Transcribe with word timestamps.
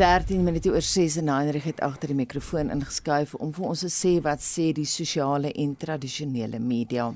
13 0.00 0.44
minute 0.44 0.70
oor 0.70 0.80
6 0.80 1.16
en 1.20 1.28
Heinrich 1.28 1.66
het 1.68 1.80
agter 1.84 2.08
die 2.08 2.16
mikrofoon 2.16 2.70
ingeskuif 2.72 3.34
om 3.36 3.50
vir 3.52 3.66
ons 3.68 3.82
te 3.84 3.90
sê 3.92 4.12
wat 4.24 4.40
sê 4.40 4.70
die 4.72 4.86
sosiale 4.88 5.50
en 5.52 5.74
tradisionele 5.76 6.56
media. 6.56 7.10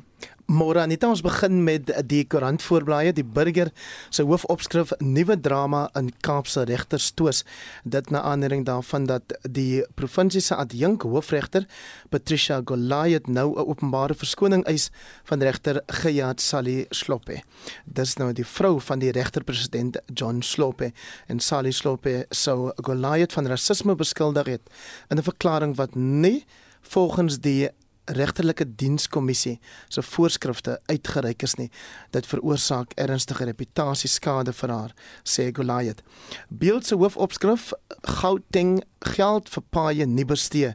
Môre 0.45 0.83
Anita 0.83 1.09
ons 1.09 1.23
begin 1.25 1.63
met 1.65 1.89
die 2.05 2.27
koerant 2.29 2.61
voorblaaie 2.61 3.15
die 3.17 3.25
burger 3.25 3.71
se 4.13 4.27
hoofopskrif 4.29 4.91
nuwe 5.01 5.39
drama 5.41 5.87
in 5.97 6.11
Kaapse 6.21 6.67
regterstoos. 6.69 7.47
Dit 7.89 8.11
na 8.13 8.21
aanleiding 8.29 8.67
daarvan 8.69 9.07
dat 9.09 9.33
die 9.49 9.81
provinsie 9.97 10.43
se 10.45 10.59
adjunk 10.61 11.07
hoofregter 11.09 11.65
Patricia 12.13 12.61
Goliath 12.61 13.27
nou 13.27 13.57
'n 13.57 13.65
openbare 13.65 14.15
verskoning 14.15 14.65
eis 14.65 14.91
van 15.25 15.41
regter 15.41 15.81
Geyat 15.87 16.41
Sali 16.41 16.87
Sloppe. 16.91 17.41
Dis 17.87 18.17
nou 18.17 18.33
die 18.33 18.47
vrou 18.47 18.81
van 18.81 18.99
die 18.99 19.13
regterpresident 19.13 19.97
John 20.13 20.43
Sloppe. 20.43 20.93
En 21.27 21.41
Sali 21.41 21.73
Sloppe 21.73 22.27
sou 22.31 22.73
Goliath 22.77 23.33
van 23.33 23.47
rasisme 23.47 23.95
beskuldig 23.95 24.47
het 24.47 24.71
in 25.09 25.17
'n 25.17 25.23
verklaring 25.23 25.77
wat 25.77 25.95
nie 25.95 26.45
volgens 26.83 27.41
die 27.41 27.71
regterlike 28.05 28.67
dienskommissie 28.77 29.59
se 29.89 30.03
voorskrifte 30.03 30.79
uitgereik 30.87 31.43
is 31.43 31.55
nie. 31.61 31.71
Dit 32.11 32.27
veroorsaak 32.27 32.93
ernstige 33.01 33.45
reputasieskade 33.45 34.53
vir 34.53 34.73
haar, 34.75 34.95
sê 35.25 35.51
Goliath. 35.53 36.03
Beeld 36.49 36.87
se 36.87 36.99
hoofopskrif: 37.01 37.73
Gauteng 38.21 38.83
geld 39.15 39.49
vir 39.49 39.65
paaie 39.71 40.07
nie 40.07 40.25
bestee. 40.25 40.75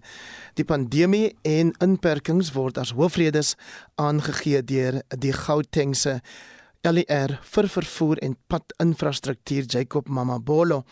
Die 0.56 0.66
pandemie 0.66 1.36
en 1.44 1.74
inperkings 1.84 2.54
word 2.54 2.78
as 2.78 2.94
hoofredes 2.98 3.56
aangegee 3.96 4.64
deur 4.64 5.02
die 5.18 5.34
Gautengse 5.34 6.20
LER 6.88 7.34
vir 7.44 7.68
vervoer 7.68 8.22
en 8.24 8.38
padinfrastruktuur 8.48 9.66
Jacob 9.68 10.08
Mamabolo 10.08 10.86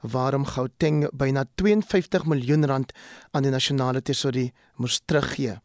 waarom 0.00 0.46
Gauteng 0.48 1.02
byna 1.12 1.44
52 1.60 2.24
miljoen 2.24 2.64
rand 2.64 2.94
aan 3.36 3.44
die 3.44 3.52
nasionale 3.52 4.00
tesorie 4.00 4.52
moes 4.80 5.02
teruggee. 5.04 5.58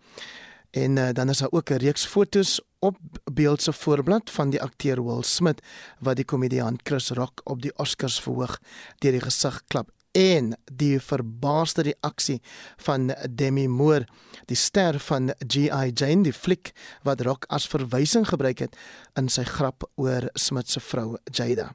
En 0.76 0.98
uh, 1.00 1.10
dan 1.16 1.30
is 1.30 1.40
daar 1.40 1.52
ook 1.52 1.72
'n 1.72 1.80
reeks 1.80 2.06
fotos 2.06 2.60
op 2.80 2.98
beeld 3.32 3.62
se 3.62 3.74
voorblad 3.74 4.30
van 4.30 4.50
die 4.50 4.62
akteur 4.62 5.04
Will 5.04 5.24
Smith 5.24 5.64
wat 6.00 6.16
die 6.16 6.26
komediant 6.26 6.82
Chris 6.84 7.10
Rock 7.10 7.42
op 7.44 7.62
die 7.62 7.76
Oscars 7.76 8.20
verhoog 8.20 8.60
deur 9.00 9.12
die 9.12 9.24
gesig 9.24 9.64
klap 9.68 9.92
en 10.12 10.54
die 10.72 11.00
verbaasde 11.00 11.82
reaksie 11.82 12.40
van 12.78 13.12
Demi 13.30 13.68
Moore, 13.68 14.08
die 14.46 14.58
ster 14.58 15.00
van 15.00 15.34
G.I. 15.48 15.92
Jane, 15.94 16.24
die 16.24 16.34
fliek 16.34 16.72
wat 17.04 17.22
Rock 17.22 17.46
as 17.50 17.68
verwysing 17.70 18.28
gebruik 18.28 18.60
het 18.60 18.78
in 19.20 19.30
sy 19.30 19.44
grap 19.44 19.86
oor 19.96 20.30
Smith 20.34 20.70
se 20.70 20.80
vrou 20.80 21.18
Jada. 21.32 21.74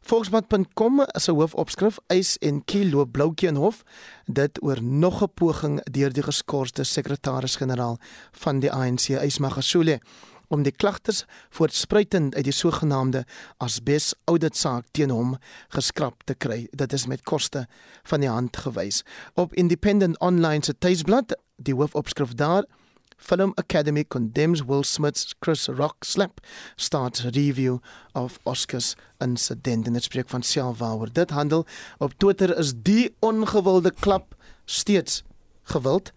Volksblad.com 0.00 1.04
is 1.14 1.28
'n 1.28 1.34
hoofopskrif 1.34 1.98
eis 2.08 2.36
en 2.38 2.64
kilo 2.64 3.04
bloukie 3.04 3.48
en 3.48 3.56
hof 3.56 3.84
dit 4.26 4.62
oor 4.62 4.82
nog 4.82 5.22
'n 5.22 5.34
poging 5.34 5.80
deur 5.84 6.12
die 6.12 6.22
geskorste 6.22 6.84
sekretaris-generaal 6.84 7.98
van 8.32 8.60
die 8.60 8.72
ANC 8.72 9.08
Ysmagashule 9.08 10.00
om 10.50 10.64
die 10.66 10.74
klagters 10.74 11.24
voortspruitend 11.54 12.34
uit 12.34 12.44
die 12.44 12.54
sogenaamde 12.54 13.22
asbes 13.62 14.10
auditsaak 14.30 14.90
teen 14.96 15.14
hom 15.14 15.36
geskraap 15.76 16.26
te 16.26 16.34
kry. 16.34 16.64
Dit 16.74 16.92
is 16.96 17.06
met 17.06 17.22
koste 17.22 17.66
van 18.10 18.24
die 18.24 18.30
hand 18.30 18.58
gewys. 18.66 19.04
Op 19.38 19.54
Independent 19.54 20.18
Online 20.18 20.66
se 20.66 20.74
tuisblad, 20.78 21.36
die 21.56 21.74
hoofopskrif 21.74 22.34
daar 22.34 22.66
Film 23.20 23.52
Academy 23.60 24.04
condemns 24.04 24.64
Will 24.64 24.82
Smith's 24.82 25.34
Chris 25.40 25.68
Rock 25.68 26.04
slap 26.04 26.40
starts 26.76 27.24
review 27.24 27.78
of 28.14 28.38
Oscars 28.42 28.94
incident 29.18 29.86
en 29.86 29.92
dit 29.92 30.02
spreek 30.02 30.28
van 30.32 30.42
self 30.42 30.78
waaroor 30.80 31.12
dit 31.12 31.30
handel 31.30 31.66
op 31.98 32.16
Twitter 32.16 32.56
is 32.58 32.72
die 32.74 33.10
ongewilde 33.20 33.92
klap 33.92 34.34
steeds 34.64 35.22
gewild 35.62 36.12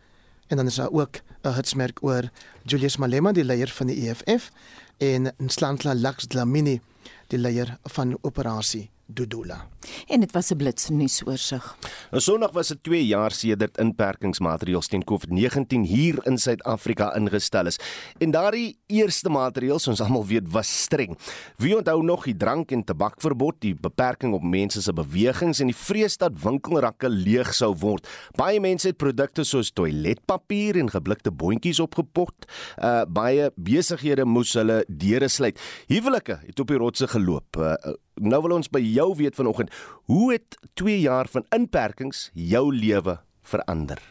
en 0.54 0.60
dan 0.60 0.68
is 0.68 0.76
daar 0.76 0.92
ook 0.92 1.16
'n 1.42 1.54
hitsmerk 1.54 1.98
oor 2.02 2.30
Julius 2.64 2.98
Malema 2.98 3.32
die 3.32 3.44
leier 3.44 3.70
van 3.70 3.88
die 3.88 4.10
EFF 4.10 4.52
en 4.98 5.34
Nslantla 5.38 5.94
Lux 5.94 6.28
Dlamini 6.28 6.82
die 7.28 7.40
leier 7.40 7.78
van 7.84 8.18
operasie 8.22 8.93
Dudula. 9.06 9.68
En 10.08 10.20
dit 10.20 10.32
was 10.32 10.52
'n 10.52 10.56
blitsnuusoorsig. 10.56 11.78
Nou 12.12 12.22
Sondag 12.22 12.52
was 12.52 12.68
dit 12.68 12.84
2 12.84 13.06
jaar 13.06 13.32
sedert 13.32 13.78
inperkingsmaatreëls 13.78 14.88
teen 14.88 15.04
COVID-19 15.04 15.82
hier 15.86 16.26
in 16.26 16.38
Suid-Afrika 16.38 17.16
ingestel 17.16 17.66
is. 17.66 17.80
En 18.18 18.32
daardie 18.32 18.78
eerste 18.88 19.30
maatreëls, 19.30 19.88
ons 19.88 20.02
almal 20.02 20.26
weet, 20.26 20.52
was 20.52 20.82
streng. 20.82 21.18
Wie 21.58 21.78
onthou 21.78 22.04
nog 22.04 22.24
die 22.24 22.38
drank 22.38 22.72
en 22.72 22.84
tabakverbod, 22.84 23.56
die 23.60 23.76
beperking 23.76 24.34
op 24.34 24.44
mense 24.44 24.82
se 24.82 24.94
bewegings 24.94 25.60
en 25.60 25.66
die 25.66 25.76
vrees 25.76 26.18
dat 26.18 26.42
winkelrakke 26.44 27.10
leeg 27.10 27.54
sou 27.54 27.76
word. 27.76 28.08
Baie 28.36 28.60
mense 28.60 28.88
het 28.88 28.98
produkte 28.98 29.44
soos 29.44 29.72
toiletpapier 29.72 30.78
en 30.78 30.90
geblikte 30.90 31.32
boontjies 31.32 31.80
opgepot. 31.80 32.34
Uh 32.78 33.04
baie 33.14 33.52
besighede 33.56 34.26
moes 34.26 34.54
hulle 34.54 34.86
deure 34.88 35.28
sluit. 35.28 35.60
Huwelike 35.88 36.40
het 36.46 36.60
op 36.60 36.68
die 36.68 36.78
rotse 36.78 37.08
geloop. 37.08 37.58
Uh, 37.58 37.74
nou 38.22 38.42
wil 38.46 38.58
ons 38.58 38.70
by 38.70 38.82
jou 38.84 39.10
weet 39.18 39.36
vanoggend, 39.36 39.72
hoe 40.10 40.32
het 40.34 40.58
2 40.80 41.00
jaar 41.00 41.28
van 41.28 41.46
inperkings 41.56 42.30
jou 42.34 42.68
lewe 42.76 43.20
verander? 43.42 44.02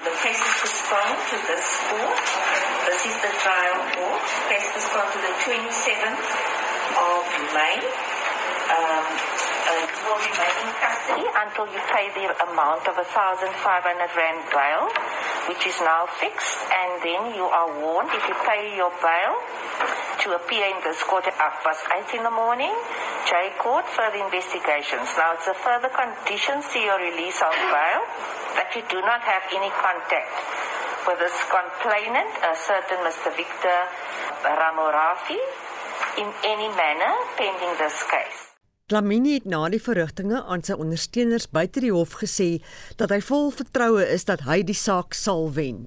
The 0.00 0.16
case 0.24 0.40
is 0.40 0.56
postponed 0.64 1.20
to 1.28 1.36
this 1.44 1.76
court. 1.92 2.32
This 2.88 3.04
is 3.04 3.16
the 3.20 3.34
trial 3.44 3.84
court. 4.00 4.32
Case 4.48 4.72
postponed 4.72 5.12
to 5.12 5.20
the 5.28 5.34
27th 5.44 6.24
of 7.04 7.28
May. 7.52 7.76
Um, 8.80 9.59
will 10.04 10.18
remain 10.18 10.56
in 10.66 10.70
custody 10.82 11.26
until 11.30 11.66
you 11.70 11.80
pay 11.94 12.10
the 12.16 12.26
amount 12.50 12.86
of 12.90 12.98
1,500 12.98 13.54
rand 13.54 14.42
bail, 14.50 14.90
which 15.46 15.62
is 15.66 15.78
now 15.80 16.06
fixed, 16.18 16.58
and 16.70 17.02
then 17.02 17.34
you 17.34 17.46
are 17.46 17.70
warned 17.82 18.10
if 18.10 18.24
you 18.26 18.36
pay 18.42 18.74
your 18.74 18.90
bail 18.98 19.32
to 20.26 20.36
appear 20.36 20.66
in 20.66 20.78
this 20.82 21.00
court 21.04 21.26
at 21.26 21.36
past 21.38 21.84
8 21.86 22.18
in 22.18 22.22
the 22.24 22.34
morning. 22.34 22.74
J 23.28 23.54
Court, 23.62 23.86
further 23.94 24.18
investigations. 24.18 25.06
Now, 25.16 25.38
it's 25.38 25.46
a 25.46 25.54
further 25.54 25.88
condition 25.88 26.60
to 26.60 26.78
your 26.78 26.98
release 26.98 27.38
of 27.40 27.54
bail 27.54 28.00
that 28.58 28.74
you 28.74 28.82
do 28.90 29.00
not 29.06 29.22
have 29.22 29.44
any 29.54 29.70
contact 29.70 30.34
with 31.06 31.18
this 31.18 31.36
complainant, 31.48 32.30
a 32.42 32.54
certain 32.58 33.00
Mr. 33.06 33.30
Victor 33.36 33.78
Ramorafi, 34.44 35.38
in 36.18 36.28
any 36.44 36.68
manner 36.74 37.14
pending 37.36 37.78
this 37.78 38.02
case. 38.10 38.49
Dlamini 38.90 39.36
het 39.36 39.44
na 39.46 39.68
die 39.70 39.78
verrigtinge 39.78 40.40
aan 40.50 40.64
sy 40.66 40.74
ondersteuners 40.74 41.44
buite 41.54 41.78
die 41.84 41.92
hof 41.94 42.16
gesê 42.18 42.56
dat 42.98 43.12
hy 43.14 43.20
vol 43.22 43.52
vertroue 43.54 44.02
is 44.16 44.26
dat 44.26 44.42
hy 44.48 44.64
die 44.66 44.74
saak 44.74 45.14
sal 45.14 45.46
wen. 45.54 45.84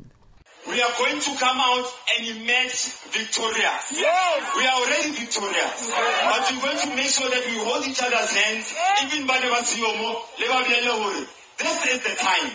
We 0.72 0.80
are 0.80 0.96
going 0.96 1.20
to 1.20 1.32
come 1.36 1.60
out 1.60 1.90
and 2.16 2.30
emerge 2.32 2.96
victorious. 3.12 3.92
Yes. 3.92 4.48
We 4.56 4.64
are 4.64 4.78
already 4.80 5.12
victorious. 5.20 5.84
Yes. 5.84 6.24
But 6.32 6.48
we're 6.56 6.64
going 6.64 6.80
to 6.80 6.96
make 6.96 7.12
sure 7.12 7.28
that 7.28 7.44
we 7.44 7.60
hold 7.60 7.84
each 7.84 8.00
other's 8.00 8.32
hands, 8.32 8.72
yes. 8.72 9.04
even 9.04 9.28
by 9.28 9.44
the 9.44 9.52
Wasiomo, 9.52 10.24
This 11.60 11.78
is 11.92 12.00
the 12.08 12.16
time. 12.16 12.48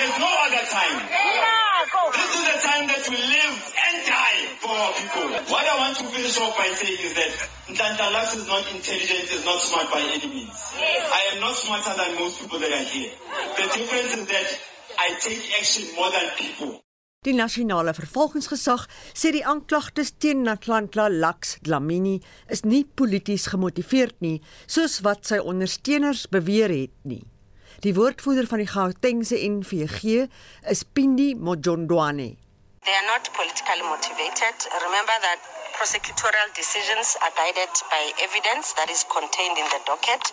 There's 0.00 0.18
no 0.18 0.32
other 0.48 0.64
time. 0.64 1.63
This 1.84 2.32
is 2.32 2.44
the 2.48 2.58
time 2.64 2.86
that 2.88 3.04
we 3.12 3.16
live 3.20 3.56
and 3.76 3.96
die 4.08 4.40
for 4.56 4.72
our 4.72 4.92
people. 4.96 5.28
What 5.52 5.68
I 5.68 5.76
want 5.76 5.96
to 6.00 6.04
finish 6.08 6.40
off 6.40 6.56
by 6.56 6.72
saying 6.72 6.96
is 6.96 7.12
that 7.12 7.32
Ntanta 7.68 8.08
Lux 8.08 8.36
is 8.40 8.48
not 8.48 8.64
intelligent, 8.72 9.28
is 9.28 9.44
not 9.44 9.60
smart 9.60 9.92
by 9.92 10.00
any 10.00 10.24
means. 10.32 10.56
I 10.80 11.36
am 11.36 11.40
not 11.44 11.52
smarter 11.56 11.92
than 11.92 12.16
most 12.16 12.40
people 12.40 12.58
that 12.60 12.72
are 12.72 12.88
here. 12.88 13.12
The 13.60 13.68
difference 13.76 14.16
is 14.16 14.26
that 14.32 14.48
I 14.96 15.12
take 15.20 15.44
action 15.60 15.84
more 15.94 16.10
than 16.10 16.24
people. 16.38 16.80
Die 17.24 17.36
nasionale 17.36 17.92
vervolgingsgesag 17.96 18.88
sê 19.12 19.34
die 19.36 19.44
aanklagtes 19.44 20.14
teen 20.20 20.40
Natlantla 20.44 21.10
Lux 21.12 21.58
Dlamini 21.64 22.18
is 22.48 22.64
nie 22.64 22.84
polities 22.84 23.48
gemotiveerd 23.52 24.24
nie, 24.24 24.40
soos 24.64 25.02
wat 25.04 25.28
sy 25.28 25.40
ondersteuners 25.40 26.26
beweer 26.32 26.72
het 26.72 26.96
nie. 27.04 27.24
Die 27.84 27.92
woordvoerder 27.92 28.46
van 28.48 28.62
die 28.62 28.70
Gautengse 28.72 29.36
NVG 29.36 30.24
is 30.72 30.80
Pindi 30.96 31.34
Mojondwane. 31.36 32.28
They 32.80 32.96
are 32.96 33.08
not 33.12 33.28
politically 33.36 33.84
motivated. 33.84 34.56
Remember 34.88 35.12
that 35.20 35.36
prosecutorial 35.76 36.48
decisions 36.56 37.12
are 37.20 37.28
guided 37.36 37.68
by 37.92 38.02
evidence 38.24 38.72
that 38.80 38.88
is 38.88 39.04
contained 39.12 39.60
in 39.60 39.68
the 39.68 39.84
docket. 39.84 40.32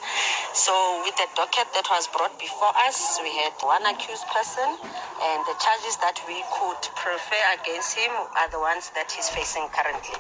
So, 0.56 0.72
with 1.04 1.20
the 1.20 1.28
docket 1.36 1.68
that 1.76 1.92
was 1.92 2.08
brought 2.16 2.40
before 2.40 2.72
us, 2.88 3.20
we 3.20 3.36
had 3.44 3.52
one 3.60 3.84
accused 3.84 4.24
person, 4.32 4.72
and 5.20 5.40
the 5.44 5.56
charges 5.60 6.00
that 6.00 6.24
we 6.32 6.40
could 6.56 6.82
prefer 6.96 7.44
against 7.60 8.00
him 8.00 8.16
are 8.40 8.48
the 8.48 8.64
ones 8.64 8.96
that 8.96 9.12
he's 9.12 9.28
facing 9.28 9.68
currently. 9.76 10.16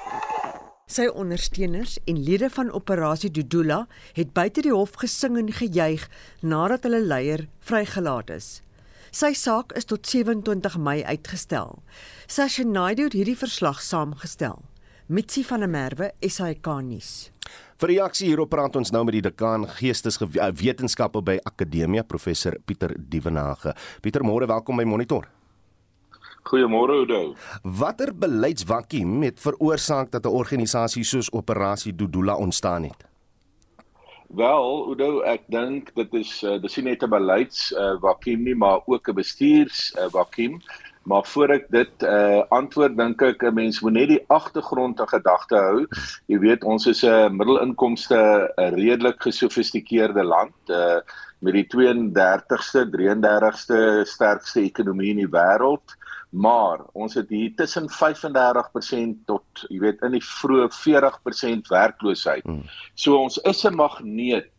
Sy 0.92 1.06
ondersteuners 1.08 1.94
en 2.04 2.18
lede 2.20 2.50
van 2.52 2.72
operasie 2.76 3.30
Dudula 3.32 3.86
het 4.18 4.34
buite 4.36 4.60
die 4.66 4.74
hof 4.74 4.98
gesing 5.00 5.38
en 5.40 5.48
gejuig 5.56 6.04
nadat 6.44 6.84
hulle 6.84 7.00
leier 7.00 7.46
vrygelaat 7.64 8.34
is. 8.36 8.50
Sy 9.16 9.32
saak 9.36 9.72
is 9.80 9.88
tot 9.88 10.04
27 10.08 10.76
Mei 10.84 11.00
uitgestel. 11.08 11.80
Sasha 12.28 12.68
Naidu 12.68 13.08
het 13.08 13.16
hierdie 13.16 13.38
verslag 13.40 13.80
saamgestel. 13.80 14.60
Mitsi 15.08 15.46
van 15.48 15.64
der 15.64 15.72
Merwe, 15.72 16.12
SAK 16.28 16.68
nuus. 16.84 17.32
Vir 17.80 17.96
reaksie 17.96 18.28
hierop 18.28 18.52
praat 18.52 18.76
ons 18.76 18.92
nou 18.92 19.06
met 19.08 19.16
die 19.16 19.26
dekaan 19.30 19.70
Geesteswetenskappe 19.80 21.24
by 21.24 21.40
Akademia, 21.48 22.04
professor 22.04 22.60
Pieter 22.66 22.98
Dievenage. 23.00 23.78
Pieter, 24.04 24.28
môre 24.28 24.48
welkom 24.48 24.84
by 24.84 24.88
Monitor. 24.88 25.32
Goeiemôre 26.44 26.92
Oudo. 26.92 27.36
Watter 27.64 28.12
beleidsvakuum 28.16 29.22
het 29.22 29.40
veroorsaak 29.40 30.12
dat 30.12 30.26
'n 30.26 30.36
organisasie 30.42 31.04
soos 31.04 31.32
Operasie 31.32 31.96
Dudula 31.96 32.36
ontstaan 32.36 32.84
het? 32.84 33.06
Wel, 34.28 34.86
Oudo, 34.88 35.22
ek 35.22 35.42
dink 35.48 35.92
dit 35.96 36.14
is 36.14 36.44
uh, 36.44 36.56
dis 36.62 36.76
nie 36.78 36.86
net 36.92 37.04
'n 37.04 37.10
beleids 37.10 37.72
uh, 37.72 38.00
vakuum 38.00 38.44
nie, 38.44 38.56
maar 38.56 38.80
ook 38.86 39.10
'n 39.10 39.16
bestuurs 39.16 39.94
uh, 40.00 40.08
vakuum. 40.10 40.62
Maar 41.04 41.26
voor 41.26 41.50
ek 41.50 41.66
dit 41.74 42.04
uh 42.06 42.42
antwoord 42.54 42.98
dink 42.98 43.22
ek 43.26 43.44
'n 43.44 43.54
mens 43.54 43.82
moet 43.82 43.94
net 43.94 44.08
die 44.08 44.24
agtergrond 44.30 45.00
in 45.00 45.08
gedagte 45.08 45.58
hou. 45.58 45.88
Jy 46.30 46.38
weet 46.40 46.64
ons 46.64 46.86
is 46.86 47.02
'n 47.04 47.36
middelinkomste 47.36 48.18
'n 48.58 48.74
redelik 48.78 49.18
gesofistikeerde 49.22 50.24
land 50.24 50.54
uh 50.70 51.02
met 51.42 51.54
die 51.54 51.66
32ste, 51.66 52.86
33ste 52.94 54.06
sterkste 54.06 54.62
ekonomie 54.62 55.10
in 55.10 55.26
die 55.26 55.34
wêreld. 55.34 55.98
Maar 56.32 56.80
ons 56.96 57.14
het 57.14 57.30
hier 57.30 57.52
tussen 57.60 57.90
35% 57.92 59.26
tot 59.28 59.64
jy 59.68 59.82
weet 59.84 60.04
in 60.08 60.16
die 60.16 60.24
vroeë 60.24 60.70
40% 60.72 61.72
werkloosheid. 61.72 62.46
Hmm. 62.48 62.64
So 62.96 63.20
ons 63.20 63.38
is 63.38 63.66
'n 63.68 63.76
magneet 63.76 64.52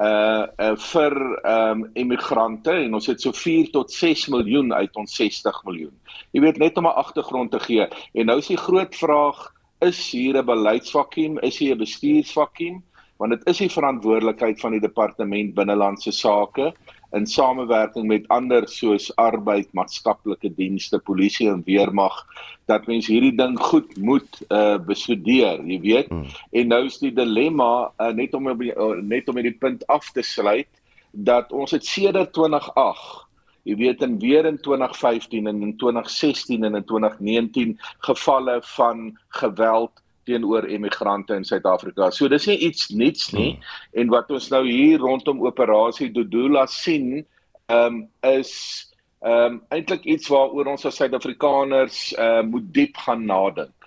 uh, 0.00 0.46
uh 0.56 0.76
vir 0.76 1.16
ehm 1.44 1.82
um, 1.84 1.90
immigrante 1.94 2.72
en 2.72 2.94
ons 2.94 3.06
het 3.06 3.20
so 3.20 3.32
4 3.32 3.70
tot 3.72 3.92
6 3.92 4.28
miljoen 4.32 4.72
uit 4.72 4.96
ons 4.96 5.16
60 5.16 5.64
miljoen. 5.64 5.92
Jy 6.32 6.40
weet 6.40 6.58
net 6.58 6.78
om 6.78 6.86
'n 6.86 6.96
agtergrond 7.04 7.50
te 7.50 7.60
gee. 7.60 7.88
En 8.14 8.26
nou 8.26 8.38
is 8.38 8.48
die 8.48 8.56
groot 8.56 8.96
vraag, 8.96 9.52
is 9.80 10.10
hier 10.10 10.38
'n 10.38 10.46
beleidsvakuum, 10.46 11.38
is 11.38 11.58
hier 11.58 11.74
'n 11.74 11.78
bestuursvakuum? 11.78 12.82
Want 13.18 13.30
dit 13.30 13.46
is 13.46 13.58
die 13.58 13.70
verantwoordelikheid 13.70 14.60
van 14.60 14.70
die 14.70 14.80
departement 14.80 15.54
binnelandse 15.54 16.12
sake 16.12 16.72
in 17.12 17.26
samewerking 17.26 18.06
met 18.08 18.28
ander 18.32 18.68
soos 18.68 19.10
arbeid, 19.20 19.68
maatskaplike 19.76 20.52
dienste, 20.56 20.98
polisie 20.98 21.48
en 21.50 21.62
weermag 21.66 22.22
dat 22.70 22.86
mens 22.86 23.06
hierdie 23.10 23.34
ding 23.36 23.58
goed 23.60 23.96
moet 23.96 24.40
uh 24.48 24.78
bestudeer, 24.86 25.60
jy 25.66 25.80
weet. 25.80 26.08
Hmm. 26.08 26.24
En 26.50 26.72
nou 26.72 26.84
is 26.86 27.00
die 27.02 27.12
dilemma 27.12 27.90
uh, 27.98 28.12
net 28.16 28.34
om 28.34 28.48
uh, 28.48 28.56
net 29.02 29.28
om 29.28 29.36
hierdie 29.40 29.58
punt 29.58 29.84
af 29.92 30.08
te 30.12 30.24
sluit 30.24 30.68
dat 31.12 31.52
ons 31.52 31.76
het 31.76 31.84
sedert 31.86 32.32
2008 32.32 33.28
Jy 33.62 33.76
weet 33.78 34.00
in 34.02 34.16
weer 34.18 34.46
in 34.48 34.58
2015 34.58 35.46
en 35.46 35.60
in 35.62 35.76
2016 35.78 36.64
en 36.64 36.74
in 36.74 36.84
2019 36.84 37.76
gevalle 37.98 38.58
van 38.62 39.18
geweld 39.28 40.01
teenoor 40.28 40.68
emigrante 40.70 41.34
in 41.34 41.44
Suid-Afrika. 41.44 42.10
So 42.10 42.28
dis 42.28 42.46
nie 42.46 42.58
iets 42.68 42.88
niets 42.90 43.32
nie 43.32 43.52
hmm. 43.54 44.00
en 44.02 44.14
wat 44.14 44.30
ons 44.30 44.48
nou 44.52 44.62
hier 44.68 45.02
rondom 45.02 45.42
operasie 45.46 46.12
Dodula 46.14 46.66
sien, 46.70 47.22
ehm 47.68 48.02
um, 48.02 48.02
is 48.32 48.52
ehm 49.22 49.58
um, 49.58 49.60
eintlik 49.70 50.04
iets 50.04 50.30
waaroor 50.32 50.72
ons 50.74 50.86
as 50.86 50.98
Suid-Afrikaners 50.98 52.00
uh, 52.18 52.42
moet 52.42 52.72
diep 52.74 52.96
gaan 53.04 53.26
nadink. 53.26 53.81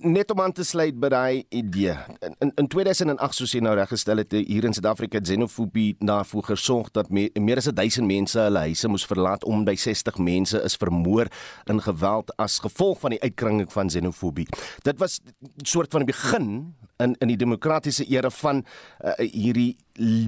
Net 0.00 0.30
om 0.30 0.40
aan 0.40 0.52
te 0.56 0.64
sluit 0.64 0.96
by 0.96 1.08
daai 1.12 1.44
idee. 1.52 1.94
In 2.40 2.52
in 2.56 2.68
2008 2.72 3.36
soos 3.36 3.52
jy 3.52 3.60
nou 3.60 3.74
reggestel 3.76 4.22
het 4.22 4.32
hier 4.32 4.64
in 4.64 4.72
Suid-Afrika 4.74 5.20
xenofobie 5.20 5.96
daarvoor 6.00 6.46
gesorg 6.48 6.88
dat 6.96 7.10
me, 7.12 7.26
meer 7.36 7.60
as 7.60 7.68
1000 7.68 8.06
mense 8.08 8.40
hulle 8.40 8.62
huise 8.64 8.88
moes 8.88 9.04
verlaat 9.06 9.44
om 9.44 9.66
by 9.68 9.76
60 9.76 10.16
mense 10.22 10.62
is 10.64 10.78
vermoor 10.80 11.28
in 11.68 11.82
geweld 11.84 12.32
as 12.40 12.58
gevolg 12.64 13.02
van 13.04 13.16
die 13.16 13.20
uitkringing 13.20 13.68
van 13.72 13.92
xenofobie. 13.92 14.48
Dit 14.82 14.98
was 14.98 15.20
'n 15.20 15.66
soort 15.66 15.92
van 15.92 16.04
die 16.04 16.12
begin 16.12 16.74
in 16.96 17.14
in 17.20 17.28
die 17.28 17.36
demokratiese 17.36 18.04
era 18.08 18.30
van 18.30 18.64
uh, 19.04 19.12
hierdie 19.18 19.76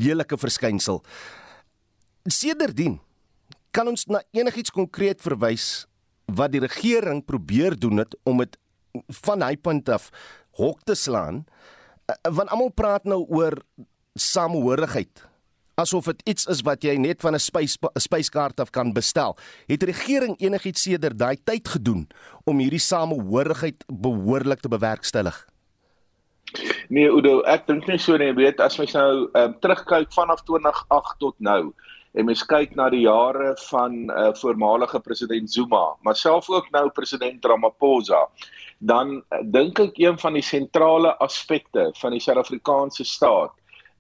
lelike 0.04 0.36
verskynsel. 0.36 1.02
Sedertdien 2.24 3.00
kan 3.70 3.88
ons 3.88 4.06
na 4.06 4.22
enigiets 4.30 4.70
konkreet 4.70 5.22
verwys 5.22 5.86
wat 6.26 6.52
die 6.52 6.60
regering 6.60 7.24
probeer 7.24 7.78
doen 7.78 7.96
het 7.96 8.16
om 8.24 8.38
dit 8.38 8.58
van 9.24 9.42
hy 9.42 9.56
punt 9.56 9.88
af 9.88 10.10
hok 10.58 10.82
te 10.84 10.94
slaan 10.94 11.44
uh, 11.44 12.18
want 12.30 12.50
almal 12.50 12.70
praat 12.74 13.04
nou 13.04 13.24
oor 13.28 13.58
samehorigheid 14.18 15.28
asof 15.78 16.10
dit 16.10 16.34
iets 16.34 16.48
is 16.50 16.62
wat 16.66 16.82
jy 16.82 16.96
net 16.98 17.22
van 17.22 17.34
'n 17.34 17.42
spys 17.42 17.78
spyskaart 17.94 18.60
af 18.60 18.70
kan 18.70 18.92
bestel. 18.92 19.36
Het 19.66 19.80
die 19.80 19.92
regering 19.92 20.34
enigiets 20.40 20.82
sedert 20.82 21.18
daai 21.18 21.36
tyd 21.44 21.68
gedoen 21.68 22.08
om 22.44 22.58
hierdie 22.58 22.82
samehorigheid 22.82 23.84
behoorlik 23.86 24.60
te 24.60 24.68
bewerkstellig? 24.68 25.46
Nee 26.88 27.10
Udo 27.12 27.40
ek 27.40 27.66
dink 27.66 27.86
nie 27.86 27.98
so 27.98 28.16
nie. 28.16 28.32
Weet 28.32 28.60
as 28.60 28.78
mens 28.78 28.92
nou 28.92 29.28
um, 29.32 29.54
terugkyk 29.60 30.12
vanaf 30.12 30.42
2008 30.42 31.18
tot 31.18 31.34
nou 31.38 31.74
en 32.14 32.24
mens 32.24 32.42
kyk 32.42 32.74
na 32.74 32.88
die 32.90 33.04
jare 33.04 33.54
van 33.68 34.10
uh, 34.10 34.32
voormalige 34.34 35.00
president 35.00 35.52
Zuma 35.52 35.94
maar 36.02 36.16
self 36.16 36.48
ook 36.50 36.70
nou 36.70 36.88
president 36.90 37.44
Ramaphosa 37.44 38.26
dan 38.78 39.22
eh, 39.28 39.38
dink 39.44 39.78
ek 39.82 39.98
een 39.98 40.18
van 40.18 40.38
die 40.38 40.44
sentrale 40.44 41.16
aspekte 41.18 41.90
van 41.98 42.14
die 42.14 42.22
Suid-Afrikaanse 42.22 43.04
staat 43.04 43.54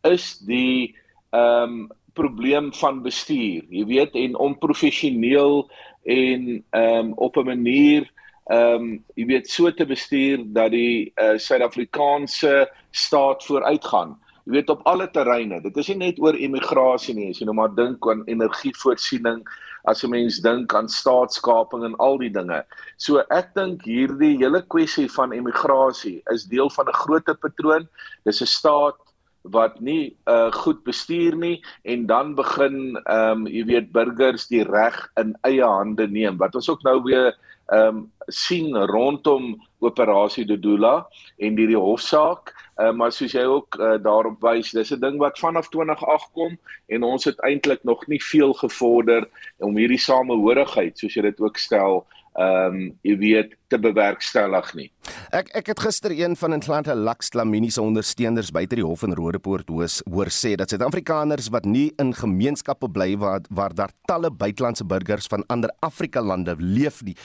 is 0.06 0.38
die 0.46 0.94
ehm 1.30 1.62
um, 1.62 1.88
probleem 2.18 2.72
van 2.74 3.02
bestuur. 3.02 3.62
Jy 3.70 3.84
weet 3.86 4.16
en 4.18 4.34
onprofessioneel 4.42 5.68
en 6.02 6.64
ehm 6.70 7.10
um, 7.10 7.12
op 7.14 7.36
'n 7.36 7.46
manier 7.46 8.08
ehm 8.48 8.74
um, 8.74 9.04
jy 9.14 9.26
weet 9.26 9.50
so 9.50 9.70
te 9.70 9.86
bestuur 9.86 10.42
dat 10.46 10.70
die 10.70 11.12
uh, 11.14 11.36
Suid-Afrikaanse 11.36 12.70
staat 12.90 13.44
vooruitgaan. 13.44 14.18
Jy 14.48 14.54
weet 14.54 14.70
op 14.72 14.86
alle 14.88 15.04
terreine. 15.12 15.58
Dit 15.60 15.76
is 15.76 15.90
nie 15.92 15.98
net 16.06 16.20
oor 16.24 16.36
immigrasie 16.40 17.12
nie, 17.12 17.26
as 17.28 17.40
jy 17.42 17.44
nou 17.44 17.54
maar 17.58 17.74
dink 17.76 18.06
aan 18.08 18.22
energievoorsiening, 18.32 19.42
as 19.84 20.04
'n 20.04 20.10
mens 20.10 20.38
dink 20.40 20.72
aan 20.74 20.88
staatskaping 20.88 21.84
en 21.84 21.96
al 22.00 22.16
die 22.16 22.32
dinge. 22.32 22.62
So 22.96 23.20
ek 23.28 23.52
dink 23.54 23.84
hierdie 23.84 24.38
hele 24.40 24.62
kwessie 24.62 25.08
van 25.18 25.36
immigrasie 25.36 26.22
is 26.32 26.48
deel 26.48 26.70
van 26.70 26.88
'n 26.88 26.96
groter 26.96 27.36
patroon. 27.36 27.88
Dis 28.24 28.40
'n 28.40 28.46
staat 28.46 28.96
wat 29.42 29.80
nie 29.80 30.16
uh 30.26 30.50
goed 30.52 30.82
bestuur 30.84 31.36
nie 31.36 31.62
en 31.84 32.06
dan 32.06 32.34
begin 32.34 32.96
ehm 33.04 33.44
um, 33.44 33.46
jy 33.46 33.64
weet 33.64 33.92
burgers 33.92 34.48
die 34.48 34.64
reg 34.64 34.96
in 35.20 35.36
eie 35.44 35.64
hande 35.64 36.08
neem 36.08 36.38
wat 36.38 36.54
ons 36.54 36.68
ook 36.68 36.82
nou 36.82 37.02
weer 37.02 37.36
ehm 37.72 37.88
um, 37.88 38.12
sien 38.28 38.76
rondom 38.76 39.56
operasie 39.80 40.44
Dodula 40.44 41.06
en 41.38 41.56
hierdie 41.56 41.80
hofsaak 41.80 42.54
uh, 42.78 42.92
maar 42.92 43.12
soos 43.12 43.32
jy 43.32 43.44
ook 43.44 43.78
uh, 43.78 43.96
daarop 44.02 44.40
wys 44.42 44.70
dis 44.70 44.92
'n 44.92 45.00
ding 45.00 45.18
wat 45.18 45.38
vanaf 45.38 45.68
2008 45.68 46.30
kom 46.32 46.58
en 46.86 47.02
ons 47.02 47.24
het 47.24 47.40
eintlik 47.40 47.84
nog 47.84 48.06
nie 48.06 48.22
veel 48.22 48.52
gevorder 48.52 49.28
om 49.58 49.76
hierdie 49.76 50.00
samehorigheid 50.00 50.98
soos 50.98 51.14
jy 51.14 51.22
dit 51.22 51.40
ook 51.40 51.58
stel 51.58 52.06
ehm 52.38 52.74
um, 52.74 52.82
jy 53.02 53.16
weet 53.18 53.54
te 53.66 53.78
bewerkstellig 53.82 54.68
nie. 54.78 54.86
Ek 55.34 55.48
ek 55.58 55.72
het 55.72 55.80
gister 55.82 56.12
een 56.14 56.36
van 56.38 56.54
Atlanta 56.54 56.94
Lux 56.94 57.32
Lamini 57.34 57.70
se 57.70 57.82
ondersteuners 57.82 58.52
buite 58.54 58.78
die 58.78 58.84
hof 58.86 59.02
in 59.02 59.16
Rodepoort 59.18 59.68
hoes 59.74 59.98
hoor 60.06 60.30
sê 60.30 60.54
dat 60.54 60.70
Suid-Afrikaners 60.70 61.50
wat 61.50 61.66
nie 61.66 61.90
in 61.98 62.14
gemeenskappe 62.14 62.90
bly 62.94 63.16
waar 63.18 63.42
waar 63.50 63.74
daar 63.74 63.94
talle 64.06 64.30
buitelandse 64.30 64.86
burgers 64.86 65.26
van 65.26 65.42
ander 65.48 65.72
Afrika 65.80 66.22
lande 66.22 66.54
leef 66.58 67.02
nie. 67.02 67.16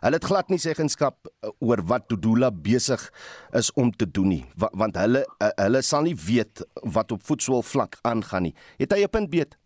Hulle 0.00 0.16
het 0.16 0.24
glad 0.24 0.48
nie 0.48 0.60
segenskap 0.60 1.28
uh, 1.28 1.50
oor 1.60 1.82
wat 1.88 2.08
Dudula 2.08 2.50
besig 2.50 3.02
is 3.56 3.68
om 3.76 3.90
te 3.92 4.08
doen 4.08 4.30
nie, 4.32 4.44
want 4.56 4.96
hulle 4.96 5.26
uh, 5.42 5.50
hulle 5.60 5.82
sal 5.84 6.06
nie 6.08 6.16
weet 6.16 6.64
wat 6.96 7.12
op 7.12 7.26
voetsool 7.28 7.64
vlak 7.66 7.98
aangaan 8.08 8.48
nie. 8.48 8.54
Het 8.80 8.96
hy 8.96 9.04
'n 9.04 9.12
punt 9.12 9.30
beet? 9.30 9.56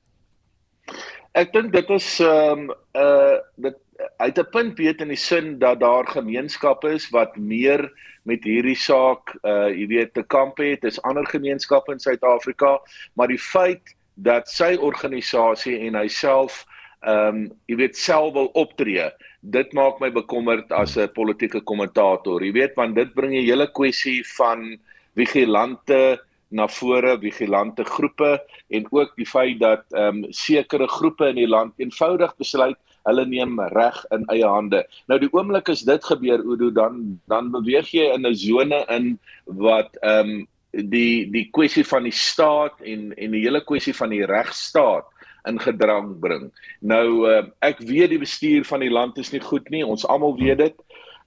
Ek 1.35 1.53
dink 1.53 1.73
dit 1.73 1.91
is 1.91 2.21
ehm 2.21 2.71
um, 2.71 2.75
uh 2.99 3.39
dit 3.57 3.79
hy 4.19 4.27
het 4.27 4.39
'n 4.39 4.51
punt 4.51 4.75
beet 4.75 5.01
in 5.01 5.09
die 5.09 5.23
sin 5.23 5.59
dat 5.59 5.81
daar 5.81 6.07
gemeenskappe 6.07 6.91
is 6.99 7.11
wat 7.11 7.37
meer 7.37 7.91
met 8.23 8.45
hierdie 8.45 8.79
saak 8.79 9.37
uh 9.43 9.71
jy 9.71 9.87
weet 9.87 10.15
te 10.15 10.23
kamp 10.23 10.59
het, 10.59 10.85
is 10.85 11.03
ander 11.03 11.27
gemeenskappe 11.27 11.93
in 11.93 12.01
Suid-Afrika, 12.01 12.81
maar 13.15 13.29
die 13.29 13.39
feit 13.39 13.95
dat 14.15 14.49
sy 14.49 14.75
organisasie 14.75 15.79
en 15.87 15.95
hy 15.95 16.09
self 16.09 16.65
ehm 17.05 17.29
um, 17.29 17.41
jy 17.67 17.77
weet 17.77 17.97
self 17.97 18.33
wil 18.35 18.51
optree 18.55 19.11
dit 19.45 19.73
maak 19.77 20.01
my 20.01 20.11
bekommerd 20.13 20.73
as 20.73 20.97
'n 20.97 21.13
politieke 21.13 21.61
kommentator. 21.61 22.43
Jy 22.43 22.53
weet 22.53 22.75
want 22.77 22.95
dit 22.95 23.15
bring 23.15 23.33
'n 23.33 23.45
hele 23.45 23.67
kwessie 23.67 24.25
van 24.37 24.79
vigilante 25.15 26.21
na 26.51 26.69
vore, 26.69 27.19
vigilante 27.19 27.85
groepe 27.85 28.41
en 28.71 28.87
ook 28.91 29.13
die 29.17 29.27
feit 29.27 29.59
dat 29.61 29.85
ehm 29.93 30.25
um, 30.25 30.27
sekere 30.31 30.89
groepe 30.89 31.29
in 31.29 31.37
die 31.37 31.49
land 31.49 31.73
eenvoudig 31.77 32.37
besluit 32.37 32.79
hulle 33.05 33.27
neem 33.27 33.61
reg 33.61 34.05
in 34.11 34.25
eie 34.33 34.47
hande. 34.49 34.85
Nou 35.09 35.19
die 35.19 35.33
oomblik 35.33 35.69
as 35.69 35.85
dit 35.85 36.05
gebeur, 36.05 36.41
Udo, 36.41 36.71
dan 36.71 37.21
dan 37.29 37.51
beweeg 37.51 37.91
jy 37.93 38.13
in 38.15 38.27
'n 38.27 38.35
sone 38.35 38.85
in 38.89 39.19
wat 39.45 39.97
ehm 40.03 40.31
um, 40.31 40.47
die 40.75 41.31
die 41.31 41.49
kwessie 41.51 41.85
van 41.85 42.03
die 42.03 42.13
staat 42.13 42.81
en 42.81 43.13
en 43.15 43.31
die 43.31 43.45
hele 43.45 43.65
kwessie 43.65 43.95
van 43.95 44.11
die 44.11 44.25
regstaat 44.27 45.07
in 45.49 45.61
gedrang 45.61 46.15
bring. 46.21 46.51
Nou 46.81 47.29
uh, 47.29 47.43
ek 47.65 47.83
weet 47.85 48.15
die 48.15 48.23
bestuur 48.23 48.65
van 48.65 48.81
die 48.85 48.93
land 48.93 49.19
is 49.19 49.33
nie 49.33 49.43
goed 49.45 49.69
nie. 49.71 49.85
Ons 49.85 50.07
almal 50.07 50.37
weet 50.39 50.59
dit. 50.59 50.77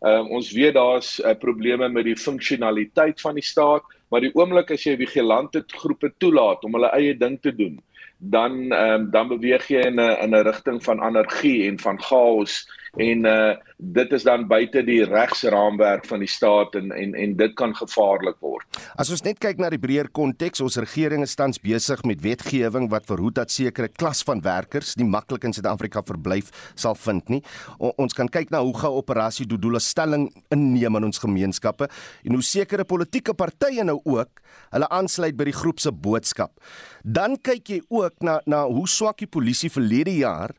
Uh, 0.05 0.21
ons 0.29 0.51
weet 0.53 0.75
daar's 0.77 1.17
uh, 1.19 1.33
probleme 1.41 1.89
met 1.89 2.05
die 2.05 2.17
funksionaliteit 2.17 3.21
van 3.21 3.37
die 3.37 3.45
staat, 3.45 3.85
maar 4.13 4.21
die 4.21 4.33
oomblik 4.37 4.71
as 4.75 4.83
jy 4.85 4.93
vigilante 4.99 5.63
groepe 5.73 6.11
toelaat 6.21 6.65
om 6.67 6.77
hulle 6.77 6.91
eie 6.93 7.15
ding 7.17 7.39
te 7.41 7.53
doen, 7.55 7.79
dan 8.17 8.59
um, 8.73 9.07
dan 9.13 9.31
beweeg 9.31 9.65
jy 9.73 9.81
in 9.89 9.97
'n 10.01 10.17
in 10.21 10.35
'n 10.35 10.45
rigting 10.45 10.83
van 10.83 11.01
anargie 11.01 11.67
en 11.67 11.79
van 11.79 11.97
chaos 12.01 12.65
en 12.95 13.25
uh 13.25 13.55
dit 13.77 14.11
is 14.11 14.23
dan 14.25 14.47
buite 14.49 14.81
die 14.81 15.03
regsraamwerk 15.05 16.07
van 16.09 16.23
die 16.23 16.29
staat 16.29 16.73
en 16.75 16.89
en 16.91 17.13
en 17.13 17.35
dit 17.37 17.53
kan 17.59 17.75
gevaarlik 17.77 18.39
word. 18.41 18.65
As 18.97 19.11
ons 19.13 19.21
net 19.21 19.37
kyk 19.37 19.59
na 19.61 19.69
die 19.69 19.77
breër 19.81 20.09
konteks, 20.09 20.63
ons 20.65 20.79
regering 20.81 21.21
is 21.21 21.35
tans 21.37 21.61
besig 21.61 22.01
met 22.09 22.23
wetgewing 22.23 22.89
wat 22.89 23.05
verhoed 23.05 23.35
dat 23.37 23.53
sekere 23.53 23.87
klas 23.87 24.23
van 24.25 24.41
werkers 24.41 24.95
nie 24.97 25.05
maklik 25.05 25.45
in 25.45 25.53
Suid-Afrika 25.53 26.01
verblyf 26.01 26.49
sal 26.73 26.97
vind 26.97 27.29
nie. 27.29 27.41
O, 27.77 27.91
ons 28.01 28.17
kan 28.17 28.29
kyk 28.29 28.49
na 28.49 28.63
hoe 28.65 28.73
gaan 28.77 28.97
operasie 28.97 29.45
Dodula 29.45 29.79
stelling 29.79 30.31
inneem 30.53 30.97
in 30.97 31.09
ons 31.11 31.21
gemeenskappe 31.21 31.85
en 32.25 32.33
hoe 32.33 32.43
sekere 32.43 32.85
politieke 32.87 33.37
partye 33.37 33.85
nou 33.85 33.99
ook 34.05 34.41
hulle 34.73 34.89
aansluit 34.89 35.37
by 35.37 35.51
die 35.51 35.57
groep 35.57 35.79
se 35.83 35.93
boodskap. 35.93 36.57
Dan 37.03 37.37
kyk 37.37 37.75
jy 37.75 37.79
ook 37.93 38.25
na 38.25 38.39
na 38.49 38.65
hoe 38.65 38.87
swak 38.89 39.21
die 39.21 39.29
polisie 39.29 39.69
verlede 39.69 40.17
jaar 40.17 40.55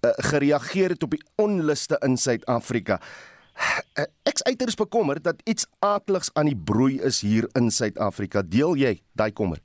uh, 0.00 0.10
gereageer 0.30 0.88
het 0.94 1.02
op 1.02 1.10
die 1.10 1.24
onluste 1.36 1.98
in 2.04 2.16
Suid-Afrika. 2.16 3.00
Uh, 3.98 4.04
ek's 4.22 4.42
uiters 4.42 4.74
bekommerd 4.74 5.24
dat 5.24 5.42
iets 5.44 5.66
aakligs 5.78 6.30
aan 6.34 6.46
die 6.46 6.56
broei 6.56 7.00
is 7.00 7.20
hier 7.20 7.48
in 7.58 7.70
Suid-Afrika. 7.70 8.42
Deel 8.42 8.76
jy 8.76 9.00
daai 9.12 9.32
kommer? 9.32 9.60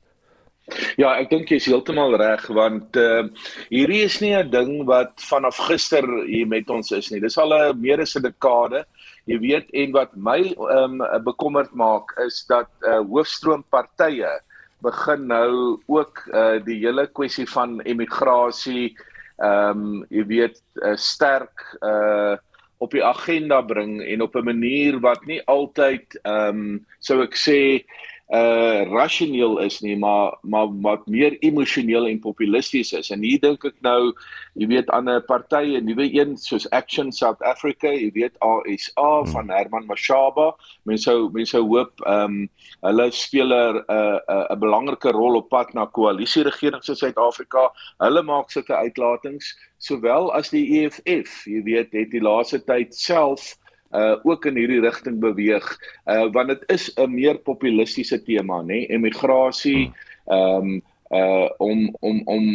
Ja, 0.97 1.11
ek 1.21 1.29
dink 1.29 1.51
jy 1.51 1.59
is 1.61 1.67
heeltemal 1.69 2.15
reg 2.17 2.41
want 2.57 2.97
uh 2.97 3.27
hierdie 3.69 4.01
is 4.07 4.17
nie 4.23 4.33
'n 4.33 4.49
ding 4.49 4.71
wat 4.89 5.13
vanaf 5.21 5.59
gister 5.67 6.05
hier 6.25 6.47
met 6.49 6.69
ons 6.73 6.89
is 6.91 7.11
nie. 7.11 7.21
Dis 7.21 7.37
al 7.37 7.53
'n 7.53 7.81
meer 7.81 8.01
as 8.01 8.15
'n 8.17 8.25
dekade. 8.25 8.85
Jy 9.29 9.37
weet 9.39 9.69
en 9.73 9.91
wat 9.93 10.15
my 10.17 10.55
um 10.79 11.03
bekommerd 11.23 11.71
maak 11.73 12.17
is 12.25 12.45
dat 12.49 12.69
uh 12.81 13.01
hoofstroompartye 13.05 14.31
begin 14.81 15.27
nou 15.27 15.77
ook 15.85 16.25
uh 16.33 16.57
die 16.65 16.79
hele 16.81 17.07
kwessie 17.13 17.45
van 17.45 17.81
emigrasie 17.85 18.97
ehm 19.43 19.79
um, 19.79 20.05
jy 20.09 20.23
weet 20.31 20.61
uh, 20.83 20.95
sterk 20.95 21.77
uh 21.81 22.35
op 22.83 22.91
die 22.91 23.03
agenda 23.03 23.61
bring 23.63 24.01
en 24.03 24.21
op 24.21 24.35
'n 24.35 24.43
manier 24.43 24.99
wat 24.99 25.25
nie 25.25 25.41
altyd 25.47 26.19
ehm 26.23 26.59
um, 26.59 26.85
sou 26.99 27.21
ek 27.23 27.35
sê 27.35 27.85
uh 28.33 28.81
rasioneel 28.89 29.59
is 29.61 29.81
nie 29.81 29.97
maar 29.97 30.37
maar 30.41 30.67
wat 30.81 31.05
meer 31.05 31.37
emosioneel 31.45 32.07
en 32.07 32.19
populisties 32.19 32.93
is. 32.93 33.11
En 33.13 33.21
hier 33.21 33.39
dink 33.39 33.65
ek 33.65 33.75
nou 33.85 34.15
jy 34.57 34.65
weet 34.71 34.89
aan 34.89 35.09
'n 35.09 35.21
party 35.27 35.77
'n 35.77 35.85
nuwe 35.85 36.09
een 36.09 36.37
soos 36.37 36.65
Action 36.71 37.11
South 37.11 37.41
Africa 37.43 37.87
jy 37.93 38.09
weet 38.13 38.33
ASA 38.39 39.21
hmm. 39.21 39.27
van 39.27 39.49
Herman 39.49 39.85
Mashaba. 39.85 40.55
Mense 40.85 41.03
sou 41.03 41.29
mense 41.29 41.51
sou 41.51 41.67
hoop 41.69 42.01
ehm 42.01 42.23
um, 42.25 42.49
hulle 42.81 43.11
speel 43.11 43.53
'n 43.53 43.83
'n 43.85 44.19
'n 44.49 44.59
belangrike 44.59 45.11
rol 45.11 45.35
op 45.35 45.49
pad 45.49 45.73
na 45.73 45.85
koalisie 45.85 46.43
regerings 46.43 46.89
in 46.89 46.95
Suid-Afrika. 46.95 47.69
Hulle 47.99 48.23
maak 48.23 48.49
sulke 48.49 48.73
uitlatings. 48.73 49.53
Sowel 49.77 50.33
as 50.33 50.49
die 50.49 50.65
EFF 50.81 51.45
jy 51.45 51.61
weet 51.63 51.93
het 51.93 52.09
die 52.09 52.21
laaste 52.21 52.57
tyd 52.57 52.95
self 52.95 53.53
uh 53.95 54.15
ook 54.23 54.45
in 54.45 54.59
hierdie 54.59 54.81
rigting 54.83 55.19
beweeg 55.23 55.67
uh 56.05 56.27
want 56.35 56.53
dit 56.53 56.63
is 56.77 56.91
'n 56.95 57.13
meer 57.13 57.37
populistiese 57.37 58.21
tema 58.23 58.61
nê 58.63 58.85
emigrasie 58.89 59.91
ehm 60.25 60.69
um, 60.75 60.81
uh 61.11 61.49
om 61.57 61.95
om 61.99 62.21
om 62.25 62.45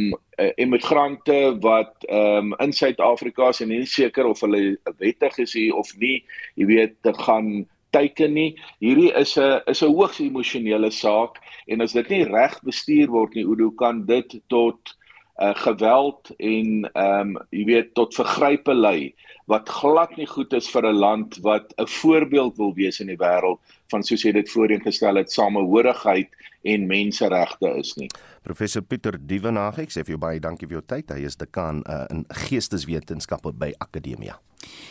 uh, 0.41 0.53
immigrante 0.55 1.57
wat 1.61 1.95
ehm 2.09 2.53
um, 2.53 2.55
in 2.59 2.73
Suid-Afrika 2.73 3.49
is 3.49 3.61
en 3.61 3.69
nie 3.69 3.87
seker 3.87 4.27
of 4.27 4.41
hulle 4.41 4.79
wettig 4.99 5.39
is 5.39 5.53
hier 5.53 5.77
of 5.77 5.93
nie 5.99 6.25
jy 6.55 6.67
weet 6.67 6.97
te 7.03 7.13
gaan 7.15 7.67
teiken 7.91 8.33
nie. 8.35 8.55
Hierdie 8.79 9.13
is 9.19 9.37
'n 9.39 9.61
is 9.67 9.83
'n 9.83 9.95
hoogs 9.95 10.21
emosionele 10.21 10.91
saak 10.91 11.39
en 11.67 11.81
as 11.81 11.93
dit 11.93 12.09
nie 12.09 12.25
reg 12.25 12.61
bestuur 12.63 13.09
word 13.09 13.35
nie 13.35 13.45
hoe 13.45 13.75
kan 13.75 14.07
dit 14.07 14.41
tot 14.49 14.97
uh 15.41 15.55
geweld 15.55 16.33
en 16.39 16.91
ehm 16.93 17.37
um, 17.37 17.39
jy 17.51 17.65
weet 17.65 17.95
tot 17.95 18.15
vergrype 18.15 18.75
lei 18.75 19.15
wat 19.51 19.69
glad 19.81 20.13
nie 20.17 20.29
goed 20.31 20.53
is 20.59 20.69
vir 20.71 20.87
'n 20.87 21.01
land 21.05 21.39
wat 21.47 21.75
'n 21.79 21.89
voorbeeld 22.01 22.57
wil 22.57 22.73
wees 22.75 23.01
in 23.01 23.11
die 23.13 23.21
wêreld 23.23 23.59
van 23.91 24.03
soos 24.03 24.23
jy 24.23 24.33
dit 24.33 24.51
voorheen 24.51 24.85
gestel 24.85 25.17
het 25.17 25.33
samehorigheid 25.33 26.31
en 26.63 26.87
menseregte 26.87 27.73
is 27.81 27.95
nie. 27.97 28.11
Professor 28.43 28.83
Pieter 28.83 29.19
Dievenage, 29.21 29.85
ek 29.85 29.93
sê 29.93 30.05
vir 30.05 30.17
jou 30.17 30.21
baie 30.21 30.41
dankie 30.43 30.69
vir 30.69 30.81
jou 30.81 30.87
tyd. 30.95 31.13
Hy 31.13 31.27
is 31.29 31.37
dekaan 31.41 31.83
uh, 31.87 32.05
in 32.13 32.25
geesteswetenskappe 32.49 33.53
by 33.57 33.73
Akademia. 33.81 34.39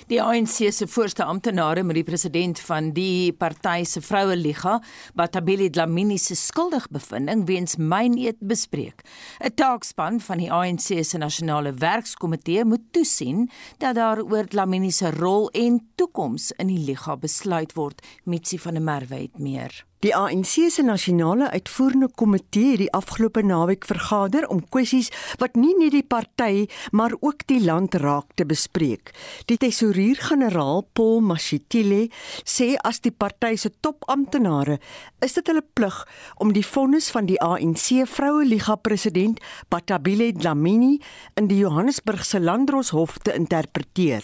Die 0.10 0.18
ANC 0.22 0.72
se 0.74 0.88
voorste 0.90 1.26
amptenare 1.30 1.84
met 1.86 2.00
die 2.00 2.06
president 2.06 2.58
van 2.66 2.90
die 2.96 3.34
party 3.38 3.84
se 3.86 4.02
vroue 4.02 4.34
liga, 4.38 4.80
Batabile 5.14 5.70
Dlamini 5.70 6.18
se 6.18 6.38
skuldigbevindings 6.38 7.46
weens 7.46 7.78
myneet 7.78 8.40
bespreek. 8.42 9.06
'n 9.40 9.54
Taakspan 9.54 10.20
van 10.20 10.38
die 10.42 10.52
ANC 10.52 11.04
se 11.04 11.18
nasionale 11.18 11.74
werkskomitee 11.74 12.66
moet 12.66 12.86
toesien 12.92 13.50
dat 13.78 13.96
daar 13.96 14.22
oor 14.22 14.48
Dlamini 14.48 14.92
se 14.92 15.12
rol 15.12 15.50
en 15.54 15.80
toekoms 15.96 16.52
in 16.58 16.68
die 16.68 16.86
liga 16.90 17.18
besluit 17.18 17.74
word, 17.74 18.02
Mitsi 18.26 18.58
van 18.58 18.74
der 18.74 18.84
Merwe 18.84 19.16
het 19.16 19.38
meer. 19.38 19.89
Die 20.00 20.14
ANC 20.16 20.70
se 20.72 20.84
nasionale 20.88 21.50
uitvoerende 21.52 22.08
komitee 22.16 22.70
het 22.72 22.80
die 22.80 22.92
afgelope 22.96 23.42
naweek 23.44 23.84
vergader 23.84 24.46
om 24.48 24.62
kwessies 24.72 25.10
wat 25.42 25.58
nie 25.60 25.74
net 25.76 25.92
die 25.92 26.06
party 26.08 26.70
maar 26.96 27.12
ook 27.20 27.44
die 27.52 27.60
land 27.60 27.98
raak 28.00 28.32
te 28.40 28.46
bespreek. 28.48 29.12
Die 29.52 29.58
tesourier-generaal 29.60 30.86
Paul 30.96 31.20
Mashitile 31.20 32.06
sê 32.48 32.70
as 32.80 33.02
die 33.04 33.12
party 33.12 33.58
se 33.60 33.74
topamptenare 33.84 34.80
is 35.20 35.36
dit 35.36 35.52
hulle 35.52 35.66
plig 35.76 36.00
om 36.40 36.56
die 36.56 36.64
vonnis 36.64 37.12
van 37.12 37.28
die 37.28 37.42
ANC 37.44 38.08
Vroue 38.08 38.48
Liga 38.48 38.80
president 38.80 39.44
Batabile 39.68 40.32
Dlamini 40.32 41.02
in 41.36 41.52
die 41.52 41.60
Johannesburgse 41.60 42.40
Landdroshof 42.40 43.20
te 43.20 43.36
interpreteer. 43.36 44.24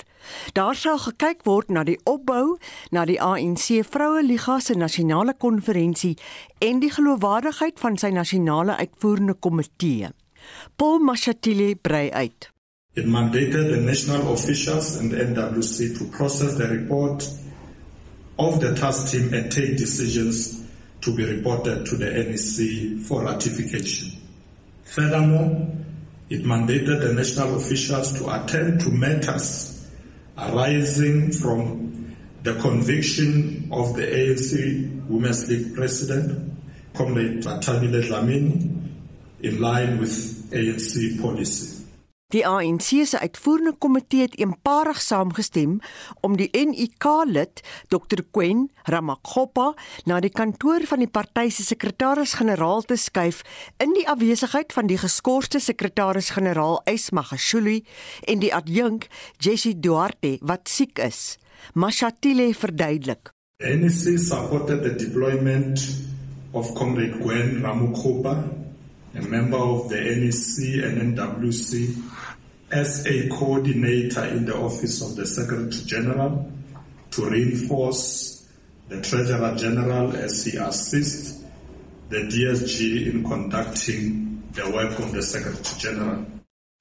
Daar 0.56 0.76
sal 0.80 1.04
gekyk 1.04 1.44
word 1.46 1.68
na 1.70 1.84
die 1.84 2.00
opbou 2.08 2.56
na 2.96 3.04
die 3.06 3.20
ANC 3.22 3.84
Vroue 3.92 4.24
Liga 4.24 4.62
se 4.64 4.80
nasionale 4.80 5.36
en 5.74 6.80
die 6.80 6.92
geloofwaardigheid 6.92 7.80
van 7.80 7.98
sy 7.98 8.12
nasionale 8.14 8.76
uitvoerende 8.78 9.34
komitee. 9.34 10.10
Paul 10.76 11.00
Mashatile 11.00 11.76
brei 11.82 12.10
uit. 12.12 12.50
It 12.96 13.08
mandated 13.08 13.70
the 13.70 13.82
national 13.82 14.32
officials 14.32 14.96
and 14.98 15.12
NWC 15.12 15.98
to 15.98 16.06
process 16.06 16.56
the 16.56 16.68
report 16.68 17.28
of 18.38 18.60
the 18.60 18.74
task 18.74 19.12
team 19.12 19.34
and 19.34 19.52
take 19.52 19.76
decisions 19.78 20.62
to 21.02 21.14
be 21.14 21.26
reported 21.26 21.86
to 21.86 21.98
the 21.98 22.10
NEC 22.10 23.02
for 23.06 23.24
ratification. 23.24 24.12
Furthermore, 24.84 25.68
it 26.30 26.44
mandated 26.44 27.02
the 27.02 27.14
national 27.14 27.58
officials 27.58 28.14
to 28.20 28.34
attend 28.34 28.82
to 28.82 28.90
matters 28.90 29.86
arising 30.38 31.32
from 31.32 31.95
the 32.46 32.54
conviction 32.62 33.68
of 33.72 33.96
the 33.96 34.06
ANC 34.06 34.54
Women's 35.10 35.50
League 35.50 35.74
president, 35.74 36.54
Comrade 36.94 37.42
Tatabile 37.42 38.02
Dlamini, 38.06 38.70
in 39.42 39.60
line 39.60 40.00
with 40.00 40.14
ANC 40.52 41.20
policy. 41.20 41.74
Die 42.34 42.48
ANC 42.48 43.06
se 43.06 43.20
uitvoerende 43.20 43.76
komitee 43.78 44.22
het 44.22 44.38
eenparig 44.38 45.02
saamgestem 45.02 45.78
om 46.22 46.36
die 46.38 46.50
NUK-lid 46.52 47.62
Dr. 47.88 48.24
Quen 48.32 48.66
Ramakgopa 48.84 49.74
na 50.10 50.20
die 50.20 50.34
kantoor 50.34 50.84
van 50.90 51.04
die 51.06 51.10
party 51.10 51.48
se 51.54 51.64
sekretaris-generaal 51.64 52.82
te 52.90 52.98
skuif 52.98 53.44
in 53.78 53.94
die 53.94 54.08
afwesigheid 54.10 54.74
van 54.74 54.90
die 54.90 54.98
geskorste 54.98 55.62
sekretaris-generaal 55.62 56.82
Ysma 56.90 57.24
Gashuli 57.30 57.84
en 58.26 58.42
die 58.42 58.54
adjunk 58.54 59.08
Jessie 59.38 59.78
Duarte 59.80 60.38
wat 60.42 60.70
siek 60.70 61.00
is. 61.06 61.38
Mashatile 61.74 62.54
verduidelik. 62.54 63.32
NEC 63.60 64.20
supported 64.20 64.84
the 64.84 64.94
deployment 64.94 65.80
of 66.54 66.76
Comrade 66.76 67.20
Gwen 67.22 67.62
Ramakgopa 67.62 68.66
a 69.16 69.22
member 69.22 69.58
of 69.58 69.90
the 69.90 69.96
NEC 69.96 70.84
and 70.84 71.18
NWC, 71.18 72.02
as 72.72 73.06
a 73.06 73.30
coordinator 73.30 74.26
in 74.26 74.46
the 74.46 74.56
Office 74.56 75.02
of 75.02 75.16
the 75.16 75.26
Secretary 75.26 75.86
General 75.86 76.52
to 77.12 77.30
reinforce 77.30 78.46
the 78.90 79.02
Treasurer 79.02 79.56
General 79.56 80.16
as 80.18 80.44
he 80.44 80.58
assists 80.58 81.44
the 82.10 82.18
DSG 82.18 83.14
in 83.14 83.24
conducting 83.24 84.44
the 84.52 84.70
work 84.70 85.00
of 85.00 85.14
the 85.14 85.24
Secretary 85.24 85.80
General. 85.80 86.26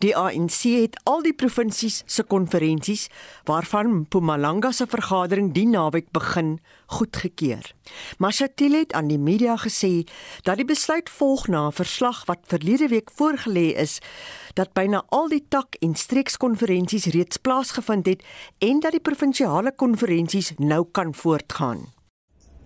Die 0.04 0.12
ANC 0.12 0.66
het 0.68 0.98
al 1.08 1.22
die 1.24 1.32
provinsies 1.32 2.02
se 2.04 2.26
konferensies 2.28 3.06
waarvan 3.48 3.88
Mpumalanga 4.02 4.68
se 4.76 4.84
vergadering 4.86 5.54
die 5.56 5.64
naweek 5.64 6.10
begin 6.12 6.58
goedgekeur. 6.92 7.70
Mashatile 8.20 8.82
het 8.82 8.92
aan 8.92 9.08
die 9.08 9.18
media 9.18 9.56
gesê 9.56 10.04
dat 10.44 10.60
die 10.60 10.68
besluit 10.68 11.08
volg 11.08 11.48
na 11.48 11.66
'n 11.68 11.72
verslag 11.72 12.26
wat 12.26 12.44
verlede 12.52 12.88
week 12.88 13.10
voorgelê 13.16 13.72
is 13.86 13.98
dat 14.54 14.72
byna 14.72 15.02
al 15.08 15.28
die 15.28 15.44
tak 15.48 15.76
en 15.80 15.94
streekskonferensies 15.94 17.06
reeds 17.06 17.36
plaasgevind 17.36 18.06
het 18.06 18.22
en 18.58 18.80
dat 18.80 18.92
die 18.92 19.00
provinsiale 19.08 19.72
konferensies 19.72 20.52
nou 20.58 20.84
kan 20.92 21.14
voortgaan. 21.14 21.88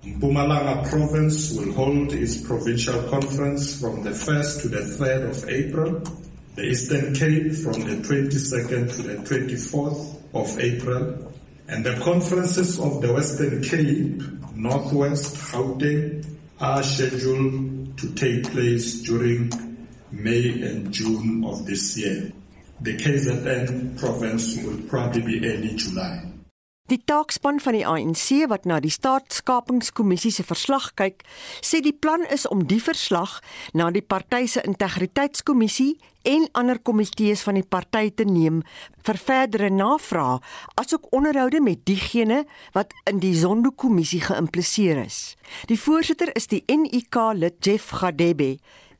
Mpumalanga 0.02 0.74
province 0.90 1.54
will 1.54 1.72
hold 1.72 2.12
its 2.12 2.40
provincial 2.40 3.02
conference 3.10 3.78
from 3.78 4.02
the 4.02 4.10
1st 4.10 4.60
to 4.60 4.68
the 4.68 4.82
3rd 4.98 5.28
of 5.30 5.42
April 5.44 6.02
the 6.58 6.64
Eastern 6.64 7.14
Cape 7.14 7.52
from 7.54 7.74
the 7.84 8.02
22nd 8.02 8.92
to 8.96 9.02
the 9.02 9.14
24th 9.22 10.20
of 10.34 10.58
April, 10.58 11.32
and 11.68 11.86
the 11.86 11.94
conferences 12.00 12.80
of 12.80 13.00
the 13.00 13.12
Western 13.12 13.62
Cape, 13.62 14.20
Northwest, 14.56 15.36
Gauteng 15.36 16.26
are 16.58 16.82
scheduled 16.82 17.96
to 17.98 18.12
take 18.14 18.50
place 18.50 19.02
during 19.02 19.52
May 20.10 20.60
and 20.62 20.92
June 20.92 21.44
of 21.44 21.64
this 21.64 21.96
year. 21.96 22.32
The 22.80 22.96
KZN 22.96 23.96
province 23.96 24.56
will 24.56 24.78
probably 24.88 25.22
be 25.22 25.46
early 25.46 25.76
July. 25.76 26.24
Die 26.88 27.02
taakspan 27.04 27.58
van 27.60 27.74
die 27.76 27.84
ANC 27.84 28.46
wat 28.48 28.64
na 28.64 28.78
die 28.80 28.92
staatskapingskommissie 28.92 30.30
se 30.32 30.44
verslag 30.48 30.86
kyk, 30.96 31.20
sê 31.60 31.82
die 31.84 31.92
plan 31.92 32.22
is 32.32 32.46
om 32.48 32.62
die 32.70 32.80
verslag 32.80 33.34
na 33.76 33.90
die 33.92 34.00
party 34.00 34.46
se 34.48 34.62
integriteitskommissie 34.64 35.98
en 36.32 36.46
ander 36.56 36.80
komitees 36.80 37.42
van 37.44 37.58
die 37.60 37.66
party 37.76 38.08
te 38.16 38.24
neem 38.24 38.62
vir 39.04 39.20
verdere 39.20 39.68
navrae, 39.68 40.38
asook 40.80 41.10
onderhoude 41.12 41.60
met 41.60 41.84
diegene 41.84 42.46
wat 42.72 42.96
in 43.10 43.20
die 43.20 43.34
Zondo-kommissie 43.36 44.22
geïmpliseer 44.24 45.02
is. 45.04 45.36
Die 45.68 45.76
voorsitter 45.76 46.32
is 46.40 46.48
die 46.48 46.64
NUK 46.72 47.20
lid 47.36 47.60
Jeff 47.68 47.92
Gadebe 48.00 48.54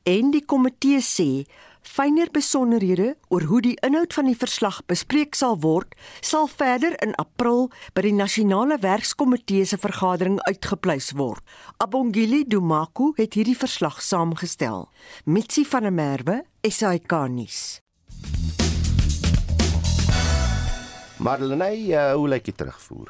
en 0.04 0.34
die 0.36 0.44
komitee 0.44 1.00
sê 1.00 1.46
Fyner 1.88 2.28
besonderhede 2.30 3.14
oor 3.32 3.46
hoe 3.48 3.60
die 3.64 3.76
inhoud 3.86 4.12
van 4.14 4.26
die 4.28 4.36
verslag 4.36 4.82
bespreek 4.90 5.34
sal 5.38 5.56
word, 5.64 5.94
sal 6.20 6.44
verder 6.50 6.92
in 7.02 7.14
April 7.16 7.70
by 7.96 8.04
die 8.04 8.12
nasionale 8.12 8.76
werkskomitee 8.82 9.64
se 9.66 9.78
vergadering 9.80 10.36
uitgepleis 10.44 11.14
word. 11.16 11.40
Abongili 11.80 12.42
Dumaku 12.44 13.14
het 13.16 13.40
hierdie 13.40 13.56
verslag 13.56 14.02
saamgestel. 14.04 14.90
Mitsi 15.24 15.64
van 15.64 15.88
der 15.88 15.96
Merwe, 15.96 16.38
SAK-nuus. 16.60 17.80
Marlene, 21.18 21.72
uh, 21.72 22.12
hoe 22.12 22.28
lyk 22.36 22.52
dit 22.52 22.60
terugvoer? 22.60 23.08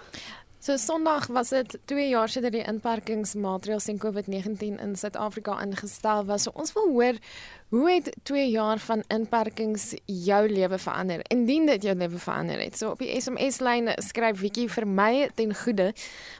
So 0.68 0.76
Sondag 0.76 1.26
was 1.32 1.48
dit 1.48 1.78
2 1.84 2.08
jaar 2.10 2.28
sedert 2.28 2.52
die 2.52 2.64
inperkingsmaatreëls 2.66 3.86
en 3.88 4.00
COVID-19 4.02 4.80
in 4.82 4.96
Suid-Afrika 5.00 5.54
ingestel 5.64 6.26
was. 6.28 6.44
So 6.44 6.52
ons 6.52 6.74
wil 6.76 6.90
hoor 6.92 7.20
hoe 7.68 7.90
het 7.90 8.16
2 8.22 8.50
jaar 8.50 8.78
van 8.78 9.02
inperkings 9.08 9.94
jou 10.04 10.48
lewe 10.48 10.78
verander? 10.78 11.20
Indien 11.28 11.66
dit 11.66 11.82
jou 11.82 11.94
lewe 11.96 12.18
verander 12.18 12.60
het. 12.60 12.78
So 12.78 12.90
op 12.90 13.02
die 13.04 13.20
SMS-lyn 13.20 13.90
skryf 14.00 14.40
Wiekie 14.40 14.68
vir 14.72 14.86
my 14.88 15.28
ten 15.36 15.52
goeie. 15.54 15.92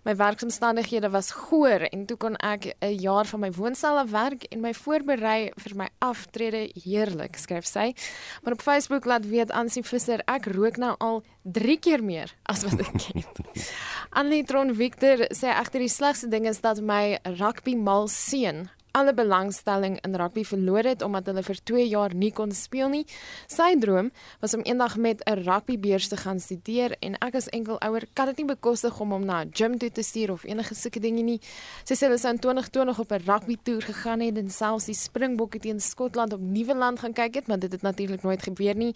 My 0.09 0.15
werksomstandighede 0.17 1.11
was 1.13 1.31
goeie 1.37 1.91
en 1.93 2.07
toe 2.07 2.17
kon 2.17 2.37
ek 2.37 2.75
'n 2.81 2.97
jaar 3.01 3.27
van 3.27 3.41
my 3.41 3.51
woonstel 3.53 3.99
af 3.99 4.11
werk 4.11 4.45
en 4.45 4.61
my 4.61 4.73
voorberei 4.75 5.51
vir 5.57 5.77
my 5.77 5.89
aftrede 5.99 6.71
heerlik, 6.85 7.37
skryf 7.37 7.67
sy. 7.67 7.95
Maar 8.43 8.53
op 8.53 8.63
Facebook 8.63 9.05
laat 9.05 9.27
weet 9.27 9.51
Ansie 9.51 9.83
Visser 9.83 10.23
ek 10.27 10.47
rook 10.47 10.77
nou 10.77 10.95
al 10.99 11.23
3 11.43 11.79
keer 11.79 12.05
meer 12.05 12.35
as 12.43 12.63
wat 12.63 12.81
ek 12.81 12.93
ken. 12.97 13.25
Anitron 14.21 14.75
Victor 14.75 15.29
sê 15.31 15.53
agter 15.53 15.81
die 15.81 15.89
slegste 15.89 16.29
ding 16.29 16.47
is 16.47 16.61
dat 16.61 16.81
my 16.81 17.19
rugby 17.25 17.75
mal 17.75 18.09
seun 18.09 18.71
alle 18.93 19.15
belangstelling 19.15 19.99
in 20.05 20.15
rugby 20.15 20.45
verloor 20.45 20.85
het 20.85 21.03
omdat 21.03 21.27
hulle 21.27 21.43
vir 21.43 21.61
2 21.65 21.89
jaar 21.89 22.15
nie 22.15 22.33
kon 22.33 22.53
speel 22.53 22.89
nie. 22.89 23.05
Sy 23.47 23.75
droom 23.81 24.11
was 24.41 24.55
om 24.55 24.63
eendag 24.63 24.97
met 24.97 25.23
'n 25.25 25.43
rugbybeurs 25.45 26.09
te 26.09 26.17
gaan 26.17 26.41
studeer 26.41 26.97
en 27.01 27.15
ek 27.19 27.35
as 27.35 27.49
enkel 27.49 27.81
ouer 27.81 28.07
kan 28.15 28.27
dit 28.27 28.37
nie 28.37 28.47
bekostig 28.47 29.01
om 29.01 29.11
hom 29.11 29.25
na 29.25 29.45
'n 29.45 29.51
gym 29.53 29.79
toe 29.79 29.91
te 29.91 30.03
stuur 30.03 30.33
of 30.33 30.45
enige 30.45 30.75
sulke 30.75 31.01
dinge 31.01 31.23
nie. 31.23 31.41
Sy 31.85 31.95
sê 31.95 32.07
hulle 32.07 32.19
sou 32.19 32.33
in 32.33 32.39
2020 32.39 32.99
op 32.99 33.13
'n 33.13 33.23
rugby 33.25 33.57
toer 33.63 33.83
gegaan 33.83 34.21
het 34.21 34.37
en 34.37 34.51
selfs 34.51 34.85
die 34.85 34.95
Springbokke 34.95 35.59
teen 35.59 35.81
Skotland 35.81 36.33
op 36.33 36.41
Nieuweland 36.41 36.99
gaan 36.99 37.13
kyk 37.13 37.35
het, 37.35 37.47
maar 37.47 37.59
dit 37.59 37.73
het 37.73 37.83
natuurlik 37.83 38.23
nooit 38.23 38.43
gebeur 38.43 38.75
nie. 38.75 38.95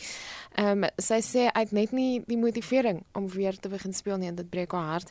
Ehm 0.54 0.84
um, 0.84 0.90
sy 0.96 1.20
sê 1.20 1.50
hy 1.52 1.60
het 1.60 1.72
net 1.72 1.92
nie 1.92 2.22
die 2.26 2.38
motivering 2.38 3.02
om 3.12 3.28
weer 3.28 3.58
te 3.58 3.68
begin 3.68 3.92
speel 3.92 4.16
nie 4.16 4.28
en 4.28 4.34
dit 4.34 4.50
breek 4.50 4.72
haar 4.72 4.86
hart. 4.86 5.10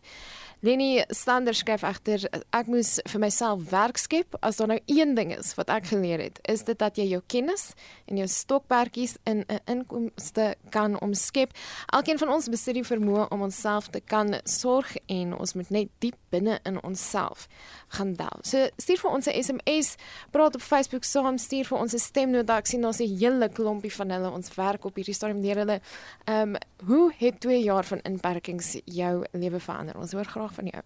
Lenny 0.62 1.06
Stander 1.10 1.56
skryf 1.58 1.82
egter 1.82 2.28
ek 2.54 2.67
moes 2.70 3.00
vir 3.10 3.20
myself 3.24 3.63
werk 3.72 3.98
skep 3.98 4.36
as 4.46 4.60
daar 4.60 4.70
nou 4.71 4.79
een 4.86 5.15
ding 5.15 5.34
is 5.36 5.53
wat 5.60 5.71
ek 5.73 5.89
geleer 5.91 6.21
het 6.23 6.39
is 6.49 6.63
dit 6.67 6.77
dat 6.79 6.97
jy 6.99 7.07
jou 7.12 7.21
kennis 7.27 7.71
en 8.07 8.19
jou 8.21 8.27
stokperdjies 8.27 9.17
in 9.29 9.43
'n 9.47 9.60
inkomste 9.65 10.55
kan 10.69 10.99
omskep. 11.01 11.51
Elkeen 11.86 12.17
van 12.17 12.29
ons 12.29 12.49
besit 12.49 12.73
die 12.73 12.86
vermoë 12.86 13.27
om 13.29 13.41
onsself 13.41 13.88
te 13.88 13.99
kan 13.99 14.39
sorg 14.43 14.95
en 15.05 15.36
ons 15.38 15.53
moet 15.53 15.69
net 15.69 15.89
diep 15.99 16.15
binne 16.29 16.60
in 16.63 16.84
onsself 16.84 17.47
gaan 17.88 18.13
daal. 18.13 18.39
So 18.41 18.69
stuur 18.77 18.97
vir 18.97 19.12
ons 19.12 19.27
'n 19.27 19.43
SMS, 19.43 19.95
praat 20.31 20.55
op 20.55 20.62
Facebook 20.62 21.03
saam, 21.03 21.38
stuur 21.38 21.65
vir 21.65 21.77
ons 21.77 21.93
'n 21.93 21.99
stemnota. 21.99 22.57
Ek 22.57 22.67
sien 22.67 22.86
ons 22.86 22.99
'n 22.99 23.17
hele 23.17 23.49
klompie 23.49 23.93
van 23.93 24.10
hulle 24.10 24.31
ons 24.31 24.55
werk 24.55 24.86
op 24.86 24.95
hierdie 24.95 25.13
stadium 25.13 25.41
deur 25.41 25.55
hulle. 25.55 25.81
Ehm 26.25 26.55
um, 26.55 26.55
hoe 26.86 27.13
het 27.17 27.39
2 27.39 27.63
jaar 27.63 27.84
van 27.84 27.99
inperkings 28.01 28.77
jou 28.86 29.25
lewe 29.31 29.60
verander? 29.60 29.97
Ons 29.97 30.12
hoor 30.12 30.25
graag 30.25 30.53
van 30.53 30.65
jou. 30.65 30.84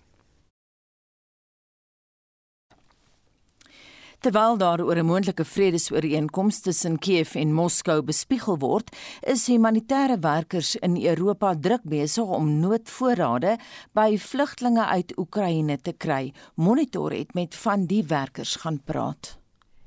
Terwyl 4.26 4.58
daar 4.58 4.82
oor 4.82 4.98
'n 4.98 5.06
moontlike 5.06 5.46
vredesooreenkoms 5.46 6.60
tussen 6.60 6.98
Kiev 7.00 7.36
en 7.36 7.54
Moskou 7.54 8.02
bespiegel 8.02 8.58
word, 8.58 8.96
is 9.22 9.48
humanitêre 9.48 10.18
werkers 10.20 10.76
in 10.76 11.06
Europa 11.06 11.54
druk 11.60 11.84
besig 11.84 12.26
om 12.26 12.60
noodvoorrade 12.60 13.58
by 13.94 14.18
vlugtlinge 14.18 14.86
uit 14.86 15.18
Oekraïne 15.18 15.78
te 15.78 15.94
kry. 15.94 16.34
Monitor 16.56 17.12
het 17.12 17.34
met 17.34 17.56
van 17.56 17.86
die 17.86 18.04
werkers 18.04 18.56
gaan 18.56 18.82
praat. 18.84 19.45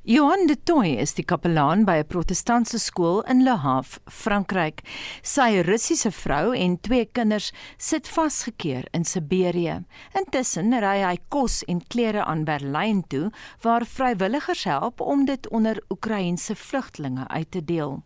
Johan 0.09 0.47
de 0.47 0.55
Toy 0.65 0.95
is 0.97 1.11
die 1.19 1.25
kapelaan 1.29 1.83
by 1.85 1.99
'n 2.01 2.07
protestantse 2.09 2.79
skool 2.81 3.19
in 3.29 3.43
Le 3.45 3.57
Havre, 3.61 4.01
Frankryk. 4.09 4.81
Sy 5.23 5.61
Russiese 5.61 6.11
vrou 6.11 6.57
en 6.57 6.81
twee 6.81 7.05
kinders 7.05 7.53
sit 7.77 8.09
vasgekeer 8.09 8.89
in 8.91 9.05
Siberië. 9.05 9.85
Intussen 10.17 10.73
ry 10.73 11.03
hy 11.05 11.19
kos 11.29 11.63
en 11.65 11.83
klere 11.87 12.25
aan 12.25 12.45
Berlyn 12.45 13.05
toe 13.09 13.31
waar 13.61 13.85
vrywilligers 13.85 14.65
help 14.65 15.01
om 15.01 15.25
dit 15.25 15.49
onder 15.49 15.83
Oekraïense 15.91 16.57
vlugtelinge 16.57 17.29
uit 17.29 17.51
te 17.51 17.65
deel. 17.65 18.03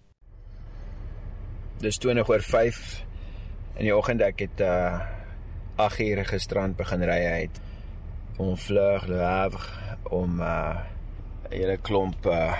Dis 1.79 1.99
20 1.99 2.29
oor 2.29 2.43
5 2.43 3.05
in 3.77 3.85
die 3.85 3.97
oggend 3.97 4.21
ek 4.21 4.39
het 4.41 4.61
uh 4.61 5.01
8 5.77 6.01
ure 6.01 6.25
gisterand 6.25 6.77
begin 6.77 7.03
ry 7.03 7.27
uit 7.27 7.61
om 8.39 8.57
vlug 8.57 9.07
Le 9.07 9.23
Havre 9.23 9.71
om 10.11 10.41
uh 10.41 10.83
hele 11.53 11.77
klomp 11.85 12.27
uh 12.27 12.57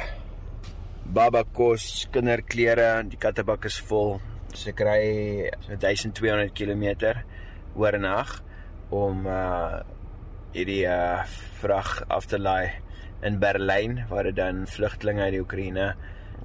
baba 1.13 1.43
kos, 1.45 2.07
kinderklere, 2.15 3.03
die 3.11 3.19
kattebak 3.21 3.67
is 3.69 3.81
vol 3.89 4.21
ry 4.53 5.49
so 5.65 5.75
1200 5.75 6.53
km 6.53 6.85
oornag 7.75 8.37
om 8.93 9.27
uh 9.27 9.81
hierdie 10.53 10.85
uh 10.87 11.25
vrag 11.63 12.03
af 12.09 12.29
te 12.29 12.39
laai 12.39 12.73
in 13.25 13.39
Berlyn 13.41 14.03
waar 14.11 14.29
dit 14.29 14.37
dan 14.37 14.67
vlugtelinge 14.69 15.25
uit 15.25 15.35
die 15.37 15.41
Oekraïne 15.41 15.87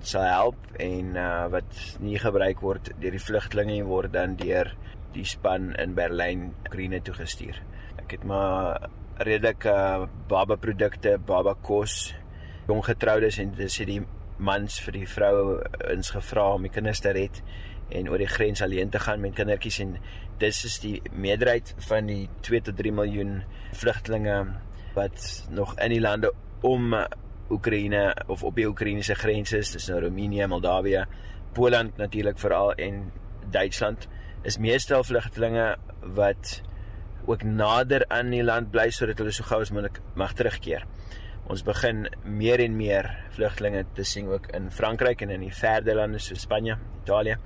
sal 0.01 0.27
help 0.29 0.77
en 0.79 1.15
uh 1.19 1.47
wat 1.51 1.81
nie 1.99 2.19
gebruik 2.21 2.63
word 2.63 2.93
deur 3.01 3.17
die 3.17 3.25
vlugtelinge 3.27 3.81
word 3.85 4.13
dan 4.15 4.37
deur 4.39 4.71
die 5.13 5.25
span 5.25 5.73
in 5.75 5.95
Berlyn 5.97 6.53
Oekraïne 6.67 7.01
toe 7.03 7.15
gestuur. 7.17 7.59
Ek 7.99 8.15
het 8.15 8.23
maar 8.23 8.87
redelike 9.17 9.73
uh, 9.73 10.05
baba 10.29 10.55
produkte, 10.61 11.17
baba 11.17 11.55
kos, 11.65 12.13
jong 12.67 12.83
getroudes 12.85 13.39
en 13.39 13.53
dis 13.55 13.79
die 13.87 14.01
mans 14.37 14.79
vir 14.85 14.99
die 14.99 15.07
vroue 15.09 15.61
ins 15.93 16.11
gevra 16.13 16.49
om 16.55 16.67
die 16.67 16.73
kinders 16.73 17.01
te 17.01 17.13
red 17.15 17.41
en 17.95 18.09
oor 18.11 18.19
die 18.21 18.29
grens 18.29 18.61
alleen 18.61 18.91
te 18.91 18.99
gaan 18.99 19.23
met 19.23 19.35
kindertjies 19.37 19.79
en 19.85 19.95
dis 20.41 20.59
is 20.67 20.79
die 20.83 20.97
meerderheid 21.11 21.73
van 21.87 22.09
die 22.11 22.25
2 22.45 22.67
tot 22.67 22.77
3 22.77 22.91
miljoen 22.99 23.39
vlugtelinge 23.79 24.35
wat 24.97 25.29
nog 25.49 25.73
in 25.79 25.95
die 25.95 26.03
lande 26.03 26.33
om 26.67 26.93
Oekraïne 27.53 28.11
of 28.27 28.43
op 28.43 28.57
die 28.59 28.67
Oekraïense 28.67 29.15
grense 29.15 29.61
is, 29.61 29.71
dis 29.71 29.87
nou 29.87 30.01
Roemenië, 30.03 30.49
Moldawië, 30.51 31.05
Poland 31.55 31.97
natuurlik 31.97 32.39
veral 32.41 32.73
en 32.75 33.05
Duitsland 33.53 34.09
is 34.43 34.59
meestal 34.59 35.05
vlugtelinge 35.07 35.75
wat 36.17 36.61
ook 37.27 37.43
nader 37.43 38.05
aan 38.11 38.31
die 38.31 38.43
land 38.43 38.71
bly 38.71 38.89
sodat 38.91 39.19
hulle 39.23 39.31
so 39.35 39.47
gou 39.47 39.61
as 39.63 39.71
moontlik 39.71 40.01
mag 40.19 40.35
terugkeer. 40.35 40.83
Ons 41.47 41.63
begin 41.63 42.05
meer 42.23 42.59
en 42.59 42.75
meer 42.75 43.07
vlugtelinge 43.35 43.85
te 43.95 44.03
sien 44.03 44.27
ook 44.27 44.49
in 44.57 44.71
Frankryk 44.71 45.21
en 45.23 45.29
in 45.29 45.45
die 45.45 45.53
verder 45.55 45.95
lande 45.95 46.19
soos 46.19 46.43
Spanje, 46.43 46.75
Italië. 47.03 47.37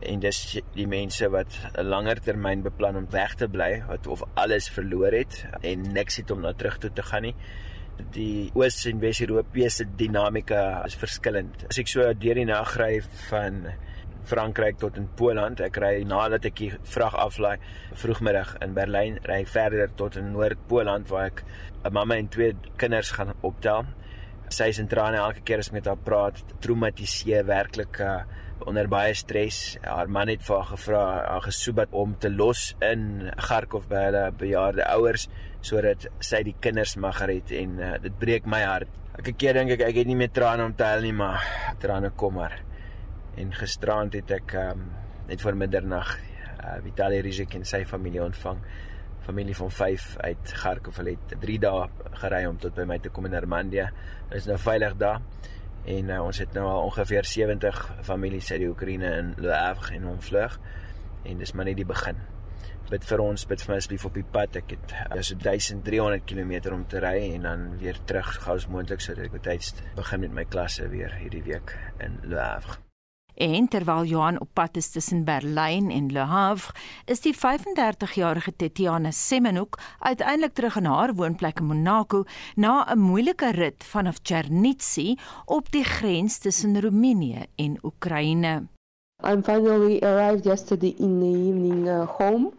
En 0.00 0.20
dis 0.22 0.60
die 0.76 0.86
mense 0.86 1.28
wat 1.28 1.58
'n 1.74 1.84
langer 1.84 2.20
termyn 2.20 2.62
beplan 2.62 2.96
om 2.96 3.10
weg 3.10 3.34
te 3.34 3.48
bly, 3.48 3.82
wat 3.88 4.06
of 4.06 4.22
alles 4.34 4.68
verloor 4.68 5.12
het 5.12 5.44
en 5.62 5.92
niks 5.92 6.16
het 6.16 6.30
om 6.30 6.40
na 6.40 6.52
terug 6.52 6.78
toe 6.78 6.92
te 6.92 7.02
gaan 7.02 7.22
nie 7.22 7.34
die 8.12 8.50
Oos- 8.54 8.86
en 8.86 9.00
Wes-Europese 9.00 9.84
dinamika 9.96 10.82
is 10.86 10.96
verskillend. 10.98 11.66
As 11.68 11.78
ek 11.80 11.90
so 11.90 12.06
deur 12.14 12.38
die 12.38 12.46
nag 12.48 12.76
ry 12.80 13.00
van 13.28 13.66
Frankryk 14.24 14.78
tot 14.78 14.96
in 14.96 15.08
Poland, 15.16 15.60
ek 15.60 15.78
ry 15.82 15.92
nadat 16.08 16.44
ek 16.50 16.58
die 16.60 16.70
vrag 16.92 17.16
aflaai 17.18 17.56
vroegmiddag 17.98 18.56
in 18.64 18.74
Berlyn, 18.76 19.18
ry 19.28 19.40
ek 19.44 19.52
verder 19.52 19.90
tot 19.96 20.18
in 20.20 20.32
Noord-Poland 20.34 21.08
waar 21.10 21.30
ek 21.30 21.44
'n 21.84 21.92
mamma 21.92 22.16
en 22.16 22.28
twee 22.28 22.54
kinders 22.76 23.10
gaan 23.16 23.32
optel. 23.42 23.86
Sy 24.50 24.68
is 24.68 24.78
in 24.78 24.88
trane 24.88 25.16
elke 25.16 25.40
keer 25.40 25.58
as 25.58 25.70
met 25.72 25.86
haar 25.86 25.96
praat, 25.96 26.42
traumatiseer 26.60 27.46
werklik 27.46 28.00
uh, 28.00 28.22
onder 28.66 28.88
baie 28.88 29.14
stres. 29.14 29.78
Haar 29.82 30.08
man 30.08 30.28
het 30.28 30.42
vir 30.42 30.56
haar 30.56 30.70
gevra, 30.72 31.04
haar 31.28 31.44
gesoek 31.46 31.86
om 31.90 32.16
te 32.18 32.30
los 32.30 32.74
in 32.80 33.30
Kharkov 33.36 33.88
by 33.88 34.04
hulle 34.08 34.24
bejaarde 34.32 34.84
ouers 34.96 35.28
sodat 35.60 36.06
sy 36.20 36.42
die 36.42 36.56
kinders 36.60 36.96
mag 36.96 37.20
red 37.20 37.52
en 37.52 37.78
uh, 37.78 37.94
dit 38.02 38.18
breek 38.18 38.46
my 38.46 38.62
hart. 38.64 38.88
Elke 39.18 39.32
keer 39.32 39.54
dink 39.54 39.70
ek 39.70 39.82
ek 39.90 39.96
het 40.00 40.06
nie 40.06 40.16
meer 40.16 40.32
trane 40.32 40.64
om 40.64 40.74
te 40.74 40.84
huil 40.84 41.02
nie, 41.02 41.12
maar 41.12 41.44
trane 41.78 42.10
kom 42.16 42.34
maar. 42.40 42.69
En 43.40 43.52
gisterand 43.56 44.12
het 44.18 44.32
ek 44.36 44.54
um, 44.60 44.82
net 45.30 45.40
voor 45.40 45.56
middernag 45.56 46.10
uh, 46.18 46.74
Vitali 46.84 47.20
Rizik 47.24 47.54
en 47.56 47.64
sy 47.64 47.84
familie 47.88 48.20
ontvang. 48.24 48.58
Familie 49.24 49.54
van 49.56 49.70
5 49.72 50.08
uit 50.26 50.52
Kharkov 50.60 50.98
het 51.06 51.36
3 51.40 51.58
dae 51.62 51.86
gery 52.20 52.42
om 52.48 52.58
tot 52.60 52.74
by 52.76 52.84
my 52.90 52.98
te 53.00 53.12
kom 53.14 53.30
in 53.30 53.36
Normandië. 53.36 53.86
Hulle 54.26 54.42
is 54.42 54.48
nou 54.50 54.58
veilig 54.60 54.98
daar. 55.00 55.22
En 55.88 56.12
uh, 56.12 56.18
ons 56.24 56.42
het 56.42 56.52
nou 56.56 56.66
al 56.68 56.90
ongeveer 56.90 57.24
70 57.24 57.80
families 58.04 58.50
uit 58.52 58.60
die 58.66 58.68
Oekraïne 58.68 59.14
in 59.22 59.32
Havre 59.46 59.96
en 59.96 60.10
omvlug. 60.12 60.60
En 61.24 61.40
dis 61.40 61.54
maar 61.56 61.70
net 61.70 61.80
die 61.80 61.88
begin 61.88 62.20
bid 62.90 63.06
vir 63.06 63.22
ons, 63.22 63.46
bid 63.46 63.62
vir 63.62 63.70
my 63.70 63.78
asseblief 63.78 64.04
op 64.08 64.18
die 64.18 64.26
pad. 64.34 64.58
Ek 64.58 64.74
het 64.74 64.94
ja 64.98 65.22
so 65.22 65.38
1300 65.38 66.26
km 66.26 66.74
om 66.74 66.84
te 66.90 67.02
ry 67.04 67.16
en 67.30 67.48
dan 67.48 67.66
weer 67.82 68.02
terug 68.10 68.34
gou 68.42 68.58
as 68.58 68.68
moontlik 68.72 69.04
sodat 69.04 69.30
ek 69.30 69.38
betyds 69.38 69.74
begin 69.98 70.26
met 70.26 70.38
my 70.42 70.48
klasse 70.50 70.90
weer 70.90 71.14
hierdie 71.22 71.46
week 71.46 71.76
in 72.02 72.18
Havre. 72.34 72.89
En 73.40 73.68
terwyl 73.68 74.04
Johan 74.04 74.36
op 74.40 74.48
pad 74.52 74.76
is 74.76 74.90
tussen 74.92 75.24
Berlyn 75.24 75.90
en 75.90 76.10
Le 76.12 76.26
Havre, 76.28 76.74
is 77.08 77.22
die 77.24 77.32
35-jarige 77.32 78.52
Tetiana 78.56 79.10
Semenuk 79.10 79.78
uiteindelik 79.98 80.52
terug 80.52 80.76
in 80.76 80.84
haar 80.84 81.14
woonplek 81.16 81.62
in 81.62 81.70
Monaco 81.70 82.24
na 82.56 82.84
'n 82.84 82.98
moeilike 82.98 83.50
rit 83.56 83.84
vanaf 83.84 84.18
Chernitsy 84.22 85.16
op 85.46 85.72
die 85.72 85.84
grens 85.84 86.38
tussen 86.38 86.80
Roemenië 86.80 87.46
en 87.56 87.78
Oekraïne. 87.82 88.68
I'm 89.24 89.42
finally 89.42 89.98
arrived 90.02 90.44
yesterday 90.44 90.94
in 90.98 91.20
the 91.20 91.32
evening 91.48 91.88
uh, 91.88 92.06
home. 92.18 92.52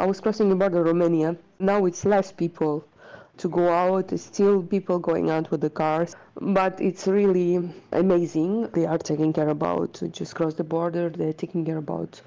I 0.00 0.06
was 0.06 0.20
crossing 0.20 0.48
the 0.48 0.56
border 0.56 0.82
Romania. 0.82 1.36
Now 1.58 1.86
it's 1.86 2.02
less 2.02 2.32
people 2.32 2.82
to 3.38 3.48
go 3.48 3.68
out. 3.68 4.18
Still 4.18 4.62
people 4.62 4.98
going 4.98 5.30
out 5.30 5.50
with 5.50 5.60
the 5.60 5.70
cars, 5.70 6.16
but 6.40 6.80
it's 6.80 7.06
really 7.06 7.70
amazing. 7.92 8.68
They 8.72 8.86
are 8.86 8.98
taking 8.98 9.32
care 9.32 9.48
about 9.48 10.02
just 10.10 10.34
cross 10.34 10.54
the 10.54 10.64
border. 10.64 11.10
They're 11.10 11.32
taking 11.32 11.64
care 11.64 11.78
about 11.78 12.20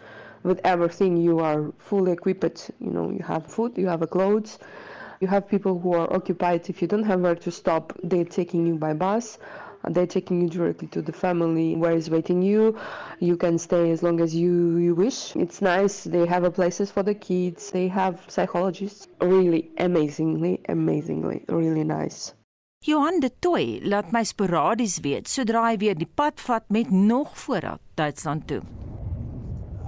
with 0.44 0.60
everything. 0.64 1.18
You 1.18 1.40
are 1.40 1.72
fully 1.78 2.12
equipped. 2.12 2.72
You 2.80 2.92
know, 2.92 3.10
you 3.10 3.24
have 3.24 3.46
food, 3.48 3.78
you 3.78 3.88
have 3.88 4.08
clothes, 4.10 4.60
you 5.20 5.28
have 5.28 5.48
people 5.48 5.80
who 5.80 5.94
are 5.94 6.12
occupied. 6.14 6.70
If 6.70 6.82
you 6.82 6.88
don't 6.88 7.04
have 7.04 7.22
where 7.22 7.36
to 7.36 7.52
stop, 7.52 7.94
they're 8.04 8.26
taking 8.26 8.68
you 8.68 8.76
by 8.76 8.94
bus 8.94 9.38
they're 9.90 10.08
taking 10.08 10.42
you 10.42 10.50
directly 10.50 10.88
to 10.90 11.02
the 11.02 11.12
family. 11.12 11.76
Where 11.76 11.96
is 11.96 12.10
waiting 12.10 12.42
you? 12.42 12.78
You 13.20 13.38
can 13.38 13.58
stay 13.58 13.92
as 13.92 14.04
long 14.04 14.22
as 14.22 14.36
you 14.36 14.78
you 14.78 14.96
wish. 14.96 15.36
It's 15.36 15.62
nice. 15.62 16.04
They 16.04 16.26
have 16.26 16.44
a 16.44 16.52
places 16.52 16.92
for 16.92 17.04
the 17.04 17.16
kids. 17.16 17.72
They 17.72 17.88
have 17.88 18.24
psychologists. 18.28 19.08
Really 19.22 19.72
amazingly 19.78 20.62
amazingly 20.70 21.44
really 21.48 21.84
nice. 21.84 22.34
Johan 22.86 23.20
de 23.20 23.30
Toy 23.40 23.80
laat 23.84 24.12
my 24.12 24.24
sporadies 24.24 25.00
weet 25.02 25.28
sodra 25.28 25.64
hy 25.70 25.78
weer 25.82 25.98
die 25.98 26.08
pad 26.08 26.40
vat 26.46 26.70
met 26.70 26.92
nog 26.94 27.34
voorraad 27.46 27.82
Duitsland 27.98 28.48
toe. 28.48 28.62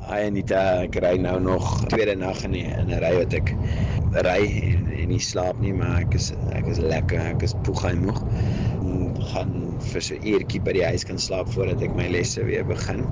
Hy 0.10 0.24
en 0.26 0.34
dit 0.34 0.52
ek 0.58 0.96
ry 1.04 1.12
nou 1.22 1.36
nog 1.46 1.66
tweede 1.92 2.16
nag 2.18 2.40
in 2.48 2.56
'n 2.58 2.96
ry 3.04 3.12
wat 3.20 3.34
ek 3.38 3.52
ry 4.26 4.40
en, 4.70 4.88
en 5.02 5.12
nie 5.14 5.20
slaap 5.22 5.60
nie, 5.62 5.74
maar 5.82 6.02
ek 6.02 6.16
is 6.18 6.32
ek 6.58 6.66
is 6.74 6.80
lekker, 6.82 7.22
ek 7.36 7.46
is 7.46 7.54
poeg 7.68 7.84
en 7.92 8.02
moeg 8.08 8.18
gaan 9.30 9.54
vir 9.92 10.02
so 10.08 10.16
'n 10.18 10.26
uurtjie 10.34 10.64
by 10.66 10.74
die 10.80 10.86
huis 10.88 11.06
kan 11.06 11.22
slaap 11.22 11.54
voordat 11.54 11.86
ek 11.86 11.94
my 11.94 12.08
lesse 12.10 12.42
weer 12.48 12.66
begin. 12.66 13.06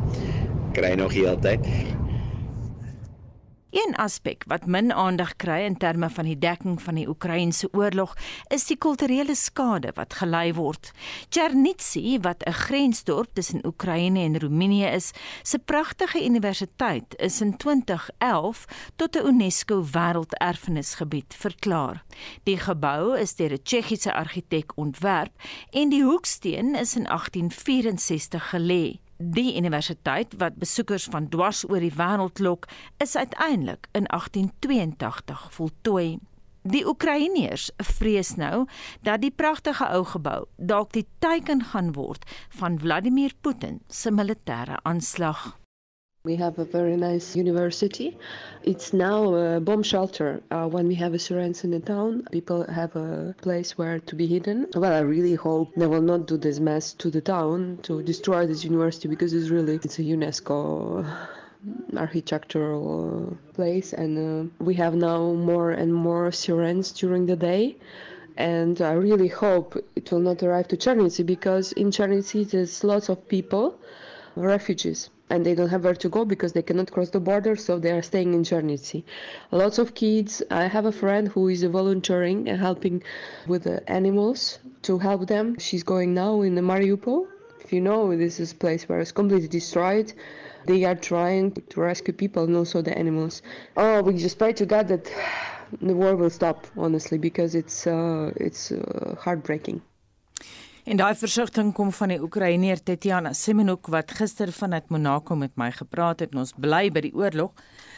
Kry 0.74 0.96
nog 0.98 1.14
heeltyd. 1.14 1.70
Een 3.78 3.96
aspek 3.96 4.44
wat 4.48 4.66
min 4.66 4.94
aandag 4.94 5.36
kry 5.36 5.60
in 5.66 5.76
terme 5.78 6.08
van 6.10 6.26
die 6.26 6.38
dekking 6.38 6.80
van 6.82 6.96
die 6.98 7.06
Oekraïense 7.08 7.68
oorlog, 7.78 8.16
is 8.50 8.66
die 8.66 8.78
kulturele 8.78 9.36
skade 9.38 9.92
wat 9.94 10.16
gelei 10.18 10.50
word. 10.58 10.90
Chernitsy, 11.30 12.18
wat 12.26 12.42
'n 12.48 12.58
grensdorp 12.64 13.30
tussen 13.34 13.66
Oekraïne 13.66 14.20
en 14.20 14.40
Roemenië 14.40 14.86
is, 14.86 15.12
se 15.44 15.60
pragtige 15.60 16.26
universiteit 16.26 17.16
is 17.18 17.42
in 17.42 17.58
2011 17.58 18.66
tot 18.96 19.16
'n 19.16 19.28
UNESCO 19.28 19.86
Wêrelderfenisgebied 19.92 21.36
verklaar. 21.38 22.04
Die 22.44 22.58
gebou 22.58 23.18
is 23.18 23.36
deur 23.36 23.52
'n 23.52 23.64
Tsjechiese 23.64 24.14
argitek 24.14 24.72
ontwerp 24.76 25.34
en 25.70 25.90
die 25.90 26.04
hoeksteen 26.04 26.76
is 26.76 26.96
in 26.96 27.08
1864 27.08 28.50
gelê. 28.50 29.00
Die 29.18 29.58
universiteit 29.58 30.34
wat 30.38 30.60
besoekers 30.62 31.08
van 31.10 31.30
dwars 31.30 31.64
oor 31.70 31.82
die 31.82 31.94
wêreld 31.98 32.40
lok, 32.40 32.68
is 33.02 33.16
uiteindelik 33.16 33.88
in 33.92 34.06
1882 34.06 35.48
voltooi. 35.52 36.20
Die 36.62 36.84
Oekraïners 36.88 37.72
vrees 37.78 38.36
nou 38.36 38.68
dat 39.02 39.22
die 39.22 39.32
pragtige 39.32 39.88
ou 39.90 40.04
gebou 40.06 40.46
dalk 40.58 40.94
die 40.94 41.08
teiken 41.20 41.64
gaan 41.74 41.94
word 41.96 42.28
van 42.60 42.80
Vladimir 42.80 43.34
Putin 43.42 43.80
se 43.88 44.12
militêre 44.12 44.78
aanslag. 44.84 45.58
We 46.28 46.36
have 46.36 46.60
a 46.60 46.66
very 46.66 46.98
nice 46.98 47.38
university. 47.38 48.18
It's 48.64 48.92
now 48.92 49.34
a 49.34 49.62
bomb 49.62 49.82
shelter. 49.82 50.42
Uh, 50.52 50.68
when 50.68 50.86
we 50.86 50.96
have 50.96 51.14
a 51.14 51.20
sirens 51.20 51.64
in 51.64 51.72
the 51.72 51.80
town, 51.80 52.28
people 52.34 52.70
have 52.70 52.94
a 52.98 53.34
place 53.42 53.78
where 53.78 54.00
to 54.00 54.14
be 54.14 54.28
hidden. 54.28 54.68
Well, 54.76 54.92
I 54.92 55.00
really 55.00 55.36
hope 55.36 55.74
they 55.78 55.88
will 55.88 56.02
not 56.02 56.28
do 56.28 56.36
this 56.36 56.60
mess 56.60 56.92
to 56.96 57.10
the 57.10 57.22
town 57.22 57.80
to 57.84 58.04
destroy 58.04 58.46
this 58.46 58.66
university 58.66 59.08
because 59.08 59.32
it's 59.32 59.48
really 59.48 59.76
it's 59.76 60.00
a 60.00 60.04
UNESCO 60.04 61.08
architectural 61.96 63.38
place, 63.54 63.94
and 63.94 64.14
uh, 64.20 64.52
we 64.62 64.74
have 64.74 64.96
now 64.96 65.32
more 65.32 65.72
and 65.72 65.94
more 65.94 66.34
sirens 66.34 66.92
during 66.92 67.26
the 67.26 67.38
day. 67.38 67.78
And 68.36 68.82
I 68.82 68.92
really 68.92 69.30
hope 69.30 69.78
it 69.96 70.12
will 70.12 70.26
not 70.30 70.44
arrive 70.44 70.68
to 70.68 70.76
Chernitsy 70.76 71.26
because 71.26 71.72
in 71.72 71.90
Chernitsy 71.90 72.50
there's 72.52 72.84
lots 72.84 73.08
of 73.08 73.26
people, 73.30 73.80
refugees 74.36 75.10
and 75.30 75.46
they 75.46 75.54
don't 75.56 75.70
have 75.70 75.84
where 75.84 75.96
to 75.96 76.10
go 76.10 76.26
because 76.26 76.54
they 76.54 76.62
cannot 76.62 76.92
cross 76.92 77.10
the 77.10 77.20
border, 77.20 77.56
so 77.56 77.80
they 77.80 77.92
are 77.92 78.02
staying 78.02 78.34
in 78.34 78.44
Chernitsy. 78.44 79.04
Lots 79.52 79.78
of 79.78 79.94
kids. 79.94 80.42
I 80.50 80.68
have 80.68 80.86
a 80.86 80.92
friend 80.92 81.28
who 81.28 81.48
is 81.50 81.64
volunteering 81.64 82.48
and 82.48 82.60
helping 82.60 83.04
with 83.48 83.64
the 83.64 83.88
animals 83.90 84.60
to 84.84 84.98
help 84.98 85.28
them. 85.28 85.58
She's 85.60 85.84
going 85.84 86.14
now 86.14 86.42
in 86.42 86.56
the 86.56 86.62
Mariupol. 86.62 87.28
If 87.60 87.74
you 87.74 87.82
know, 87.82 88.16
this 88.16 88.40
is 88.40 88.54
a 88.54 88.56
place 88.56 88.88
where 88.88 89.00
it's 89.00 89.12
completely 89.12 89.50
destroyed. 89.50 90.14
They 90.66 90.86
are 90.86 90.96
trying 90.96 91.52
to 91.52 91.82
rescue 91.82 92.14
people 92.14 92.44
and 92.44 92.56
also 92.56 92.82
the 92.82 92.98
animals. 92.98 93.42
Oh, 93.76 94.02
we 94.02 94.18
just 94.18 94.38
pray 94.38 94.54
to 94.54 94.66
God 94.66 94.88
that 94.88 95.12
the 95.82 95.94
war 95.94 96.16
will 96.16 96.30
stop, 96.30 96.68
honestly, 96.78 97.18
because 97.18 97.56
it's 97.56 97.88
uh, 97.88 98.32
it's 98.38 98.72
uh, 98.72 99.16
heartbreaking. 99.20 99.82
En 100.88 100.96
daai 100.96 101.18
versigtiging 101.20 101.74
kom 101.76 101.90
van 101.92 102.14
die 102.14 102.20
Oekraïner 102.24 102.80
Tetiana 102.80 103.34
Semenuk 103.36 103.90
wat 103.92 104.12
gister 104.16 104.54
vanuit 104.56 104.86
Monaco 104.88 105.36
met 105.36 105.52
my 105.60 105.68
gepraat 105.76 106.22
het 106.24 106.32
en 106.32 106.46
ons 106.46 106.54
bly 106.56 106.86
by 106.96 107.02
die 107.04 107.12
oorlog. 107.12 107.52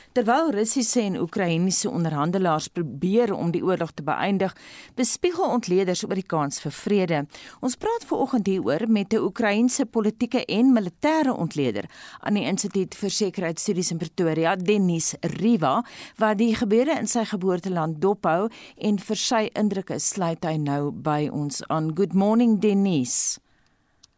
Terwyl 0.10 0.50
Russiese 0.52 1.04
en 1.06 1.20
Oekraïense 1.22 1.90
onderhandelaars 1.90 2.68
probeer 2.74 3.30
om 3.34 3.52
die 3.54 3.62
oorlog 3.62 3.92
te 3.94 4.02
beëindig, 4.04 4.56
bespiegel 4.98 5.52
ontleeders 5.54 6.02
oor 6.08 6.18
die 6.18 6.26
kans 6.26 6.58
vir 6.64 6.74
vrede. 6.74 7.20
Ons 7.62 7.78
praat 7.78 8.08
veraloggend 8.10 8.50
hieroor 8.50 8.88
met 8.90 9.14
'n 9.14 9.22
Oekraïense 9.22 9.86
politieke 9.86 10.46
en 10.46 10.74
militêre 10.74 11.34
ontleder 11.38 11.86
aan 12.20 12.34
die 12.34 12.46
Instituut 12.46 12.96
vir 12.96 13.10
Sekuriteitsstudies 13.10 13.92
in 13.92 13.98
Pretoria, 13.98 14.56
Denis 14.56 15.16
Riva, 15.22 15.86
wat 16.18 16.38
die 16.38 16.56
gebeure 16.56 16.98
in 17.00 17.08
sy 17.08 17.26
geboorteland 17.26 18.02
dophou 18.02 18.50
en 18.78 19.00
vir 19.00 19.16
sy 19.16 19.50
indrukke 19.54 20.00
sluit 20.00 20.44
hy 20.44 20.58
nou 20.58 20.92
by 20.92 21.30
ons 21.32 21.62
aan. 21.68 21.94
Good 21.96 22.14
morning 22.14 22.60
Denis. 22.60 23.40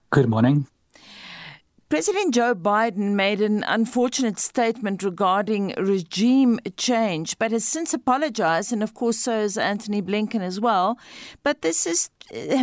Good 0.10 0.30
morning. 0.30 0.68
President 1.92 2.34
Joe 2.34 2.56
Biden 2.56 3.16
made 3.16 3.42
an 3.42 3.66
unfortunate 3.68 4.40
statement 4.40 5.04
regarding 5.04 5.74
regime 5.78 6.58
change, 6.78 7.38
but 7.38 7.52
has 7.52 7.66
since 7.66 7.94
apologized, 7.94 8.72
and 8.72 8.82
of 8.82 8.94
course, 8.94 9.18
so 9.18 9.42
has 9.42 9.58
Anthony 9.58 10.02
Blinken 10.02 10.40
as 10.40 10.58
well. 10.58 10.98
But 11.44 11.64
this 11.64 11.86
is 11.86 12.10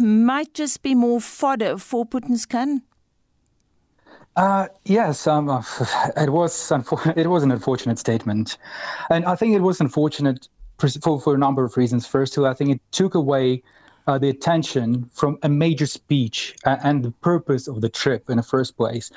might 0.03 0.55
just 0.55 0.83
be 0.83 0.95
more 0.95 1.21
fodder 1.21 1.77
for 1.77 2.07
Putin's 2.07 2.47
gun. 2.47 2.81
Uh, 4.35 4.69
yes, 4.87 5.27
um, 5.27 5.51
it 6.17 6.31
was 6.31 6.73
it 7.17 7.27
was 7.27 7.43
an 7.43 7.51
unfortunate 7.51 7.99
statement, 7.99 8.57
and 9.11 9.27
I 9.27 9.35
think 9.35 9.55
it 9.55 9.61
was 9.61 9.79
unfortunate 9.79 10.49
for, 10.79 11.21
for 11.21 11.35
a 11.35 11.39
number 11.39 11.65
of 11.65 11.77
reasons. 11.77 12.07
First, 12.07 12.39
of 12.39 12.45
all, 12.45 12.51
I 12.51 12.55
think 12.55 12.71
it 12.71 12.81
took 12.93 13.15
away 13.15 13.63
uh, 14.09 14.17
the 14.17 14.31
attention 14.31 15.09
from 15.13 15.39
a 15.43 15.49
major 15.49 15.87
speech 15.87 16.57
and, 16.65 17.05
the 17.05 17.11
purpose 17.21 17.69
of 17.69 17.83
the 17.83 17.91
trip 17.91 18.31
in 18.31 18.39
the 18.39 18.43
first 18.43 18.77
place. 18.77 19.11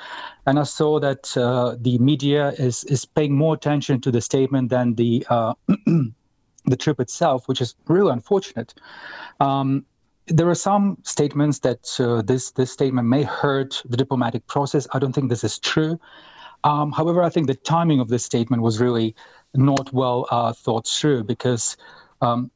And 0.46 0.58
I 0.58 0.64
saw 0.64 1.00
that 1.00 1.34
uh, 1.36 1.76
the 1.80 1.98
media 1.98 2.50
is 2.58 2.84
is 2.84 3.06
paying 3.06 3.34
more 3.34 3.54
attention 3.54 4.00
to 4.02 4.10
the 4.10 4.20
statement 4.20 4.68
than 4.68 4.94
the 4.94 5.26
uh, 5.30 5.54
the 6.66 6.76
trip 6.78 7.00
itself, 7.00 7.48
which 7.48 7.60
is 7.60 7.74
really 7.88 8.12
unfortunate. 8.12 8.74
Um, 9.40 9.86
there 10.26 10.48
are 10.48 10.60
some 10.70 10.98
statements 11.02 11.60
that 11.60 11.82
uh, 11.98 12.20
this 12.22 12.50
this 12.52 12.70
statement 12.70 13.08
may 13.08 13.22
hurt 13.22 13.82
the 13.88 13.96
diplomatic 13.96 14.46
process. 14.46 14.86
I 14.92 14.98
don't 14.98 15.14
think 15.14 15.30
this 15.30 15.42
is 15.42 15.58
true. 15.58 15.98
Um, 16.64 16.92
however, 16.92 17.22
I 17.22 17.30
think 17.30 17.46
the 17.46 17.54
timing 17.54 17.98
of 17.98 18.08
this 18.08 18.24
statement 18.24 18.62
was 18.62 18.78
really 18.78 19.16
not 19.54 19.92
well 19.92 20.26
uh, 20.30 20.52
thought 20.52 20.86
through 20.86 21.24
because 21.24 21.76
um, 22.20 22.50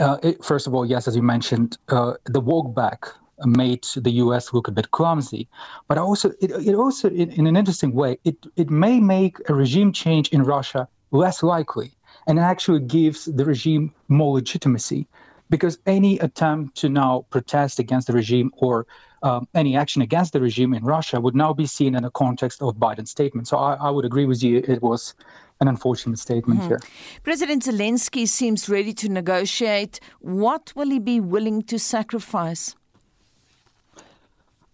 uh, 0.00 0.18
it, 0.22 0.44
first 0.44 0.66
of 0.66 0.74
all, 0.74 0.84
yes, 0.86 1.06
as 1.06 1.14
you 1.14 1.22
mentioned, 1.22 1.78
uh, 1.88 2.14
the 2.24 2.40
walk 2.40 2.74
back 2.74 3.06
made 3.44 3.84
the 3.96 4.10
U.S. 4.24 4.52
look 4.52 4.68
a 4.68 4.70
bit 4.70 4.90
clumsy, 4.90 5.48
but 5.88 5.98
also 5.98 6.30
it, 6.40 6.50
it 6.50 6.74
also 6.74 7.08
in, 7.08 7.30
in, 7.32 7.46
an 7.46 7.56
interesting 7.56 7.94
way 7.94 8.18
it 8.24 8.36
it 8.56 8.70
may 8.70 9.00
make 9.00 9.36
a 9.48 9.54
regime 9.54 9.92
change 9.92 10.28
in 10.28 10.42
Russia 10.42 10.88
less 11.10 11.42
likely, 11.42 11.92
and 12.26 12.38
it 12.38 12.42
actually 12.42 12.80
gives 12.80 13.24
the 13.24 13.44
regime 13.44 13.92
more 14.08 14.34
legitimacy, 14.34 15.06
because 15.48 15.78
any 15.86 16.18
attempt 16.18 16.76
to 16.78 16.88
now 16.88 17.26
protest 17.30 17.78
against 17.78 18.06
the 18.06 18.12
regime 18.12 18.50
or 18.58 18.86
um, 19.22 19.48
any 19.54 19.76
action 19.76 20.00
against 20.00 20.32
the 20.32 20.40
regime 20.40 20.72
in 20.72 20.84
Russia 20.84 21.20
would 21.20 21.34
now 21.34 21.52
be 21.52 21.66
seen 21.66 21.94
in 21.94 22.02
the 22.02 22.10
context 22.10 22.62
of 22.62 22.76
Biden's 22.76 23.10
statement. 23.10 23.48
So 23.48 23.58
I, 23.58 23.74
I 23.74 23.90
would 23.90 24.04
agree 24.04 24.24
with 24.24 24.42
you. 24.42 24.62
It 24.66 24.82
was 24.82 25.14
an 25.60 25.68
unfortunate 25.68 26.18
statement 26.18 26.60
mm-hmm. 26.60 26.68
here. 26.68 26.80
President 27.22 27.62
Zelensky 27.64 28.26
seems 28.26 28.68
ready 28.68 28.94
to 28.94 29.08
negotiate. 29.08 30.00
What 30.20 30.72
will 30.74 30.90
he 30.90 30.98
be 30.98 31.20
willing 31.20 31.62
to 31.64 31.78
sacrifice? 31.78 32.74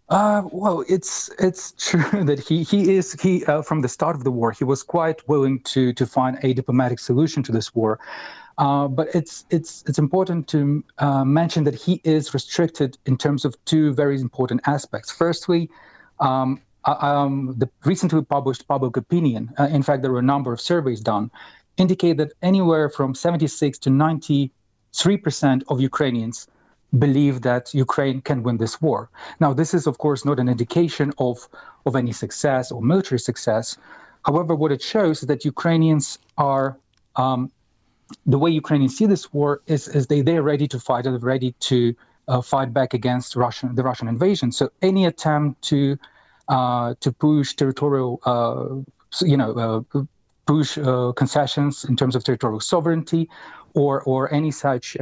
Uh, 0.09 0.43
well, 0.53 0.85
it's 0.89 1.31
it's 1.41 1.73
true 1.79 2.25
that 2.25 2.39
he 2.39 2.63
he 2.63 2.95
is 2.97 3.21
he 3.21 3.45
uh, 3.47 3.63
from 3.63 3.81
the 3.81 3.89
start 3.89 4.15
of 4.15 4.23
the 4.23 4.31
war 4.31 4.53
he 4.53 4.63
was 4.63 4.83
quite 4.85 5.27
willing 5.29 5.61
to 5.63 5.93
to 5.95 6.07
find 6.07 6.39
a 6.43 6.55
diplomatic 6.55 7.01
solution 7.01 7.43
to 7.43 7.51
this 7.51 7.75
war, 7.75 7.99
uh, 8.59 8.87
but 8.87 9.13
it's 9.13 9.45
it's 9.51 9.83
it's 9.89 9.99
important 9.99 10.47
to 10.47 10.85
uh, 10.99 11.25
mention 11.25 11.65
that 11.65 11.75
he 11.75 12.01
is 12.05 12.33
restricted 12.33 12.97
in 13.07 13.19
terms 13.19 13.45
of 13.45 13.57
two 13.65 13.93
very 13.95 14.21
important 14.21 14.61
aspects. 14.67 15.11
Firstly, 15.11 15.69
um, 16.21 16.63
um, 16.87 17.55
the 17.59 17.69
recently 17.85 18.23
published 18.23 18.67
public 18.69 18.97
opinion, 18.97 19.53
uh, 19.59 19.65
in 19.65 19.83
fact, 19.83 20.03
there 20.03 20.13
were 20.13 20.21
a 20.21 20.31
number 20.35 20.53
of 20.53 20.61
surveys 20.61 21.01
done, 21.01 21.31
indicate 21.77 22.17
that 22.19 22.33
anywhere 22.43 22.89
from 22.89 23.15
76 23.15 23.79
to 23.81 23.91
93 23.91 25.17
percent 25.17 25.65
of 25.69 25.81
Ukrainians 25.81 26.49
believe 26.99 27.43
that 27.43 27.75
Ukraine 27.75 28.21
can 28.21 28.43
win 28.43 28.57
this 28.59 28.81
war. 28.81 29.11
Now, 29.41 29.53
this 29.53 29.75
is, 29.75 29.87
of 29.87 29.99
course, 29.99 30.25
not 30.25 30.39
an 30.39 30.49
indication 30.49 31.13
of, 31.19 31.49
of 31.85 31.97
any 31.97 32.13
success 32.13 32.71
or 32.71 32.81
military 32.81 33.19
success. 33.19 33.77
However, 34.25 34.55
what 34.55 34.73
it 34.73 34.83
shows 34.83 35.23
is 35.23 35.27
that 35.29 35.45
Ukrainians 35.45 36.19
are, 36.39 36.77
um, 37.17 37.51
the 38.25 38.39
way 38.39 38.51
Ukrainians 38.51 38.97
see 38.97 39.07
this 39.07 39.33
war 39.33 39.61
is, 39.67 39.89
is 39.89 40.07
they, 40.07 40.21
they're 40.21 40.43
ready 40.43 40.69
to 40.69 40.79
fight, 40.79 41.05
they're 41.05 41.19
ready 41.19 41.53
to 41.71 41.95
uh, 42.29 42.41
fight 42.41 42.73
back 42.73 42.95
against 42.95 43.37
Russian, 43.37 43.75
the 43.75 43.83
Russian 43.83 44.09
invasion. 44.09 44.53
So 44.53 44.71
any 44.83 45.05
attempt 45.07 45.63
to 45.63 45.99
to 46.49 47.13
push 47.19 47.55
territorial, 47.55 48.21
uh, 48.25 48.67
you 49.25 49.37
know, 49.37 49.85
uh, 49.95 50.03
push 50.47 50.79
concessions 51.17 51.85
in 51.85 51.97
terms 51.97 52.15
of 52.17 52.25
territorial 52.25 52.61
sovereignty, 52.61 53.29
or 53.75 54.03
or 54.03 54.33
any 54.33 54.51
such 54.51 54.97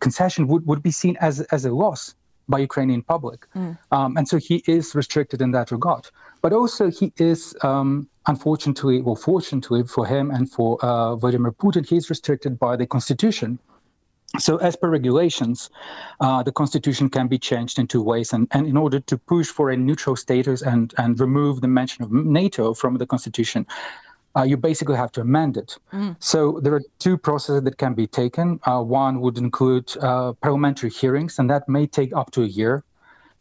concession 0.00 0.46
would, 0.48 0.66
would 0.66 0.82
be 0.82 0.90
seen 0.90 1.16
as 1.20 1.40
as 1.56 1.64
a 1.64 1.70
loss 1.70 2.14
by 2.48 2.58
Ukrainian 2.58 3.02
public, 3.02 3.46
mm. 3.54 3.78
um, 3.92 4.16
and 4.16 4.28
so 4.28 4.36
he 4.36 4.56
is 4.66 4.94
restricted 4.94 5.40
in 5.40 5.52
that 5.52 5.70
regard. 5.70 6.04
But 6.42 6.52
also 6.52 6.90
he 6.90 7.12
is, 7.16 7.54
um, 7.62 8.08
unfortunately, 8.26 9.00
or 9.00 9.16
fortunately 9.16 9.84
for 9.84 10.04
him 10.04 10.30
and 10.30 10.50
for 10.50 10.70
uh, 10.84 11.14
Vladimir 11.16 11.52
Putin, 11.52 11.88
he 11.88 11.96
is 11.96 12.10
restricted 12.10 12.58
by 12.58 12.76
the 12.76 12.86
constitution. 12.86 13.58
So, 14.38 14.56
as 14.58 14.76
per 14.76 14.88
regulations, 14.88 15.68
uh, 16.20 16.42
the 16.42 16.52
constitution 16.52 17.10
can 17.10 17.28
be 17.28 17.38
changed 17.38 17.78
in 17.78 17.86
two 17.86 18.02
ways. 18.02 18.32
And, 18.32 18.48
and 18.52 18.66
in 18.66 18.78
order 18.78 18.98
to 19.00 19.18
push 19.18 19.48
for 19.48 19.70
a 19.70 19.76
neutral 19.76 20.16
status 20.16 20.62
and, 20.62 20.94
and 20.96 21.20
remove 21.20 21.60
the 21.60 21.68
mention 21.68 22.02
of 22.02 22.12
NATO 22.12 22.72
from 22.72 22.96
the 22.96 23.06
constitution, 23.06 23.66
uh, 24.34 24.42
you 24.42 24.56
basically 24.56 24.96
have 24.96 25.12
to 25.12 25.20
amend 25.20 25.58
it. 25.58 25.76
Mm. 25.92 26.16
So, 26.18 26.60
there 26.62 26.74
are 26.74 26.82
two 26.98 27.18
processes 27.18 27.62
that 27.64 27.76
can 27.76 27.92
be 27.92 28.06
taken. 28.06 28.58
Uh, 28.64 28.82
one 28.82 29.20
would 29.20 29.36
include 29.36 29.94
uh, 29.98 30.32
parliamentary 30.32 30.90
hearings, 30.90 31.38
and 31.38 31.50
that 31.50 31.68
may 31.68 31.86
take 31.86 32.14
up 32.14 32.30
to 32.32 32.42
a 32.42 32.46
year. 32.46 32.84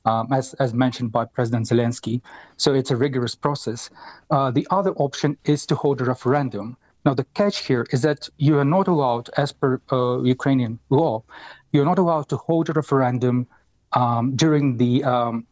Um, 0.04 0.34
as, 0.34 0.56
as 0.56 0.73
mentioned 0.73 1.12
by 1.12 1.25
President 1.25 1.67
Zelensky. 1.67 2.21
So 2.58 2.73
it's 2.73 2.89
a 2.89 2.95
rigorous 2.95 3.36
process. 3.36 3.91
Uh, 4.32 4.49
the 4.49 4.65
other 4.71 4.93
option 4.93 5.38
is 5.45 5.63
to 5.67 5.75
hold 5.75 6.01
a 6.01 6.06
referendum. 6.06 6.75
Now, 7.05 7.13
the 7.13 7.25
catch 7.33 7.65
here 7.65 7.85
is 7.91 8.01
that 8.03 8.29
you 8.37 8.57
are 8.59 8.65
not 8.65 8.87
allowed, 8.87 9.29
as 9.37 9.51
per 9.51 9.81
uh, 9.91 10.21
Ukrainian 10.21 10.79
law, 10.89 11.23
you're 11.71 11.85
not 11.85 11.99
allowed 11.99 12.29
to 12.29 12.37
hold 12.37 12.69
a 12.69 12.73
referendum 12.73 13.47
um, 13.93 14.35
during 14.35 14.77
the 14.77 15.03
um, 15.03 15.45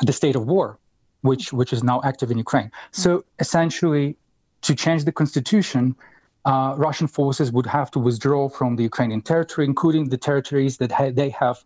the 0.00 0.12
state 0.12 0.36
of 0.36 0.46
war, 0.46 0.78
which 1.22 1.52
which 1.52 1.72
is 1.72 1.82
now 1.82 2.00
active 2.04 2.30
in 2.30 2.38
Ukraine. 2.38 2.70
So 2.90 3.24
essentially, 3.38 4.16
to 4.62 4.74
change 4.74 5.04
the 5.04 5.12
constitution, 5.12 5.96
uh, 6.44 6.74
Russian 6.76 7.06
forces 7.06 7.50
would 7.52 7.66
have 7.66 7.90
to 7.92 7.98
withdraw 7.98 8.48
from 8.48 8.76
the 8.76 8.82
Ukrainian 8.82 9.22
territory, 9.22 9.64
including 9.66 10.08
the 10.08 10.18
territories 10.18 10.76
that 10.78 10.92
ha- 10.92 11.10
they 11.10 11.30
have 11.30 11.64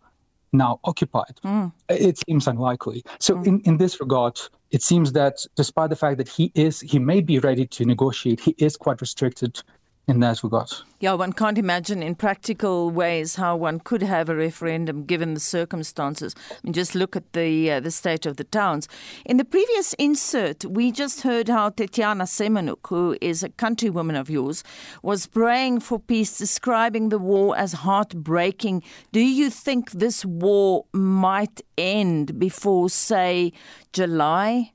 now 0.51 0.79
occupied. 0.83 1.35
Mm. 1.43 1.71
It 1.89 2.19
seems 2.25 2.47
unlikely. 2.47 3.03
So, 3.19 3.35
mm. 3.35 3.47
in, 3.47 3.59
in 3.61 3.77
this 3.77 3.99
regard, 3.99 4.39
it 4.73 4.81
seems 4.81 5.13
that 5.13 5.45
despite 5.55 5.91
the 5.91 5.95
fact 5.95 6.17
that 6.17 6.27
he 6.27 6.51
is, 6.55 6.81
he 6.81 6.97
may 6.97 7.21
be 7.21 7.37
ready 7.39 7.67
to 7.67 7.85
negotiate, 7.85 8.39
he 8.39 8.55
is 8.57 8.75
quite 8.75 8.99
restricted 8.99 9.61
in 10.07 10.19
that 10.19 10.43
regard. 10.43 10.69
Yeah, 10.99 11.13
one 11.13 11.33
can't 11.33 11.57
imagine 11.57 12.03
in 12.03 12.15
practical 12.15 12.89
ways 12.89 13.35
how 13.35 13.55
one 13.55 13.79
could 13.79 14.03
have 14.03 14.29
a 14.29 14.35
referendum 14.35 15.05
given 15.05 15.33
the 15.33 15.39
circumstances. 15.39 16.35
I 16.51 16.55
mean, 16.63 16.73
just 16.73 16.93
look 16.95 17.15
at 17.15 17.33
the 17.33 17.71
uh, 17.71 17.79
the 17.79 17.91
state 17.91 18.25
of 18.25 18.37
the 18.37 18.43
towns. 18.43 18.87
In 19.25 19.37
the 19.37 19.45
previous 19.45 19.93
insert, 19.93 20.65
we 20.65 20.91
just 20.91 21.21
heard 21.21 21.47
how 21.47 21.69
Tetiana 21.69 22.25
Semenuk, 22.25 22.87
who 22.87 23.17
is 23.21 23.43
a 23.43 23.49
countrywoman 23.49 24.19
of 24.19 24.29
yours, 24.29 24.63
was 25.01 25.25
praying 25.25 25.79
for 25.79 25.99
peace, 25.99 26.37
describing 26.37 27.09
the 27.09 27.19
war 27.19 27.57
as 27.57 27.73
heartbreaking. 27.73 28.83
Do 29.11 29.21
you 29.21 29.49
think 29.49 29.91
this 29.91 30.25
war 30.25 30.85
might 30.93 31.61
end 31.77 32.39
before, 32.39 32.89
say, 32.89 33.53
July? 33.93 34.72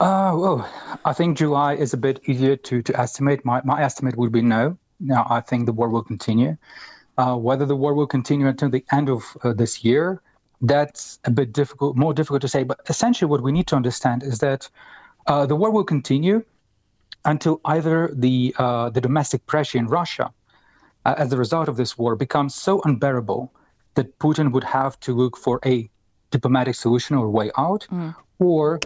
Uh, 0.00 0.32
well, 0.36 0.70
I 1.04 1.12
think 1.12 1.36
July 1.36 1.74
is 1.74 1.92
a 1.92 1.96
bit 1.96 2.20
easier 2.26 2.56
to, 2.56 2.82
to 2.82 3.00
estimate. 3.00 3.44
My, 3.44 3.60
my 3.64 3.82
estimate 3.82 4.16
would 4.16 4.30
be 4.30 4.42
no. 4.42 4.78
Now, 5.00 5.26
I 5.28 5.40
think 5.40 5.66
the 5.66 5.72
war 5.72 5.88
will 5.88 6.04
continue. 6.04 6.56
Uh, 7.16 7.36
whether 7.36 7.66
the 7.66 7.74
war 7.74 7.94
will 7.94 8.06
continue 8.06 8.46
until 8.46 8.70
the 8.70 8.84
end 8.92 9.08
of 9.08 9.36
uh, 9.42 9.52
this 9.52 9.84
year, 9.84 10.22
that's 10.60 11.18
a 11.24 11.30
bit 11.30 11.52
difficult, 11.52 11.96
more 11.96 12.14
difficult 12.14 12.42
to 12.42 12.48
say. 12.48 12.62
But 12.62 12.80
essentially, 12.88 13.28
what 13.28 13.42
we 13.42 13.50
need 13.50 13.66
to 13.68 13.76
understand 13.76 14.22
is 14.22 14.38
that 14.38 14.68
uh, 15.26 15.46
the 15.46 15.56
war 15.56 15.70
will 15.72 15.84
continue 15.84 16.44
until 17.24 17.60
either 17.64 18.10
the 18.14 18.54
uh, 18.58 18.90
the 18.90 19.00
domestic 19.00 19.44
pressure 19.46 19.78
in 19.78 19.86
Russia, 19.86 20.32
uh, 21.04 21.14
as 21.18 21.32
a 21.32 21.36
result 21.36 21.68
of 21.68 21.76
this 21.76 21.98
war, 21.98 22.14
becomes 22.14 22.54
so 22.54 22.80
unbearable 22.82 23.52
that 23.94 24.16
Putin 24.20 24.52
would 24.52 24.64
have 24.64 24.98
to 25.00 25.12
look 25.12 25.36
for 25.36 25.58
a 25.66 25.90
diplomatic 26.30 26.76
solution 26.76 27.16
or 27.16 27.28
way 27.28 27.50
out, 27.58 27.86
mm. 27.90 28.14
or 28.38 28.78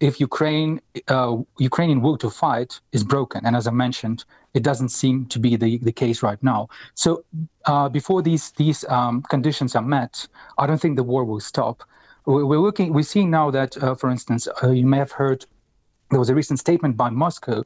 if 0.00 0.18
Ukraine 0.18 0.80
uh, 1.08 1.36
Ukrainian 1.58 2.00
will 2.00 2.16
to 2.18 2.30
fight 2.30 2.80
is 2.92 3.04
broken, 3.04 3.44
and 3.46 3.54
as 3.54 3.66
I 3.66 3.70
mentioned, 3.70 4.24
it 4.54 4.62
doesn't 4.62 4.88
seem 4.88 5.26
to 5.26 5.38
be 5.38 5.56
the, 5.56 5.78
the 5.78 5.92
case 5.92 6.22
right 6.22 6.42
now. 6.42 6.68
So 6.94 7.24
uh, 7.66 7.88
before 7.88 8.22
these 8.22 8.50
these 8.52 8.84
um, 8.88 9.22
conditions 9.22 9.76
are 9.76 9.82
met, 9.82 10.26
I 10.58 10.66
don't 10.66 10.80
think 10.80 10.96
the 10.96 11.04
war 11.12 11.24
will 11.24 11.40
stop. 11.40 11.84
We're 12.26 12.58
looking, 12.58 12.92
we're 12.92 13.02
seeing 13.02 13.30
now 13.30 13.50
that, 13.50 13.82
uh, 13.82 13.94
for 13.94 14.10
instance, 14.10 14.46
uh, 14.62 14.70
you 14.70 14.86
may 14.86 14.98
have 14.98 15.10
heard 15.10 15.46
there 16.10 16.18
was 16.18 16.28
a 16.28 16.34
recent 16.34 16.58
statement 16.58 16.96
by 16.96 17.08
Moscow 17.08 17.64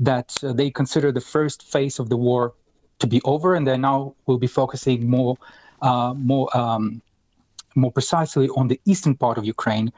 that 0.00 0.36
uh, 0.42 0.52
they 0.52 0.68
consider 0.70 1.12
the 1.12 1.20
first 1.20 1.62
phase 1.62 2.00
of 2.00 2.08
the 2.08 2.16
war 2.16 2.54
to 2.98 3.06
be 3.06 3.20
over, 3.24 3.54
and 3.54 3.66
they 3.66 3.78
now 3.78 4.14
will 4.26 4.38
be 4.38 4.46
focusing 4.46 5.08
more 5.08 5.36
uh, 5.82 6.14
more 6.14 6.54
um, 6.56 7.02
more 7.74 7.92
precisely 7.92 8.48
on 8.50 8.68
the 8.68 8.80
eastern 8.84 9.14
part 9.16 9.38
of 9.38 9.44
Ukraine 9.44 9.92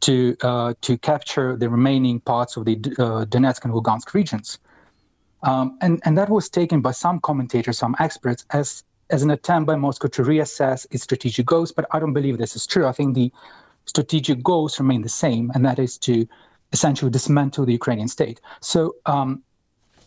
to 0.00 0.36
uh, 0.42 0.74
to 0.80 0.98
capture 0.98 1.56
the 1.56 1.68
remaining 1.68 2.20
parts 2.20 2.56
of 2.56 2.64
the 2.64 2.76
uh, 2.98 3.24
Donetsk 3.26 3.64
and 3.64 3.74
Lugansk 3.74 4.14
regions. 4.14 4.58
Um, 5.42 5.78
and, 5.80 6.00
and 6.04 6.18
that 6.18 6.28
was 6.28 6.48
taken 6.48 6.80
by 6.80 6.92
some 6.92 7.20
commentators, 7.20 7.78
some 7.78 7.96
experts, 7.98 8.44
as, 8.50 8.84
as 9.08 9.22
an 9.22 9.30
attempt 9.30 9.66
by 9.66 9.76
Moscow 9.76 10.08
to 10.08 10.22
reassess 10.22 10.86
its 10.90 11.02
strategic 11.04 11.46
goals. 11.46 11.72
But 11.72 11.86
I 11.92 11.98
don't 11.98 12.12
believe 12.12 12.38
this 12.38 12.56
is 12.56 12.66
true. 12.66 12.86
I 12.86 12.92
think 12.92 13.14
the 13.14 13.32
strategic 13.86 14.42
goals 14.42 14.78
remain 14.78 15.02
the 15.02 15.08
same, 15.08 15.50
and 15.54 15.64
that 15.64 15.78
is 15.78 15.96
to 15.98 16.26
essentially 16.72 17.10
dismantle 17.10 17.64
the 17.64 17.72
Ukrainian 17.72 18.08
state. 18.08 18.40
So 18.60 18.96
um, 19.06 19.42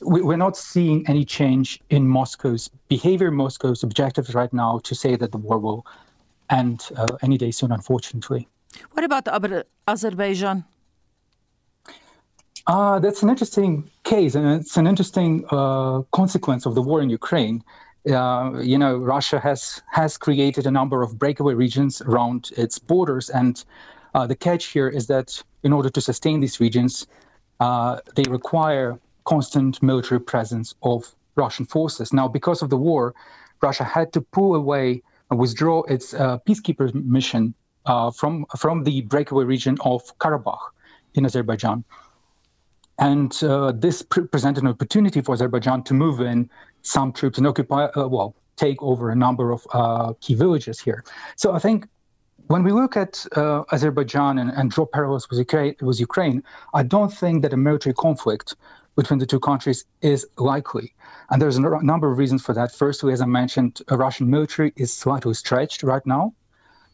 we, 0.05 0.21
are 0.21 0.37
not 0.37 0.55
seeing 0.55 1.07
any 1.07 1.25
change 1.25 1.81
in 1.89 2.07
Moscow's 2.07 2.69
behavior, 2.87 3.31
Moscow's 3.31 3.83
objectives 3.83 4.33
right 4.33 4.53
now 4.53 4.79
to 4.83 4.95
say 4.95 5.15
that 5.15 5.31
the 5.31 5.37
war 5.37 5.57
will 5.57 5.85
end 6.49 6.89
uh, 6.95 7.07
any 7.21 7.37
day 7.37 7.51
soon, 7.51 7.71
unfortunately. 7.71 8.47
What 8.91 9.03
about 9.03 9.27
Azerbaijan? 9.87 10.65
Uh, 12.65 12.99
that's 12.99 13.23
an 13.23 13.29
interesting 13.29 13.89
case, 14.03 14.35
and 14.35 14.47
it's 14.61 14.77
an 14.77 14.87
interesting 14.87 15.45
uh, 15.51 16.01
consequence 16.11 16.65
of 16.65 16.75
the 16.75 16.81
war 16.81 17.01
in 17.01 17.09
Ukraine. 17.09 17.63
Uh, 18.09 18.59
you 18.61 18.77
know, 18.77 18.97
Russia 18.97 19.39
has 19.39 19.81
has 19.91 20.17
created 20.17 20.65
a 20.65 20.71
number 20.71 21.01
of 21.03 21.17
breakaway 21.19 21.53
regions 21.53 22.01
around 22.01 22.51
its 22.55 22.79
borders, 22.79 23.29
and 23.29 23.65
uh, 24.15 24.25
the 24.27 24.35
catch 24.35 24.65
here 24.65 24.87
is 24.87 25.07
that 25.07 25.41
in 25.63 25.73
order 25.73 25.89
to 25.89 26.01
sustain 26.01 26.39
these 26.39 26.59
regions, 26.59 27.07
uh, 27.59 27.99
they 28.15 28.23
require 28.29 28.99
constant 29.25 29.81
military 29.81 30.19
presence 30.19 30.75
of 30.83 31.15
Russian 31.35 31.65
forces. 31.65 32.13
Now, 32.13 32.27
because 32.27 32.61
of 32.61 32.69
the 32.69 32.77
war, 32.77 33.13
Russia 33.61 33.83
had 33.83 34.13
to 34.13 34.21
pull 34.21 34.55
away 34.55 35.01
and 35.29 35.39
withdraw 35.39 35.83
its 35.83 36.13
uh, 36.13 36.37
peacekeeper 36.39 36.93
mission 36.93 37.53
from 38.15 38.45
from 38.57 38.83
the 38.83 39.01
breakaway 39.01 39.43
region 39.43 39.77
of 39.81 40.01
Karabakh 40.19 40.59
in 41.15 41.25
Azerbaijan. 41.25 41.83
And 42.99 43.43
uh, 43.43 43.71
this 43.71 44.01
pre- 44.01 44.27
presented 44.27 44.63
an 44.63 44.69
opportunity 44.69 45.21
for 45.21 45.33
Azerbaijan 45.33 45.83
to 45.83 45.93
move 45.93 46.21
in 46.21 46.49
some 46.83 47.11
troops 47.11 47.37
and 47.37 47.47
occupy, 47.47 47.85
uh, 47.85 48.07
well, 48.07 48.35
take 48.55 48.81
over 48.83 49.09
a 49.09 49.15
number 49.15 49.51
of 49.51 49.65
uh, 49.73 50.13
key 50.21 50.35
villages 50.35 50.79
here. 50.79 51.03
So 51.35 51.53
I 51.53 51.59
think 51.59 51.87
when 52.47 52.63
we 52.63 52.71
look 52.71 52.95
at 52.95 53.25
uh, 53.35 53.63
Azerbaijan 53.71 54.37
and, 54.37 54.51
and, 54.51 54.69
draw 54.69 54.85
parallels 54.85 55.29
with 55.29 55.39
Ukraine, 55.39 55.75
with 55.81 55.99
Ukraine, 55.99 56.43
I 56.73 56.83
don't 56.83 57.11
think 57.11 57.41
that 57.41 57.53
a 57.53 57.57
military 57.57 57.95
conflict 57.95 58.55
between 58.95 59.17
the 59.17 59.25
two 59.25 59.39
countries 59.39 59.85
is 60.01 60.27
likely. 60.37 60.93
And 61.31 61.41
there's 61.41 61.57
a 61.57 61.61
number 61.61 62.11
of 62.11 62.17
reasons 62.17 62.43
for 62.43 62.53
that. 62.53 62.71
Firstly, 62.71 63.11
as 63.11 63.21
I 63.21 63.25
mentioned, 63.25 63.81
a 63.87 63.97
Russian 63.97 64.29
military 64.29 64.71
is 64.75 64.93
slightly 64.93 65.33
stretched 65.33 65.81
right 65.81 66.05
now. 66.05 66.33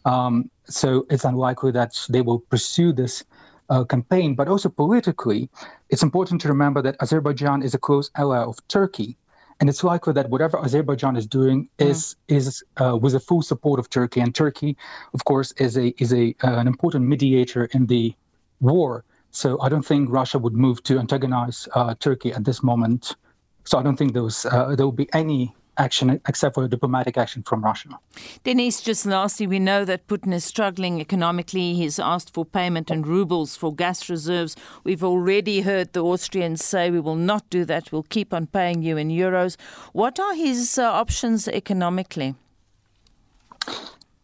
Um, 0.05 0.49
so 0.69 1.05
it's 1.09 1.25
unlikely 1.25 1.71
that 1.71 1.93
they 2.09 2.21
will 2.21 2.39
pursue 2.39 2.93
this 2.93 3.23
uh, 3.69 3.83
campaign, 3.83 4.35
but 4.35 4.47
also 4.47 4.69
politically, 4.69 5.49
it's 5.89 6.03
important 6.03 6.41
to 6.41 6.47
remember 6.47 6.81
that 6.81 6.95
Azerbaijan 7.01 7.61
is 7.61 7.73
a 7.73 7.77
close 7.77 8.09
ally 8.15 8.37
of 8.37 8.55
Turkey. 8.67 9.17
And 9.59 9.69
it's 9.69 9.83
likely 9.83 10.13
that 10.13 10.29
whatever 10.29 10.57
Azerbaijan 10.63 11.17
is 11.17 11.27
doing 11.27 11.67
is 11.79 12.15
mm. 12.29 12.37
is 12.37 12.63
uh, 12.77 12.97
with 12.97 13.11
the 13.11 13.19
full 13.19 13.41
support 13.41 13.77
of 13.77 13.89
Turkey, 13.89 14.21
and 14.21 14.33
Turkey, 14.33 14.77
of 15.13 15.25
course, 15.25 15.51
is 15.57 15.77
a 15.77 15.93
is 15.97 16.13
a 16.13 16.33
uh, 16.43 16.55
an 16.61 16.67
important 16.67 17.05
mediator 17.05 17.65
in 17.73 17.87
the 17.87 18.15
war. 18.61 19.03
So 19.31 19.59
I 19.61 19.67
don't 19.67 19.85
think 19.85 20.09
Russia 20.09 20.39
would 20.39 20.53
move 20.53 20.81
to 20.83 20.97
antagonize 20.97 21.67
uh, 21.75 21.93
Turkey 21.99 22.31
at 22.31 22.45
this 22.45 22.63
moment. 22.63 23.15
So 23.65 23.77
I 23.77 23.83
don't 23.83 23.97
think 23.97 24.13
there 24.13 24.23
was 24.23 24.45
uh, 24.45 24.75
there 24.75 24.85
will 24.85 24.93
be 24.93 25.09
any 25.13 25.53
action 25.79 26.21
except 26.27 26.55
for 26.55 26.67
diplomatic 26.67 27.17
action 27.17 27.41
from 27.43 27.63
Russia. 27.63 27.89
Denise, 28.43 28.81
just 28.81 29.05
lastly, 29.05 29.47
we 29.47 29.59
know 29.59 29.85
that 29.85 30.07
Putin 30.07 30.33
is 30.33 30.43
struggling 30.43 30.99
economically. 30.99 31.73
He's 31.73 31.99
asked 31.99 32.33
for 32.33 32.45
payment 32.45 32.91
in 32.91 33.01
rubles 33.03 33.55
for 33.55 33.73
gas 33.73 34.09
reserves. 34.09 34.55
We've 34.83 35.03
already 35.03 35.61
heard 35.61 35.93
the 35.93 36.03
Austrians 36.03 36.63
say 36.63 36.91
we 36.91 36.99
will 36.99 37.15
not 37.15 37.49
do 37.49 37.65
that. 37.65 37.91
We'll 37.91 38.03
keep 38.03 38.33
on 38.33 38.47
paying 38.47 38.83
you 38.83 38.97
in 38.97 39.09
euros. 39.09 39.57
What 39.93 40.19
are 40.19 40.35
his 40.35 40.77
uh, 40.77 40.83
options 40.83 41.47
economically? 41.47 42.35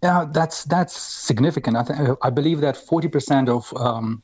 Yeah, 0.04 0.26
that's 0.32 0.66
that's 0.66 0.96
significant. 0.96 1.78
I, 1.78 1.84
th- 1.84 2.18
I 2.22 2.30
believe 2.30 2.62
that 2.62 2.76
40% 2.76 3.50
of 3.50 3.74
um, 3.76 4.22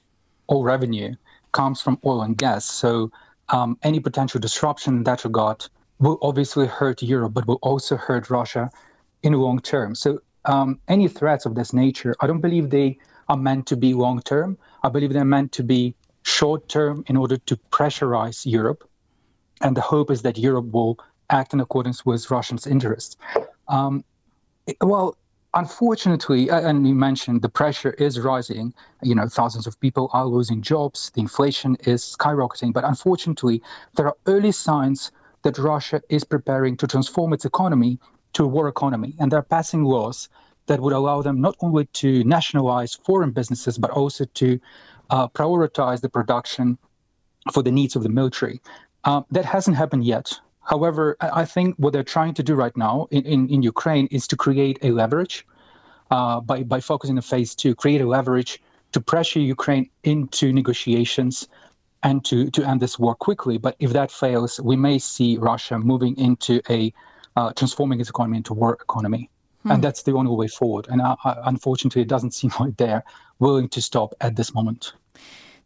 all 0.47 0.63
revenue 0.63 1.15
comes 1.53 1.81
from 1.81 1.97
oil 2.05 2.21
and 2.21 2.37
gas. 2.37 2.65
So 2.65 3.11
um, 3.49 3.77
any 3.83 3.99
potential 3.99 4.39
disruption 4.39 4.97
in 4.97 5.03
that 5.03 5.23
regard 5.23 5.65
will 6.01 6.17
obviously 6.21 6.67
hurt 6.67 7.01
Europe, 7.01 7.33
but 7.33 7.47
will 7.47 7.59
also 7.61 7.95
hurt 7.95 8.29
Russia 8.29 8.69
in 9.23 9.31
the 9.33 9.37
long 9.37 9.59
term. 9.59 9.95
So 9.95 10.19
um, 10.45 10.79
any 10.87 11.07
threats 11.07 11.45
of 11.45 11.55
this 11.55 11.71
nature, 11.73 12.15
I 12.19 12.27
don't 12.27 12.41
believe 12.41 12.69
they 12.69 12.97
are 13.29 13.37
meant 13.37 13.67
to 13.67 13.77
be 13.77 13.93
long 13.93 14.21
term. 14.21 14.57
I 14.83 14.89
believe 14.89 15.13
they're 15.13 15.23
meant 15.23 15.51
to 15.53 15.63
be 15.63 15.95
short 16.23 16.67
term 16.67 17.03
in 17.07 17.15
order 17.15 17.37
to 17.37 17.55
pressurize 17.71 18.45
Europe. 18.45 18.87
And 19.61 19.77
the 19.77 19.81
hope 19.81 20.09
is 20.09 20.23
that 20.23 20.37
Europe 20.37 20.71
will 20.71 20.97
act 21.29 21.53
in 21.53 21.59
accordance 21.59 22.03
with 22.05 22.29
Russia's 22.31 22.65
interests. 22.65 23.15
Um, 23.67 24.03
well, 24.81 25.15
unfortunately, 25.53 26.49
and 26.49 26.87
you 26.87 26.95
mentioned 26.95 27.43
the 27.43 27.49
pressure 27.49 27.91
is 27.91 28.19
rising. 28.19 28.73
You 29.03 29.13
know, 29.13 29.27
thousands 29.27 29.67
of 29.67 29.79
people 29.79 30.09
are 30.13 30.25
losing 30.25 30.63
jobs. 30.63 31.11
The 31.13 31.21
inflation 31.21 31.77
is 31.85 32.15
skyrocketing. 32.17 32.73
But 32.73 32.85
unfortunately, 32.85 33.61
there 33.95 34.07
are 34.07 34.17
early 34.25 34.51
signs 34.51 35.11
that 35.43 35.57
Russia 35.57 36.01
is 36.09 36.23
preparing 36.23 36.77
to 36.77 36.87
transform 36.87 37.33
its 37.33 37.45
economy 37.45 37.99
to 38.33 38.43
a 38.43 38.47
war 38.47 38.67
economy. 38.67 39.15
And 39.19 39.31
they're 39.31 39.41
passing 39.41 39.83
laws 39.83 40.29
that 40.67 40.79
would 40.79 40.93
allow 40.93 41.21
them 41.21 41.41
not 41.41 41.55
only 41.61 41.85
to 41.85 42.23
nationalize 42.23 42.93
foreign 42.93 43.31
businesses, 43.31 43.77
but 43.77 43.91
also 43.91 44.25
to 44.25 44.59
uh, 45.09 45.27
prioritize 45.27 46.01
the 46.01 46.09
production 46.09 46.77
for 47.51 47.63
the 47.63 47.71
needs 47.71 47.95
of 47.95 48.03
the 48.03 48.09
military. 48.09 48.61
Um, 49.03 49.25
that 49.31 49.45
hasn't 49.45 49.77
happened 49.77 50.05
yet. 50.05 50.39
However, 50.61 51.17
I 51.19 51.45
think 51.45 51.75
what 51.77 51.91
they're 51.91 52.03
trying 52.03 52.35
to 52.35 52.43
do 52.43 52.53
right 52.53 52.75
now 52.77 53.07
in, 53.09 53.25
in, 53.25 53.49
in 53.49 53.63
Ukraine 53.63 54.07
is 54.11 54.27
to 54.27 54.37
create 54.37 54.77
a 54.83 54.91
leverage 54.91 55.45
uh, 56.11 56.39
by, 56.39 56.63
by 56.63 56.79
focusing 56.79 57.17
on 57.17 57.23
phase 57.23 57.55
two, 57.55 57.73
create 57.73 58.01
a 58.01 58.07
leverage 58.07 58.61
to 58.91 59.01
pressure 59.01 59.39
Ukraine 59.39 59.89
into 60.03 60.53
negotiations 60.53 61.47
and 62.03 62.23
to, 62.25 62.49
to 62.51 62.67
end 62.67 62.81
this 62.81 62.97
war 62.97 63.15
quickly. 63.15 63.57
But 63.57 63.75
if 63.79 63.93
that 63.93 64.11
fails, 64.11 64.59
we 64.59 64.75
may 64.75 64.99
see 64.99 65.37
Russia 65.37 65.77
moving 65.77 66.17
into 66.17 66.61
a 66.69 66.93
uh, 67.35 67.53
transforming 67.53 67.99
its 67.99 68.09
economy 68.09 68.37
into 68.37 68.53
war 68.53 68.73
economy. 68.73 69.29
Hmm. 69.63 69.71
And 69.71 69.83
that's 69.83 70.03
the 70.03 70.13
only 70.13 70.31
way 70.31 70.47
forward. 70.47 70.87
And 70.89 71.01
uh, 71.01 71.15
uh 71.23 71.35
unfortunately, 71.45 72.01
it 72.01 72.07
doesn't 72.07 72.31
seem 72.39 72.51
like 72.59 72.77
they're 72.77 73.03
willing 73.39 73.69
to 73.69 73.81
stop 73.81 74.13
at 74.21 74.35
this 74.35 74.53
moment. 74.53 74.93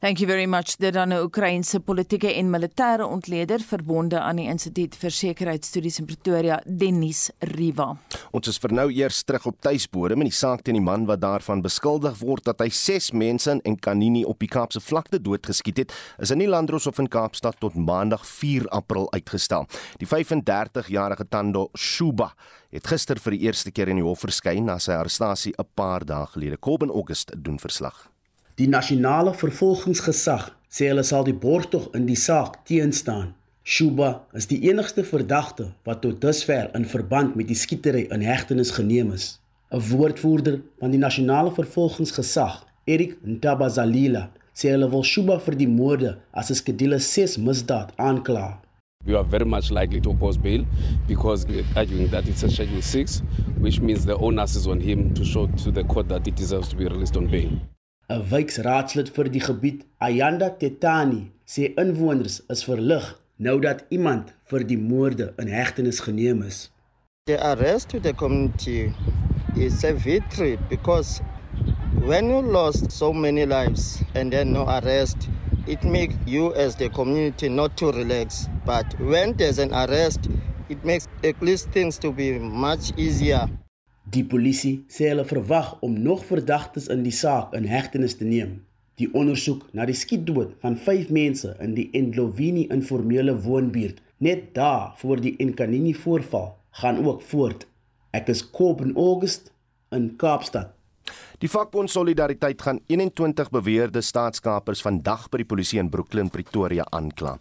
Thank 0.05 0.19
you 0.19 0.27
very 0.27 0.45
much. 0.45 0.75
Dit 0.77 0.93
dan 0.93 1.09
'n 1.09 1.21
Oekraïense 1.21 1.79
politieke 1.79 2.33
en 2.33 2.49
militêre 2.49 3.05
ontleder 3.05 3.59
verbonde 3.59 4.19
aan 4.19 4.35
die 4.35 4.45
Instituut 4.45 4.95
vir 4.95 5.11
Sekuriteitsstudies 5.11 5.99
in 5.99 6.05
Pretoria, 6.05 6.61
Dennis 6.65 7.31
Riva. 7.39 7.97
Ons 8.31 8.47
is 8.47 8.57
vir 8.57 8.73
nou 8.73 8.91
eers 8.91 9.23
terug 9.23 9.45
op 9.45 9.61
tuisbodem 9.61 10.21
in 10.21 10.27
die 10.27 10.37
saak 10.37 10.61
teen 10.61 10.75
die 10.75 10.83
man 10.83 11.05
wat 11.05 11.21
daarvan 11.21 11.61
beskuldig 11.61 12.19
word 12.19 12.43
dat 12.43 12.59
hy 12.59 12.69
6 12.69 13.11
mense 13.11 13.59
in 13.63 13.79
Kanini 13.79 14.23
op 14.25 14.39
die 14.39 14.47
Kaapse 14.47 14.79
vlakte 14.79 15.21
doodgeskiet 15.21 15.77
het, 15.77 15.93
is 16.19 16.31
in 16.31 16.39
die 16.39 16.47
Landdroshof 16.47 16.99
in 16.99 17.07
Kaapstad 17.07 17.59
tot 17.59 17.75
Maandag 17.75 18.25
4 18.25 18.69
April 18.69 19.11
uitgestel. 19.11 19.65
Die 19.97 20.07
35-jarige 20.07 21.25
Tando 21.29 21.69
Shuba 21.77 22.35
het 22.69 22.87
gister 22.87 23.19
vir 23.19 23.31
die 23.31 23.41
eerste 23.41 23.71
keer 23.71 23.87
in 23.87 23.95
die 23.95 24.05
hof 24.05 24.19
verskyn 24.19 24.65
na 24.65 24.77
sy 24.77 24.91
arrestasie 24.91 25.53
'n 25.57 25.65
paar 25.73 26.05
dae 26.05 26.25
gelede. 26.27 26.57
Kobben 26.57 26.89
August 26.89 27.31
doen 27.43 27.59
verslag. 27.59 28.14
Die 28.55 28.69
nasionale 28.71 29.33
vervolgingsgesag 29.35 30.45
sê 30.71 30.85
hulle 30.87 31.03
sal 31.03 31.25
die 31.27 31.35
borgtog 31.35 31.89
in 31.97 32.05
die 32.07 32.15
saak 32.15 32.61
teenstaan. 32.69 33.33
Shuba 33.67 34.11
is 34.39 34.47
die 34.47 34.61
enigste 34.69 35.03
verdagte 35.03 35.65
wat 35.83 35.99
tot 36.05 36.21
dusver 36.23 36.69
in 36.79 36.85
verband 36.87 37.35
met 37.35 37.49
die 37.49 37.57
skietery 37.59 38.05
in 38.15 38.23
hegtenis 38.23 38.71
geneem 38.77 39.11
is. 39.17 39.25
'n 39.75 39.83
Woordvoerder 39.89 40.61
van 40.79 40.95
die 40.95 41.03
nasionale 41.03 41.51
vervolgingsgesag, 41.51 42.63
Erik 42.87 43.17
Ntabazalila, 43.27 44.29
sê 44.55 44.71
hulle 44.71 44.87
wil 44.93 45.03
Shuba 45.03 45.39
vir 45.49 45.59
die 45.59 45.71
moorde 45.79 46.15
as 46.31 46.49
'n 46.49 46.59
skedule 46.61 46.99
6 46.99 47.37
misdaad 47.37 47.91
aankla. 47.97 48.61
We 49.05 49.17
are 49.17 49.27
very 49.27 49.45
much 49.45 49.69
likely 49.69 49.99
to 49.99 50.11
oppose 50.11 50.39
bail 50.39 50.63
because 51.07 51.45
we're 51.45 51.67
arguing 51.75 52.09
that 52.11 52.25
it's 52.27 52.43
a 52.43 52.49
Schedule 52.49 52.81
6, 52.81 53.21
which 53.59 53.81
means 53.81 54.05
the 54.05 54.15
onus 54.15 54.55
is 54.55 54.65
on 54.65 54.79
him 54.79 55.13
to 55.13 55.25
show 55.25 55.47
to 55.63 55.71
the 55.71 55.83
court 55.83 56.07
that 56.07 56.25
he 56.25 56.31
deserves 56.31 56.69
to 56.69 56.77
be 56.77 56.85
released 56.85 57.17
on 57.17 57.27
bail. 57.27 57.51
'n 58.07 58.21
Wijkraadslid 58.29 59.09
vir 59.09 59.27
die 59.33 59.41
gebied, 59.41 59.79
Ayanda 59.97 60.49
Tetani, 60.59 61.31
sê 61.49 61.71
inwoners 61.81 62.35
is 62.53 62.61
verlig 62.67 63.07
nou 63.37 63.55
dat 63.59 63.81
iemand 63.89 64.29
vir 64.51 64.65
die 64.69 64.77
moorde 64.77 65.31
in 65.41 65.49
hegtenis 65.49 66.03
geneem 66.05 66.43
is. 66.45 66.69
The 67.25 67.39
arrest 67.41 67.89
to 67.89 67.99
the 67.99 68.13
community 68.13 68.93
is 69.57 69.83
a 69.83 69.93
victory 69.93 70.59
because 70.69 71.21
when 72.05 72.29
you 72.29 72.41
lost 72.41 72.91
so 72.91 73.11
many 73.11 73.45
lives 73.45 74.03
and 74.13 74.31
then 74.31 74.53
no 74.53 74.67
arrest, 74.69 75.27
it 75.65 75.83
makes 75.83 76.13
you 76.27 76.53
as 76.53 76.75
the 76.75 76.89
community 76.89 77.49
not 77.49 77.75
to 77.77 77.91
relax. 77.91 78.47
But 78.65 78.85
when 78.99 79.33
there's 79.33 79.57
an 79.57 79.73
arrest, 79.73 80.29
it 80.69 80.85
makes 80.85 81.07
at 81.23 81.41
least 81.41 81.71
things 81.71 81.97
to 82.05 82.11
be 82.11 82.37
much 82.37 82.93
easier. 82.97 83.49
Die 84.15 84.23
polisie 84.23 84.85
sê 84.87 85.09
hulle 85.11 85.25
verwag 85.27 85.73
om 85.83 85.95
nog 85.99 86.21
verdagtes 86.29 86.85
in 86.93 87.01
die 87.03 87.15
saak 87.15 87.51
in 87.57 87.65
hegtenis 87.67 88.15
te 88.15 88.23
neem. 88.27 88.61
Die 88.95 89.09
ondersoek 89.11 89.65
na 89.75 89.83
die 89.89 89.97
skietdood 89.97 90.53
van 90.63 90.77
5 90.79 91.09
mense 91.11 91.51
in 91.65 91.73
die 91.75 91.89
Endlovini 91.99 92.63
informele 92.71 93.35
woonbuurt 93.43 93.99
net 94.23 94.53
daar 94.55 94.93
voor 95.01 95.19
die 95.19 95.35
Enkanini 95.43 95.91
voorval 95.93 96.53
gaan 96.79 97.01
ook 97.03 97.25
voort. 97.27 97.67
Ek 98.15 98.31
is 98.31 98.45
Koop 98.55 98.85
in 98.85 98.95
August 98.95 99.51
in 99.91 100.13
Kaapstad. 100.15 100.71
Die 101.43 101.51
vakbond 101.51 101.91
Solidariteit 101.91 102.61
gaan 102.63 102.79
21 102.87 103.51
beweerde 103.51 104.01
staatskapers 104.01 104.81
vandag 104.81 105.27
by 105.29 105.43
die 105.43 105.49
polisie 105.49 105.81
in 105.83 105.91
Brooklyn, 105.91 106.31
Pretoria 106.31 106.87
aankla. 106.95 107.35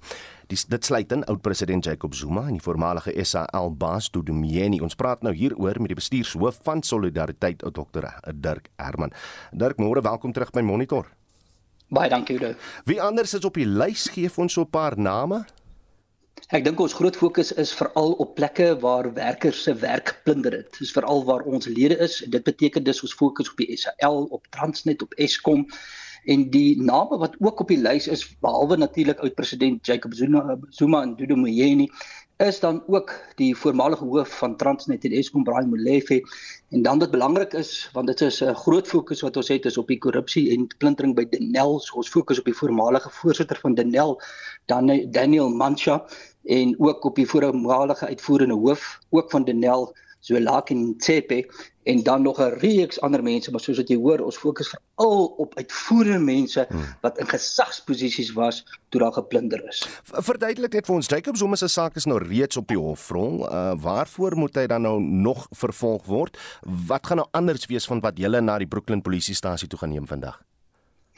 Die, 0.50 0.58
dit 0.68 0.84
sluit 0.84 1.12
in 1.12 1.24
oud-president 1.24 1.84
Jacob 1.84 2.14
Zuma 2.14 2.42
en 2.44 2.58
die 2.58 2.62
voormalige 2.62 3.12
SAL 3.24 3.70
baas 3.80 4.10
Dudu 4.12 4.34
Myeni. 4.36 4.82
Ons 4.84 4.96
praat 4.98 5.22
nou 5.24 5.32
hieroor 5.32 5.78
met 5.80 5.94
die 5.94 5.96
bestuurshoof 5.96 6.58
van 6.66 6.82
Solidariteit, 6.84 7.64
Dr. 7.64 8.10
Dirk 8.34 8.68
Herman. 8.76 9.14
Dirk, 9.56 9.80
môre 9.80 10.02
welkom 10.04 10.34
terug 10.36 10.52
by 10.52 10.60
Monitor. 10.60 11.08
Baie 11.88 12.12
dankie, 12.12 12.36
Udo. 12.36 12.52
Wie 12.84 13.00
anders 13.00 13.32
is 13.38 13.44
op 13.48 13.56
die 13.56 13.68
lys 13.68 14.10
gee 14.12 14.28
ons 14.36 14.52
so 14.52 14.62
'n 14.62 14.70
paar 14.70 14.98
name? 14.98 15.44
Ek 16.52 16.64
dink 16.64 16.80
ons 16.80 16.92
groot 16.92 17.16
fokus 17.16 17.52
is 17.52 17.72
veral 17.72 18.12
op 18.20 18.34
plekke 18.34 18.76
waar 18.80 19.14
werkers 19.14 19.62
se 19.62 19.74
werk 19.74 20.20
plunder 20.24 20.52
het. 20.52 20.76
Dis 20.78 20.92
veral 20.92 21.24
waar 21.24 21.40
ons 21.40 21.66
lede 21.66 21.96
is. 21.98 22.18
Dit 22.28 22.44
beteken 22.44 22.84
dis 22.84 23.02
ons 23.02 23.14
fokus 23.14 23.50
op 23.50 23.56
die 23.56 23.76
SAL, 23.76 24.24
op 24.24 24.46
Transnet, 24.50 25.02
op 25.02 25.14
Eskom 25.14 25.66
en 26.24 26.50
die 26.50 26.82
name 26.82 27.18
wat 27.18 27.36
ook 27.40 27.60
op 27.60 27.68
die 27.68 27.80
lys 27.80 28.08
is 28.08 28.24
behalwe 28.40 28.76
natuurlik 28.76 29.18
oud 29.18 29.34
president 29.34 29.86
Jacob 29.86 30.14
Zuma, 30.14 30.58
Zuma 30.70 31.02
en 31.02 31.16
Dudu 31.16 31.36
Myeni 31.36 31.88
is 32.36 32.60
dan 32.60 32.82
ook 32.86 33.12
die 33.38 33.56
voormalige 33.56 34.04
hoof 34.04 34.38
van 34.38 34.56
Transnet 34.56 35.04
en 35.04 35.12
Eskom 35.12 35.44
Brian 35.44 35.68
Molefe. 35.68 36.22
En 36.70 36.82
dan 36.82 36.98
wat 36.98 37.10
belangrik 37.10 37.52
is 37.52 37.90
want 37.92 38.06
dit 38.06 38.20
is 38.20 38.40
'n 38.42 38.54
groot 38.54 38.86
fokus 38.86 39.20
wat 39.20 39.36
ons 39.36 39.48
het 39.48 39.64
is 39.64 39.78
op 39.78 39.86
die 39.86 39.98
korrupsie 39.98 40.50
en 40.50 40.66
plundering 40.78 41.14
by 41.14 41.28
Denel. 41.28 41.80
So 41.80 41.96
ons 41.96 42.08
fokus 42.08 42.38
op 42.38 42.44
die 42.44 42.54
voormalige 42.54 43.10
voorsitter 43.10 43.58
van 43.60 43.74
Denel 43.74 44.20
dan 44.66 45.10
Daniel 45.10 45.48
Mancha 45.48 46.06
en 46.44 46.74
ook 46.78 47.04
op 47.04 47.14
die 47.14 47.28
voormalige 47.28 48.06
uitvoerende 48.06 48.54
hoof 48.54 48.98
ook 49.10 49.30
van 49.30 49.44
Denel 49.44 49.94
so 50.24 50.40
Lakin 50.40 50.94
Tsepe 50.98 51.44
en 51.84 52.02
dan 52.02 52.22
nog 52.22 52.40
'n 52.40 52.56
reeks 52.64 53.00
ander 53.00 53.22
mense 53.22 53.50
maar 53.50 53.60
soos 53.60 53.76
wat 53.76 53.88
jy 53.88 53.96
hoor 53.96 54.20
ons 54.24 54.36
fokus 54.36 54.68
veral 54.68 55.26
op 55.36 55.54
uitvoerende 55.54 56.18
mense 56.18 56.66
hmm. 56.68 56.84
wat 57.00 57.18
in 57.18 57.28
gesagsposisies 57.28 58.32
was 58.32 58.64
toe 58.88 59.00
daar 59.00 59.12
geplunder 59.12 59.68
is. 59.68 59.84
Verduidelik 60.04 60.72
net 60.72 60.86
vir 60.86 60.94
ons 60.94 61.08
Jacob 61.08 61.36
Zuma 61.36 61.56
se 61.56 61.68
saak 61.68 61.96
is 61.96 62.08
nou 62.08 62.18
reeds 62.18 62.56
op 62.56 62.68
die 62.68 62.78
hofrol. 62.78 63.44
Uh, 63.44 63.74
waarvoor 63.76 64.36
moet 64.36 64.54
hy 64.54 64.66
dan 64.66 64.82
nou 64.82 65.00
nog 65.00 65.46
vervolg 65.50 66.04
word? 66.04 66.38
Wat 66.86 67.06
gaan 67.06 67.16
nou 67.16 67.28
anders 67.30 67.66
wees 67.66 67.86
van 67.86 68.00
wat 68.00 68.18
julle 68.18 68.40
na 68.40 68.58
die 68.58 68.68
Brooklyn 68.68 69.02
polisiestasie 69.02 69.68
toe 69.68 69.78
gaan 69.78 69.92
neem 69.92 70.06
vandag? 70.06 70.40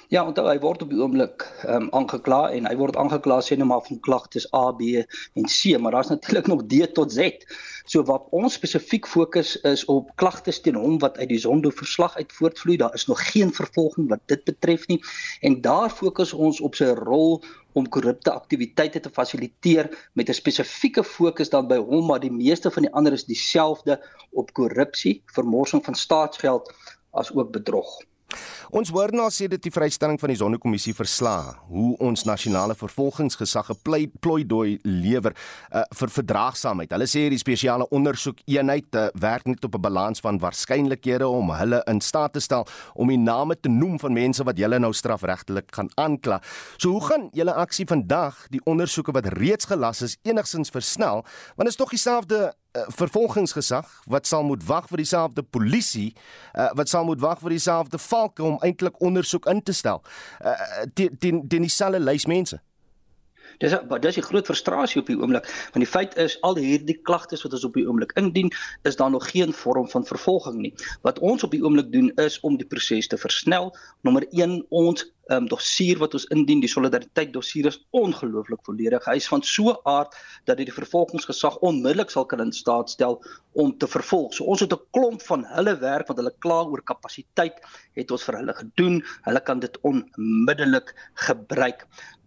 Ja, 0.08 0.20
onthou 0.22 0.44
hy 0.46 0.60
word 0.62 0.84
op 0.84 0.90
die 0.92 1.00
oomblik 1.02 1.42
ehm 1.64 1.86
um, 1.86 1.86
aangekla 1.98 2.52
en 2.54 2.68
hy 2.70 2.74
word 2.78 2.98
aangekla 3.02 3.40
sê 3.42 3.56
net 3.58 3.66
maar 3.66 3.80
van 3.88 3.98
klagtes 4.06 4.44
A, 4.54 4.68
B 4.78 5.00
en 5.02 5.48
C, 5.50 5.72
maar 5.82 5.96
daar's 5.96 6.12
natuurlik 6.12 6.46
nog 6.52 6.62
D 6.70 6.86
tot 6.94 7.10
Z. 7.10 7.42
So 7.90 8.06
wat 8.06 8.28
ons 8.30 8.54
spesifiek 8.54 9.10
fokus 9.10 9.56
is 9.66 9.82
op 9.90 10.14
klagtes 10.22 10.62
teen 10.62 10.78
hom 10.78 11.00
wat 11.02 11.18
uit 11.18 11.32
die 11.34 11.40
Zondo 11.42 11.74
verslag 11.74 12.14
uit 12.22 12.38
voortvloei. 12.38 12.78
Daar 12.84 12.94
is 12.94 13.08
nog 13.10 13.26
geen 13.32 13.50
vervolging 13.58 14.06
wat 14.14 14.22
dit 14.30 14.46
betref 14.46 14.86
nie 14.86 15.02
en 15.42 15.60
daar 15.66 15.90
fokus 15.90 16.32
ons 16.32 16.62
op 16.62 16.78
sy 16.78 16.94
rol 17.02 17.40
om 17.74 17.90
korrupte 17.90 18.30
aktiwiteite 18.30 19.02
te 19.02 19.10
fasiliteer 19.10 19.90
met 20.14 20.28
'n 20.30 20.40
spesifieke 20.42 21.02
fokus 21.02 21.50
dan 21.50 21.66
by 21.66 21.82
hom 21.82 22.06
maar 22.06 22.22
die 22.22 22.36
meeste 22.42 22.70
van 22.70 22.86
die 22.86 22.94
ander 22.94 23.12
is 23.12 23.26
dieselfde 23.26 23.98
op 24.30 24.52
korrupsie, 24.52 25.22
vermorsing 25.26 25.84
van 25.84 25.94
staatsgeld 25.94 26.70
as 27.10 27.34
ook 27.34 27.50
bedrog. 27.50 27.98
Ons 28.74 28.90
hoor 28.90 29.12
nou 29.14 29.28
sê 29.30 29.46
dit 29.50 29.62
die 29.62 29.70
vrystelling 29.70 30.18
van 30.18 30.32
die 30.32 30.38
Sonnekommissie 30.40 30.94
versla 30.96 31.36
hoe 31.70 31.92
ons 32.02 32.24
nasionale 32.26 32.74
vervolgingsgesag 32.74 33.70
geplooi 33.70 34.42
dooi 34.44 34.78
lewer 34.82 35.32
uh, 35.36 35.84
vir 35.94 36.12
verdraagsaamheid. 36.16 36.90
Hulle 36.96 37.06
sê 37.10 37.26
die 37.30 37.40
spesiale 37.40 37.86
ondersoek 37.94 38.42
eenheid 38.50 38.98
uh, 38.98 39.06
werk 39.22 39.46
net 39.46 39.64
op 39.64 39.78
'n 39.78 39.84
balans 39.86 40.20
van 40.20 40.40
waarskynlikhede 40.42 41.28
om 41.28 41.54
hulle 41.54 41.82
in 41.86 42.00
staat 42.00 42.32
te 42.32 42.40
stel 42.40 42.66
om 42.94 43.08
die 43.08 43.20
name 43.20 43.54
te 43.60 43.68
noem 43.68 43.98
van 43.98 44.12
mense 44.12 44.44
wat 44.44 44.58
julle 44.58 44.78
nou 44.78 44.92
strafregtelik 44.92 45.70
gaan 45.70 45.90
aankla. 45.94 46.40
So 46.76 46.90
hoe 46.90 47.04
gaan 47.06 47.28
julle 47.32 47.54
aksie 47.54 47.86
vandag 47.86 48.48
die 48.50 48.60
ondersoeke 48.64 49.12
wat 49.12 49.26
reeds 49.38 49.64
gelas 49.64 50.02
is 50.02 50.18
enigsins 50.22 50.70
versnel? 50.70 51.24
Want 51.56 51.68
is 51.68 51.76
tog 51.76 51.90
dieselfde 51.90 52.54
vervolgingsgesag 52.98 53.90
wat 54.06 54.26
sal 54.26 54.44
moet 54.44 54.64
wag 54.66 54.88
vir 54.88 55.02
dieselfde 55.02 55.42
polisie 55.42 56.12
uh, 56.54 56.70
wat 56.78 56.88
sal 56.88 57.04
moet 57.04 57.20
wag 57.20 57.40
vir 57.40 57.56
dieselfde 57.56 57.98
valke 57.98 58.42
om 58.42 58.58
eintlik 58.60 59.00
ondersoek 59.00 59.46
in 59.52 59.62
te 59.62 59.72
stel 59.72 60.02
uh, 60.44 60.54
teen 60.94 61.44
teen 61.48 61.68
dieselfde 61.68 62.00
lys 62.00 62.26
mense 62.26 62.60
Dis 63.62 63.72
dis 64.00 64.16
'n 64.16 64.28
groot 64.28 64.46
frustrasie 64.46 65.00
op 65.00 65.06
die 65.06 65.16
oomblik 65.16 65.46
want 65.72 65.84
die 65.84 65.92
feit 65.92 66.16
is 66.24 66.36
al 66.48 66.56
hierdie 66.60 66.98
klagtes 67.08 67.42
wat 67.44 67.52
ons 67.52 67.64
op 67.64 67.74
die 67.78 67.86
oomblik 67.88 68.12
indien 68.20 68.50
is 68.82 68.96
daar 68.96 69.10
nog 69.10 69.30
geen 69.30 69.52
vorm 69.52 69.88
van 69.88 70.04
vervolging 70.04 70.56
nie. 70.60 70.74
Wat 71.02 71.18
ons 71.18 71.44
op 71.44 71.50
die 71.50 71.62
oomblik 71.64 71.92
doen 71.92 72.10
is 72.26 72.40
om 72.40 72.56
die 72.56 72.66
proses 72.66 73.06
te 73.06 73.16
versnel. 73.16 73.72
Nommer 74.02 74.26
1 74.30 74.66
ons 74.68 75.06
ehm 75.26 75.42
um, 75.42 75.48
dossier 75.50 75.98
wat 75.98 76.14
ons 76.14 76.24
indien 76.34 76.60
die 76.62 76.70
solidariteit 76.70 77.32
dossier 77.34 77.66
is 77.66 77.80
ongelooflik 77.90 78.60
volledig. 78.62 79.04
Hy 79.10 79.16
is 79.18 79.28
van 79.28 79.42
so 79.42 79.72
'n 79.72 79.80
aard 79.84 80.14
dat 80.44 80.56
dit 80.56 80.66
die 80.66 80.74
vervolgingsgesag 80.74 81.58
onmiddellik 81.58 82.10
sal 82.10 82.26
kan 82.26 82.40
in 82.40 82.52
staat 82.52 82.90
stel 82.90 83.22
om 83.52 83.72
te 83.78 83.88
vervolg. 83.88 84.34
So 84.34 84.44
ons 84.44 84.60
het 84.60 84.72
'n 84.72 84.86
klomp 84.92 85.22
van 85.22 85.44
hulle 85.44 85.74
werk 85.78 86.06
wat 86.08 86.16
hulle 86.16 86.34
kla 86.38 86.62
oor 86.62 86.82
kapasiteit 86.82 87.58
het 87.94 88.10
ons 88.10 88.22
vir 88.22 88.36
hulle 88.36 88.54
gedoen. 88.54 89.02
Hulle 89.22 89.40
kan 89.40 89.58
dit 89.58 89.78
onmiddellik 89.80 90.94
gebruik. 91.14 91.86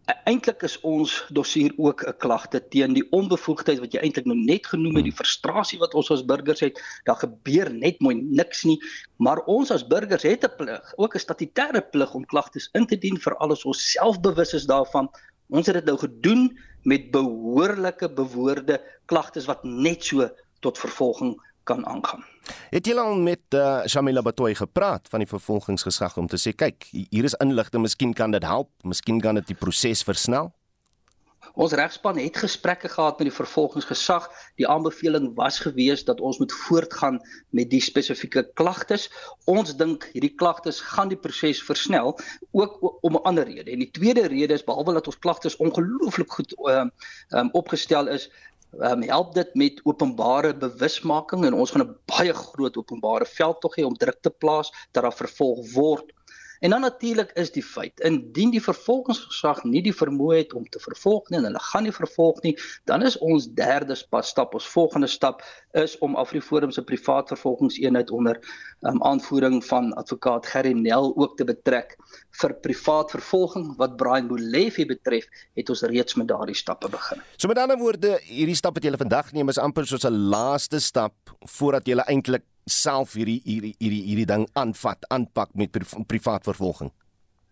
E, 0.09 0.13
eintlik 0.29 0.63
is 0.65 0.75
ons 0.89 1.11
dossier 1.37 1.73
ook 1.77 2.01
'n 2.07 2.17
klagte 2.23 2.59
teen 2.73 2.95
die 2.97 3.05
onbevoegdheid 3.17 3.81
wat 3.83 3.93
jy 3.93 3.99
eintlik 4.01 4.25
nou 4.25 4.37
net 4.37 4.65
genoem 4.71 4.95
het, 4.97 5.05
die 5.05 5.19
frustrasie 5.19 5.77
wat 5.83 5.93
ons 5.93 6.09
as 6.15 6.23
burgers 6.31 6.63
het. 6.65 6.79
Daar 7.05 7.19
gebeur 7.21 7.69
net 7.73 7.99
mooi 8.01 8.15
niks 8.15 8.63
nie, 8.65 8.79
maar 9.17 9.43
ons 9.45 9.71
as 9.71 9.85
burgers 9.85 10.25
het 10.25 10.47
'n 10.47 10.55
plig, 10.57 10.93
ook 10.97 11.13
'n 11.15 11.25
statutêre 11.25 11.81
plig 11.91 12.13
om 12.13 12.25
klagtes 12.25 12.69
in 12.73 12.87
te 12.87 12.97
dien 12.97 13.19
vir 13.25 13.37
alles 13.37 13.65
ons 13.65 13.91
selfbewus 13.91 14.53
is 14.53 14.65
daarvan. 14.65 15.09
Ons 15.49 15.67
het 15.67 15.75
dit 15.75 15.85
nou 15.85 15.97
gedoen 15.97 16.57
met 16.83 17.11
behoorlike 17.11 18.09
bewoorde 18.09 18.81
klagtes 19.05 19.45
wat 19.45 19.63
net 19.63 20.03
so 20.03 20.29
tot 20.59 20.77
vervolging 20.77 21.37
kan 21.69 21.85
aangaan. 21.85 22.25
Het 22.73 22.89
jy 22.89 22.95
al 22.97 23.17
met 23.21 23.57
uh, 23.57 23.81
Shamila 23.85 24.23
Batoy 24.25 24.55
gepraat 24.57 25.09
van 25.11 25.21
die 25.23 25.29
vervolgingsgesag 25.29 26.17
om 26.17 26.29
te 26.29 26.39
sê 26.41 26.55
kyk, 26.57 26.89
hier 26.91 27.27
is 27.29 27.37
inligting, 27.43 27.85
miskien 27.85 28.15
kan 28.17 28.33
dit 28.33 28.45
help, 28.45 28.71
miskien 28.83 29.21
kan 29.21 29.37
dit 29.37 29.53
die 29.53 29.59
proses 29.59 30.01
versnel? 30.07 30.49
Ons 31.59 31.73
regspan 31.73 32.17
het 32.17 32.37
gesprekke 32.37 32.89
gehad 32.89 33.17
met 33.19 33.27
die 33.27 33.35
vervolgingsgesag. 33.35 34.27
Die 34.61 34.67
aanbeveling 34.67 35.31
was 35.35 35.59
gewees 35.59 36.05
dat 36.05 36.21
ons 36.21 36.37
moet 36.37 36.53
voortgaan 36.53 37.19
met 37.49 37.69
die 37.71 37.81
spesifieke 37.81 38.45
klagtes. 38.53 39.09
Ons 39.49 39.75
dink 39.75 40.09
hierdie 40.13 40.33
klagtes 40.35 40.79
gaan 40.93 41.09
die 41.09 41.17
proses 41.17 41.61
versnel 41.63 42.15
ook 42.51 42.77
om 43.01 43.17
'n 43.17 43.25
ander 43.31 43.43
rede. 43.49 43.71
En 43.71 43.79
die 43.79 43.91
tweede 43.91 44.27
rede 44.27 44.53
is 44.53 44.63
behalwe 44.63 44.93
dat 44.93 45.07
ons 45.07 45.19
klagtes 45.19 45.57
ongelooflik 45.57 46.31
goed 46.31 46.53
ehm 46.53 46.89
uh, 47.29 47.39
um, 47.39 47.49
opgestel 47.51 48.07
is, 48.07 48.29
um, 48.77 49.01
help 49.01 49.33
dit 49.33 49.55
met 49.55 49.81
openbare 49.83 50.53
bewusmaking 50.57 51.45
en 51.45 51.53
ons 51.53 51.71
gaan 51.71 51.85
'n 51.87 51.97
baie 52.05 52.33
groot 52.33 52.77
openbare 52.77 53.25
veldtog 53.25 53.75
hê 53.75 53.85
om 53.85 53.97
druk 53.97 54.21
te 54.21 54.29
plaas 54.29 54.71
dat 54.91 55.03
daar 55.03 55.13
vervolg 55.13 55.73
word. 55.73 56.13
En 56.59 56.69
dan 56.69 56.81
natuurlik 56.81 57.31
is 57.39 57.51
die 57.51 57.63
feit, 57.63 57.99
indien 57.99 58.51
die 58.51 58.61
vervolgingsgesag 58.63 59.61
nie 59.63 59.81
die 59.85 59.95
vermoë 59.95 60.41
het 60.41 60.53
om 60.53 60.65
te 60.67 60.81
vervolg 60.83 61.29
nie 61.29 61.39
en 61.39 61.47
hulle 61.47 61.61
gaan 61.69 61.85
nie 61.87 61.93
vervolg 61.95 62.41
nie, 62.43 62.55
dan 62.89 63.05
is 63.07 63.15
ons 63.23 63.47
derde 63.55 63.95
stap, 63.95 64.53
ons 64.53 64.67
volgende 64.67 65.07
stap 65.07 65.43
is 65.79 65.95
om 66.03 66.17
Afriforum 66.19 66.71
se 66.75 66.83
privaat 66.83 67.31
vervolgingseenheid 67.31 68.11
onder 68.11 68.41
um, 68.81 68.99
aanvoering 69.07 69.61
van 69.65 69.93
advokaat 69.93 70.45
Gerry 70.51 70.73
Nel 70.75 71.13
ook 71.15 71.37
te 71.37 71.47
betrek 71.47 71.95
vir 72.41 72.55
privaat 72.63 73.11
vervolging 73.15 73.71
wat 73.79 73.95
Brian 73.97 74.27
Molefe 74.27 74.85
betref, 74.89 75.27
het 75.55 75.69
ons 75.71 75.85
reeds 75.87 76.19
met 76.19 76.27
daardie 76.27 76.57
stappe 76.57 76.89
begin. 76.91 77.23
So 77.37 77.47
met 77.47 77.57
ander 77.57 77.79
woorde, 77.79 78.17
hierdie 78.27 78.57
stap 78.59 78.75
wat 78.75 78.83
julle 78.83 78.99
vandag 78.99 79.31
neem 79.31 79.49
is 79.49 79.61
amper 79.61 79.87
soos 79.87 80.03
'n 80.03 80.29
laaste 80.35 80.79
stap 80.79 81.13
voordat 81.39 81.87
julle 81.87 82.03
eintlik 82.07 82.43
self 82.69 83.13
hierdie 83.13 83.41
hierdie 83.45 83.75
hierdie 83.79 84.03
hierdie 84.07 84.25
ding 84.25 84.47
aanvat, 84.53 85.05
aanpak 85.09 85.55
met 85.55 85.71
pri 85.71 85.85
privaat 86.07 86.43
vervolging. 86.43 86.91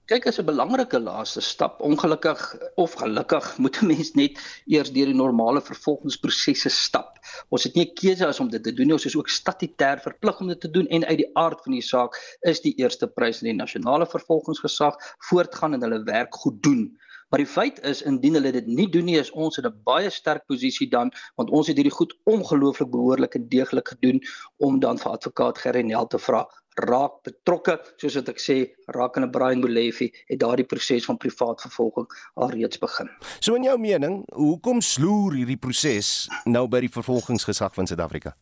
Kyk, 0.08 0.26
is 0.30 0.38
'n 0.40 0.46
belangrike 0.48 1.00
laaste 1.04 1.42
stap. 1.42 1.82
Ongelukkig 1.84 2.42
of 2.80 2.94
gelukkig 2.96 3.58
moet 3.58 3.78
'n 3.82 3.88
mens 3.92 4.14
net 4.16 4.40
eers 4.66 4.92
deur 4.96 5.10
die 5.12 5.18
normale 5.24 5.62
vervolgingsprosesse 5.62 6.70
stap. 6.70 7.20
Ons 7.50 7.64
het 7.68 7.76
nie 7.76 7.84
'n 7.86 7.94
keuse 7.94 8.28
as 8.28 8.40
om 8.40 8.50
dit 8.50 8.64
te 8.64 8.72
doen 8.72 8.88
nie. 8.88 8.94
Ons 8.94 9.06
is 9.06 9.18
ook 9.18 9.28
statutêr 9.28 10.00
verplig 10.00 10.40
om 10.40 10.48
dit 10.48 10.62
te 10.62 10.72
doen 10.72 10.88
en 10.88 11.06
uit 11.06 11.18
die 11.18 11.30
aard 11.36 11.60
van 11.64 11.74
die 11.74 11.82
saak 11.82 12.16
is 12.42 12.62
die 12.62 12.74
eerste 12.78 13.08
prys 13.08 13.42
in 13.42 13.50
die 13.52 13.60
nasionale 13.64 14.08
vervolgingsgesag 14.08 14.96
voortgaan 15.28 15.74
en 15.74 15.82
hulle 15.82 16.04
werk 16.04 16.36
goed 16.36 16.64
doen. 16.64 16.98
Maar 17.30 17.40
die 17.44 17.54
feit 17.54 17.80
is 17.84 18.02
indien 18.02 18.34
hulle 18.40 18.52
dit 18.52 18.68
nie 18.68 18.88
doen 18.90 19.06
nie, 19.06 19.18
is 19.20 19.32
ons 19.32 19.58
in 19.58 19.66
'n 19.68 19.82
baie 19.84 20.10
sterk 20.10 20.46
posisie 20.48 20.88
dan 20.90 21.12
want 21.36 21.50
ons 21.50 21.68
het 21.68 21.76
hierdie 21.76 21.98
goed 22.00 22.16
ongelooflik 22.24 22.90
behoorlik 22.92 23.36
en 23.36 23.50
deeglik 23.50 23.88
gedoen 23.88 24.22
om 24.58 24.80
dan 24.80 24.98
vir 24.98 25.12
advokaat 25.12 25.58
Gerenel 25.58 26.08
te 26.08 26.20
vra 26.20 26.48
raak 26.78 27.24
betrokke 27.26 27.78
soos 27.98 28.16
wat 28.20 28.30
ek 28.30 28.40
sê 28.40 28.58
raak 28.96 29.18
in 29.18 29.24
'n 29.24 29.32
Brian 29.32 29.60
Molefe 29.60 30.10
het 30.30 30.40
daardie 30.40 30.66
proses 30.66 31.06
van 31.06 31.18
privaat 31.18 31.62
vervolging 31.62 32.08
alreeds 32.36 32.78
begin. 32.78 33.10
So 33.40 33.56
in 33.56 33.64
jou 33.64 33.78
mening, 33.78 34.24
hoekom 34.34 34.82
sloer 34.82 35.34
hierdie 35.34 35.58
proses 35.58 36.30
nou 36.46 36.68
by 36.68 36.80
die 36.80 36.94
vervolgingsgesag 36.94 37.74
van 37.74 37.88
Suid-Afrika? 37.88 38.38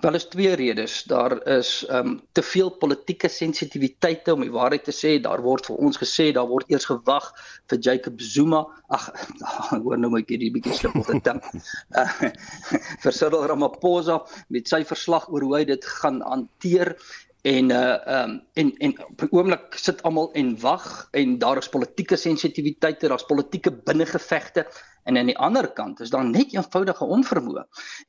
Wel 0.00 0.14
is 0.14 0.24
twee 0.24 0.54
redes. 0.54 1.02
Daar 1.10 1.46
is 1.46 1.84
ehm 1.86 2.06
um, 2.06 2.20
te 2.32 2.42
veel 2.42 2.70
politieke 2.70 3.28
sensitiwiteite 3.28 4.34
om 4.34 4.40
die 4.40 4.52
waarheid 4.52 4.84
te 4.84 4.94
sê. 4.94 5.16
Daar 5.20 5.42
word 5.42 5.66
vir 5.66 5.76
ons 5.76 5.98
gesê 5.98 6.30
daar 6.32 6.48
word 6.50 6.70
eers 6.70 6.86
gewag 6.90 7.32
vir 7.70 7.78
Jacob 7.78 8.20
Zuma. 8.20 8.62
Ag, 8.88 9.10
hoor 9.84 9.98
nou 9.98 10.12
my 10.14 10.22
hierdie 10.26 10.52
bietjie 10.54 10.78
slip 10.78 10.96
op 11.02 11.10
die 11.10 11.20
tang. 11.20 11.42
Uh, 11.96 12.08
vir 13.02 13.18
Cyril 13.18 13.46
Ramaphosa 13.50 14.22
met 14.48 14.70
sy 14.70 14.84
verslag 14.86 15.28
oor 15.28 15.46
hoe 15.48 15.58
hy 15.58 15.64
dit 15.74 15.90
gaan 15.98 16.22
hanteer 16.22 16.96
en 17.42 17.70
uh 17.74 17.98
um 18.06 18.40
en 18.54 18.76
en 18.78 18.92
op 19.02 19.22
'n 19.22 19.28
oomblik 19.30 19.74
sit 19.74 20.02
almal 20.02 20.32
en 20.32 20.60
wag 20.60 21.08
en 21.10 21.38
daar 21.38 21.58
is 21.58 21.68
politieke 21.68 22.16
sensitiwiteite, 22.16 23.08
daar's 23.08 23.26
politieke 23.26 23.72
binnengevegte 23.72 24.66
en 25.04 25.18
aan 25.18 25.30
die 25.30 25.38
ander 25.38 25.68
kant 25.76 26.00
is 26.00 26.10
daar 26.10 26.24
net 26.24 26.54
eenvoudige 26.54 27.04
onvermoë. 27.04 27.64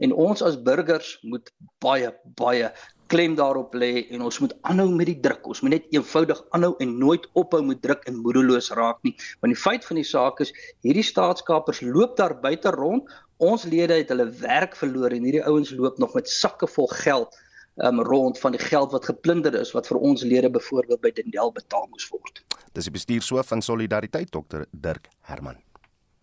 En 0.05 0.13
ons 0.13 0.41
as 0.45 0.59
burgers 0.61 1.17
moet 1.21 1.53
baie 1.83 2.11
baie 2.39 2.71
klem 3.13 3.35
daarop 3.37 3.75
lê 3.77 4.07
en 4.15 4.23
ons 4.25 4.39
moet 4.41 4.53
aanhou 4.69 4.87
met 4.89 5.09
die 5.11 5.19
druk. 5.21 5.45
Ons 5.51 5.61
moet 5.61 5.75
net 5.75 5.89
eenvoudig 5.93 6.39
aanhou 6.55 6.73
en 6.81 6.97
nooit 6.97 7.27
ophou 7.37 7.61
met 7.65 7.81
druk 7.83 8.05
en 8.09 8.21
moedeloos 8.25 8.71
raak 8.77 9.01
nie. 9.05 9.13
Want 9.41 9.53
die 9.53 9.61
feit 9.61 9.85
van 9.85 9.99
die 9.99 10.07
saak 10.07 10.41
is 10.45 10.53
hierdie 10.85 11.05
staatskapers 11.05 11.83
loop 11.85 12.15
daar 12.17 12.39
buite 12.41 12.73
rond. 12.73 13.09
Ons 13.43 13.65
lede 13.69 13.99
het 13.99 14.13
hulle 14.13 14.29
werk 14.41 14.77
verloor 14.79 15.13
en 15.13 15.27
hierdie 15.27 15.43
ouens 15.45 15.73
loop 15.77 15.99
nog 16.01 16.15
met 16.17 16.29
sakke 16.29 16.69
vol 16.69 16.89
geld 17.03 17.35
um, 17.83 18.01
rond 18.01 18.39
van 18.39 18.55
die 18.55 18.61
geld 18.61 18.95
wat 18.95 19.05
geplunder 19.09 19.55
is 19.59 19.73
wat 19.77 19.89
vir 19.89 19.99
ons 19.99 20.23
lede 20.23 20.49
byvoorbeeld 20.53 21.01
by 21.03 21.11
Dendel 21.19 21.53
betaal 21.53 21.85
moes 21.91 22.07
word. 22.13 22.41
Dis 22.73 22.89
die 22.89 22.95
bestuurshoof 22.95 23.51
van 23.53 23.61
Solidariteit 23.61 24.31
Dr 24.33 24.65
Dirk 24.71 25.11
Herman. 25.29 25.61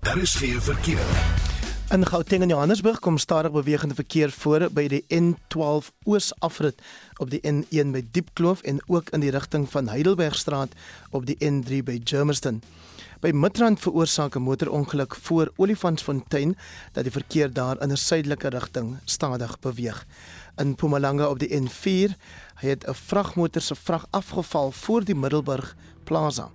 Daar 0.01 0.19
is 0.19 0.35
geen 0.35 0.63
verkeer. 0.63 1.07
In 1.91 2.07
Gauteng 2.07 2.43
en 2.43 2.49
Johannesburg 2.49 2.99
kom 2.99 3.19
stadig 3.19 3.53
bewegende 3.53 3.95
verkeer 3.95 4.31
voor 4.31 4.69
by 4.73 4.87
die 4.89 5.05
N12 5.13 5.91
Oos-afrit 6.05 6.81
op 7.17 7.31
die 7.31 7.41
N1 7.45 7.93
by 7.93 8.05
Diepkloof 8.11 8.63
en 8.63 8.81
ook 8.87 9.11
in 9.11 9.21
die 9.21 9.31
rigting 9.31 9.69
van 9.71 9.89
Heidelbergstraat 9.89 10.73
op 11.11 11.27
die 11.27 11.37
N3 11.37 11.83
by 11.85 12.01
Germiston. 12.05 12.63
By 13.21 13.31
Midrand 13.35 13.81
veroorsaak 13.81 14.37
'n 14.37 14.43
motorongeluk 14.43 15.17
voor 15.17 15.53
Olifantsfontein 15.57 16.57
dat 16.93 17.05
die 17.05 17.13
verkeer 17.13 17.53
daar 17.53 17.83
in 17.83 17.93
'n 17.93 17.97
suidelike 17.97 18.49
rigting 18.49 18.97
stadig 19.05 19.59
beweeg 19.61 20.07
in 20.61 20.69
Mpumalanga 20.69 21.29
op 21.29 21.39
die 21.39 21.61
N4 21.61 22.17
het 22.55 22.87
'n 22.87 22.95
vragmotor 22.95 23.63
se 23.63 23.75
vrag 23.75 24.07
afgeval 24.11 24.73
voor 24.73 25.05
die 25.05 25.15
Middelburg 25.15 25.77
Plaza. 26.05 26.51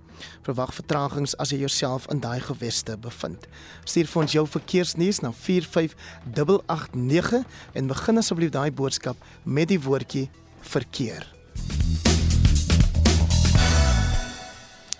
Verwag 0.46 0.74
vertragings 0.74 1.36
as 1.36 1.50
jy 1.52 1.58
jouself 1.64 2.06
in 2.12 2.20
daai 2.24 2.40
geweste 2.40 2.96
bevind. 2.96 3.46
Stuur 3.84 4.08
vir 4.12 4.22
ons 4.22 4.36
jou 4.38 4.46
verkeersnuus 4.56 5.18
na 5.24 5.30
45889 5.36 7.44
en 7.74 7.92
begin 7.92 8.24
asseblief 8.24 8.52
daai 8.56 8.72
boodskap 8.72 9.16
met 9.44 9.68
die 9.68 9.80
woordjie 9.80 10.30
verkeer. 10.60 11.35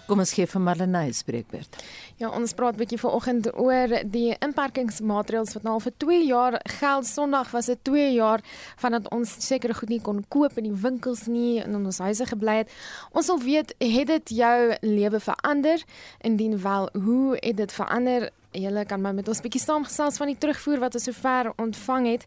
Kom 0.07 0.21
ons 0.23 0.31
gee 0.37 0.47
vir 0.47 0.63
Marlenae 0.63 1.11
spreekbeurt. 1.19 1.81
Ja, 2.21 2.29
ons 2.31 2.53
praat 2.55 2.75
'n 2.75 2.79
bietjie 2.79 2.99
vanoggend 2.99 3.47
oor 3.59 3.89
die 4.07 4.37
inperkingsmaatreëls 4.39 5.55
wat 5.55 5.63
nou 5.63 5.75
al 5.75 5.81
vir 5.81 5.93
2 5.97 6.27
jaar 6.27 6.61
geld. 6.63 7.07
Sondag 7.07 7.51
was 7.51 7.67
dit 7.67 7.79
2 7.83 8.13
jaar 8.13 8.41
vandat 8.77 9.11
ons 9.11 9.47
sekere 9.47 9.75
goed 9.75 9.89
nie 9.89 10.01
kon 10.01 10.25
koop 10.29 10.57
in 10.59 10.65
die 10.65 10.81
winkels 10.83 11.27
nie 11.27 11.61
en 11.61 11.75
in 11.75 11.85
ons 11.85 11.99
huise 11.99 12.27
gebly 12.27 12.57
het. 12.57 12.71
Ons 13.13 13.27
wil 13.27 13.39
weet, 13.39 13.75
het 13.79 14.07
dit 14.07 14.29
jou 14.29 14.77
lewe 14.81 15.21
verander? 15.21 15.83
Indien 16.21 16.63
wel, 16.63 16.89
hoe 16.93 17.37
het 17.41 17.57
dit 17.57 17.73
verander? 17.73 18.31
Julle 18.53 18.85
kan 18.85 19.01
maar 19.01 19.15
met 19.15 19.29
ons 19.29 19.41
bietjie 19.41 19.61
saamgesels 19.61 20.17
van 20.17 20.27
die 20.27 20.39
terugvoer 20.39 20.79
wat 20.79 20.95
ons 20.95 21.05
sover 21.05 21.53
ontvang 21.57 22.07
het. 22.07 22.27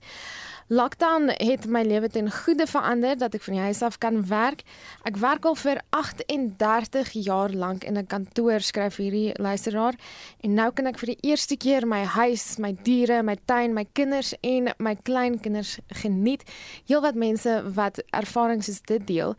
Lockdown 0.71 1.31
het 1.33 1.63
my 1.65 1.81
lewe 1.81 2.07
ten 2.13 2.27
goeie 2.29 2.65
verander 2.69 3.15
dat 3.17 3.33
ek 3.33 3.41
van 3.41 3.55
die 3.55 3.61
huis 3.63 3.79
af 3.81 3.95
kan 3.97 4.19
werk. 4.29 4.59
Ek 5.09 5.15
werk 5.17 5.47
al 5.49 5.55
vir 5.57 5.79
38 5.97 7.09
jaar 7.25 7.49
lank 7.49 7.87
in 7.89 7.97
'n 7.97 8.05
kantoor, 8.05 8.61
skryf 8.61 8.99
hierdie 9.01 9.33
luisteraar, 9.41 9.97
en 10.45 10.53
nou 10.53 10.69
kan 10.71 10.85
ek 10.85 10.99
vir 10.99 11.15
die 11.15 11.29
eerste 11.31 11.57
keer 11.57 11.87
my 11.87 12.03
huis, 12.03 12.59
my 12.59 12.77
diere, 12.83 13.23
my 13.23 13.35
tuin, 13.45 13.73
my 13.73 13.85
kinders 13.93 14.35
en 14.41 14.69
my 14.77 14.95
kleinkinders 14.95 15.79
geniet. 15.87 16.43
Heelwat 16.85 17.15
mense 17.15 17.63
wat 17.73 18.03
ervarings 18.13 18.65
soos 18.65 18.81
dit 18.81 19.07
deel. 19.07 19.35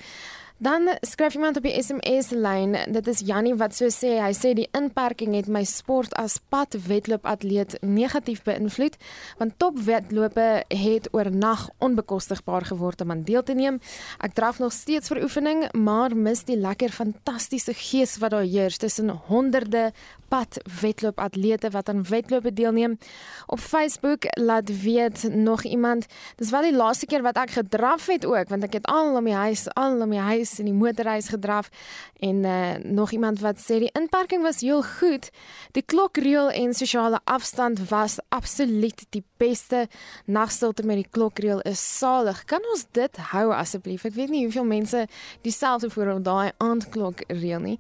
Dan 0.60 0.88
skryf 1.00 1.34
iemand 1.34 1.56
op 1.56 1.62
die 1.64 1.82
SMS 1.82 2.30
lyn, 2.36 2.76
dit 2.92 3.06
is 3.08 3.22
Jannie 3.24 3.54
wat 3.56 3.72
so 3.72 3.88
sê, 3.88 4.18
hy 4.20 4.34
sê 4.36 4.50
die 4.52 4.66
inperking 4.76 5.32
het 5.32 5.46
my 5.48 5.62
sport 5.64 6.12
as 6.20 6.34
padwedloop 6.52 7.24
atleet 7.24 7.78
negatief 7.80 8.42
beïnvloed, 8.44 8.98
want 9.40 9.56
topwedlope 9.56 10.48
het 10.68 11.08
oornag 11.16 11.64
onbekostigbaar 11.80 12.68
geword 12.74 13.00
om 13.00 13.14
aan 13.14 13.24
deel 13.24 13.40
te 13.40 13.56
neem. 13.56 13.78
Ek 14.20 14.36
draf 14.36 14.60
nog 14.60 14.76
steeds 14.76 15.08
vir 15.08 15.22
oefening, 15.24 15.64
maar 15.72 16.12
mis 16.12 16.44
die 16.44 16.60
lekker 16.60 16.92
fantastiese 16.92 17.72
gees 17.72 18.18
wat 18.20 18.36
daar 18.36 18.44
heers 18.44 18.76
tussen 18.84 19.08
honderde 19.32 19.94
padwedloop 20.30 21.18
atlete 21.18 21.72
wat 21.72 21.88
aan 21.88 22.04
wedlope 22.06 22.52
deelneem. 22.52 22.98
Op 23.46 23.58
Facebook 23.58 24.28
laat 24.36 24.82
weet 24.82 25.24
nog 25.32 25.64
iemand, 25.64 26.06
dis 26.36 26.52
wel 26.52 26.68
die 26.68 26.76
laaste 26.76 27.08
keer 27.08 27.24
wat 27.24 27.40
ek 27.40 27.56
gedraf 27.56 28.06
het 28.12 28.28
ook, 28.28 28.52
want 28.52 28.68
ek 28.68 28.78
het 28.78 28.86
al 28.92 29.16
om 29.16 29.24
die 29.26 29.34
huis, 29.34 29.66
al 29.74 30.04
om 30.04 30.14
die 30.14 30.22
huis 30.22 30.49
huis 30.50 30.58
in 30.58 30.68
die 30.70 30.76
motorhuis 30.76 31.30
gedraf 31.30 31.70
en 32.20 32.44
uh, 32.44 32.76
nog 32.84 33.12
iemand 33.12 33.40
wat 33.40 33.60
sê 33.62 33.78
die 33.80 33.92
inperking 33.96 34.42
was 34.42 34.60
heel 34.60 34.82
goed. 34.82 35.30
Die 35.72 35.82
klokreël 35.82 36.50
en 36.50 36.74
sosiale 36.74 37.20
afstand 37.24 37.80
was 37.90 38.18
absoluut 38.28 39.06
die 39.10 39.24
beste. 39.40 39.86
Nagstilte 40.26 40.84
met 40.84 41.00
die 41.00 41.08
klokreël 41.10 41.62
is 41.68 41.80
salig. 41.80 42.44
Kan 42.44 42.64
ons 42.72 42.84
dit 42.92 43.20
hou 43.32 43.50
asseblief? 43.54 44.04
Ek 44.04 44.16
weet 44.18 44.32
nie 44.32 44.44
hoeveel 44.44 44.68
mense 44.68 45.06
dieselfde 45.46 45.90
voor 45.90 46.16
op 46.16 46.24
daai 46.24 46.50
aandklokreël 46.58 47.64
nie. 47.64 47.78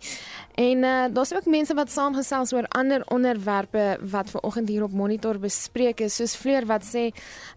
En 0.60 0.86
uh, 0.86 1.04
daar's 1.12 1.34
ook 1.34 1.50
mense 1.50 1.74
wat 1.74 1.92
saamgesels 1.92 2.54
oor 2.56 2.68
ander 2.76 3.04
onderwerpe 3.10 3.98
wat 4.00 4.30
ver 4.30 4.46
oggend 4.46 4.68
hier 4.68 4.86
op 4.86 4.96
monitor 4.96 5.38
bespreek 5.40 6.00
is, 6.00 6.16
soos 6.16 6.38
Fleur 6.38 6.66
wat 6.70 6.86
sê, 6.86 7.10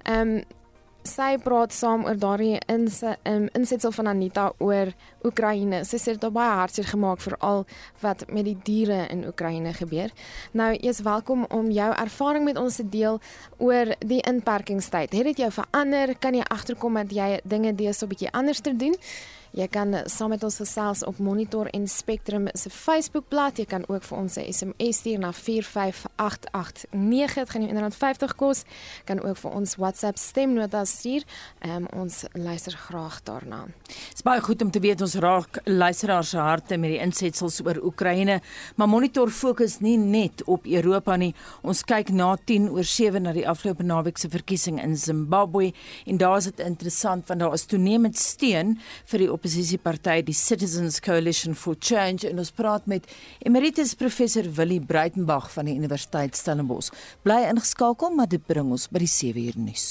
ehm 0.03 0.37
um, 0.37 0.61
sy 1.03 1.37
praat 1.43 1.73
saam 1.75 2.05
oor 2.07 2.17
daardie 2.19 2.57
inse, 2.71 3.15
um, 3.27 3.47
insetsel 3.57 3.91
van 3.91 4.07
Anita 4.07 4.45
oor 4.63 4.93
Oekraïne. 5.27 5.83
Sy 5.85 5.99
sê 5.99 6.15
dit 6.15 6.31
baie 6.33 6.55
hartseer 6.59 6.87
gemaak 6.87 7.21
vir 7.23 7.35
al 7.43 7.65
wat 8.01 8.25
met 8.31 8.47
die 8.47 8.55
diere 8.63 9.03
in 9.11 9.25
Oekraïne 9.27 9.73
gebeur. 9.75 10.13
Nou, 10.51 10.71
jy 10.73 10.89
is 10.89 11.03
welkom 11.03 11.45
om 11.51 11.69
jou 11.71 11.91
ervaring 11.91 12.47
met 12.47 12.57
ons 12.57 12.79
te 12.79 12.87
deel 12.87 13.19
oor 13.59 13.93
die 13.99 14.21
inperkingstyd. 14.27 15.13
Het 15.13 15.31
dit 15.33 15.43
jou 15.45 15.51
verander? 15.51 16.15
Kan 16.19 16.39
jy 16.39 16.47
agterkom 16.47 16.99
dat 17.01 17.11
jy 17.11 17.39
dinge 17.43 17.75
deesdae 17.75 18.07
'n 18.07 18.09
bietjie 18.09 18.31
anders 18.31 18.61
te 18.61 18.75
doen? 18.75 18.95
Jy 19.53 19.67
kan 19.69 19.93
saam 20.09 20.31
met 20.33 20.41
ons 20.41 20.55
gesels 20.57 21.03
op 21.05 21.19
Monitor 21.21 21.67
en 21.77 21.83
Spectrum 21.87 22.47
se 22.57 22.71
Facebookblad. 22.73 23.59
Jy 23.61 23.67
kan 23.69 23.83
ook 23.85 24.01
vir 24.03 24.17
ons 24.17 24.37
'n 24.37 24.53
SMS 24.53 24.97
stuur 24.97 25.19
na 25.19 25.33
45889. 25.33 27.35
Dit 27.35 27.49
gaan 27.49 27.61
jou 27.61 27.73
R150 27.73 28.35
kos. 28.35 28.63
Kan 29.05 29.21
ook 29.21 29.37
vir 29.37 29.51
ons 29.51 29.75
WhatsApp 29.75 30.17
stemnota 30.17 30.85
stuur. 30.85 31.23
Um, 31.61 31.85
ons 31.93 32.23
luister 32.31 32.71
graag 32.71 33.23
daarna. 33.23 33.65
Dit 33.85 34.13
is 34.15 34.21
baie 34.21 34.41
goed 34.41 34.61
om 34.61 34.71
te 34.71 34.79
weet 34.79 35.01
ons 35.01 35.15
raak 35.15 35.59
luisteraars 35.63 36.29
se 36.29 36.37
harte 36.37 36.77
met 36.77 36.89
die 36.89 36.99
insetsels 36.99 37.65
oor 37.65 37.83
Oekraïne, 37.83 38.41
maar 38.75 38.89
Monitor 38.89 39.29
fokus 39.29 39.79
nie 39.79 39.97
net 39.97 40.43
op 40.43 40.65
Europa 40.65 41.15
nie. 41.15 41.35
Ons 41.61 41.83
kyk 41.83 42.09
na 42.09 42.37
10 42.45 42.69
oor 42.69 42.83
7 42.83 43.21
na 43.21 43.31
die 43.31 43.47
afgelope 43.47 43.83
naweek 43.83 44.17
se 44.17 44.29
verkiesing 44.29 44.81
in 44.81 44.97
Zimbabwe 44.97 45.73
en 46.05 46.17
daar 46.17 46.37
is 46.37 46.43
dit 46.43 46.59
interessant 46.59 47.27
want 47.27 47.39
daar 47.39 47.53
is 47.53 47.65
toenemend 47.65 48.17
steun 48.17 48.79
vir 49.05 49.19
die 49.19 49.31
oppositieparty 49.43 50.21
die 50.23 50.33
Citizens 50.33 51.01
Coalition 51.03 51.53
for 51.53 51.75
Change 51.75 52.29
en 52.29 52.39
ons 52.39 52.51
praat 52.55 52.87
met 52.87 53.09
emeritus 53.43 53.91
professor 53.99 54.47
Willie 54.55 54.79
Breitenberg 54.79 55.49
van 55.51 55.67
die 55.67 55.75
Universiteit 55.75 56.39
Stellenbosch. 56.39 56.93
Bly 57.27 57.41
ingeskakel, 57.51 58.15
maar 58.15 58.31
dit 58.31 58.47
bring 58.47 58.71
ons 58.71 58.87
by 58.87 59.03
die 59.03 59.11
7 59.11 59.43
uur 59.43 59.61
nuus. 59.67 59.87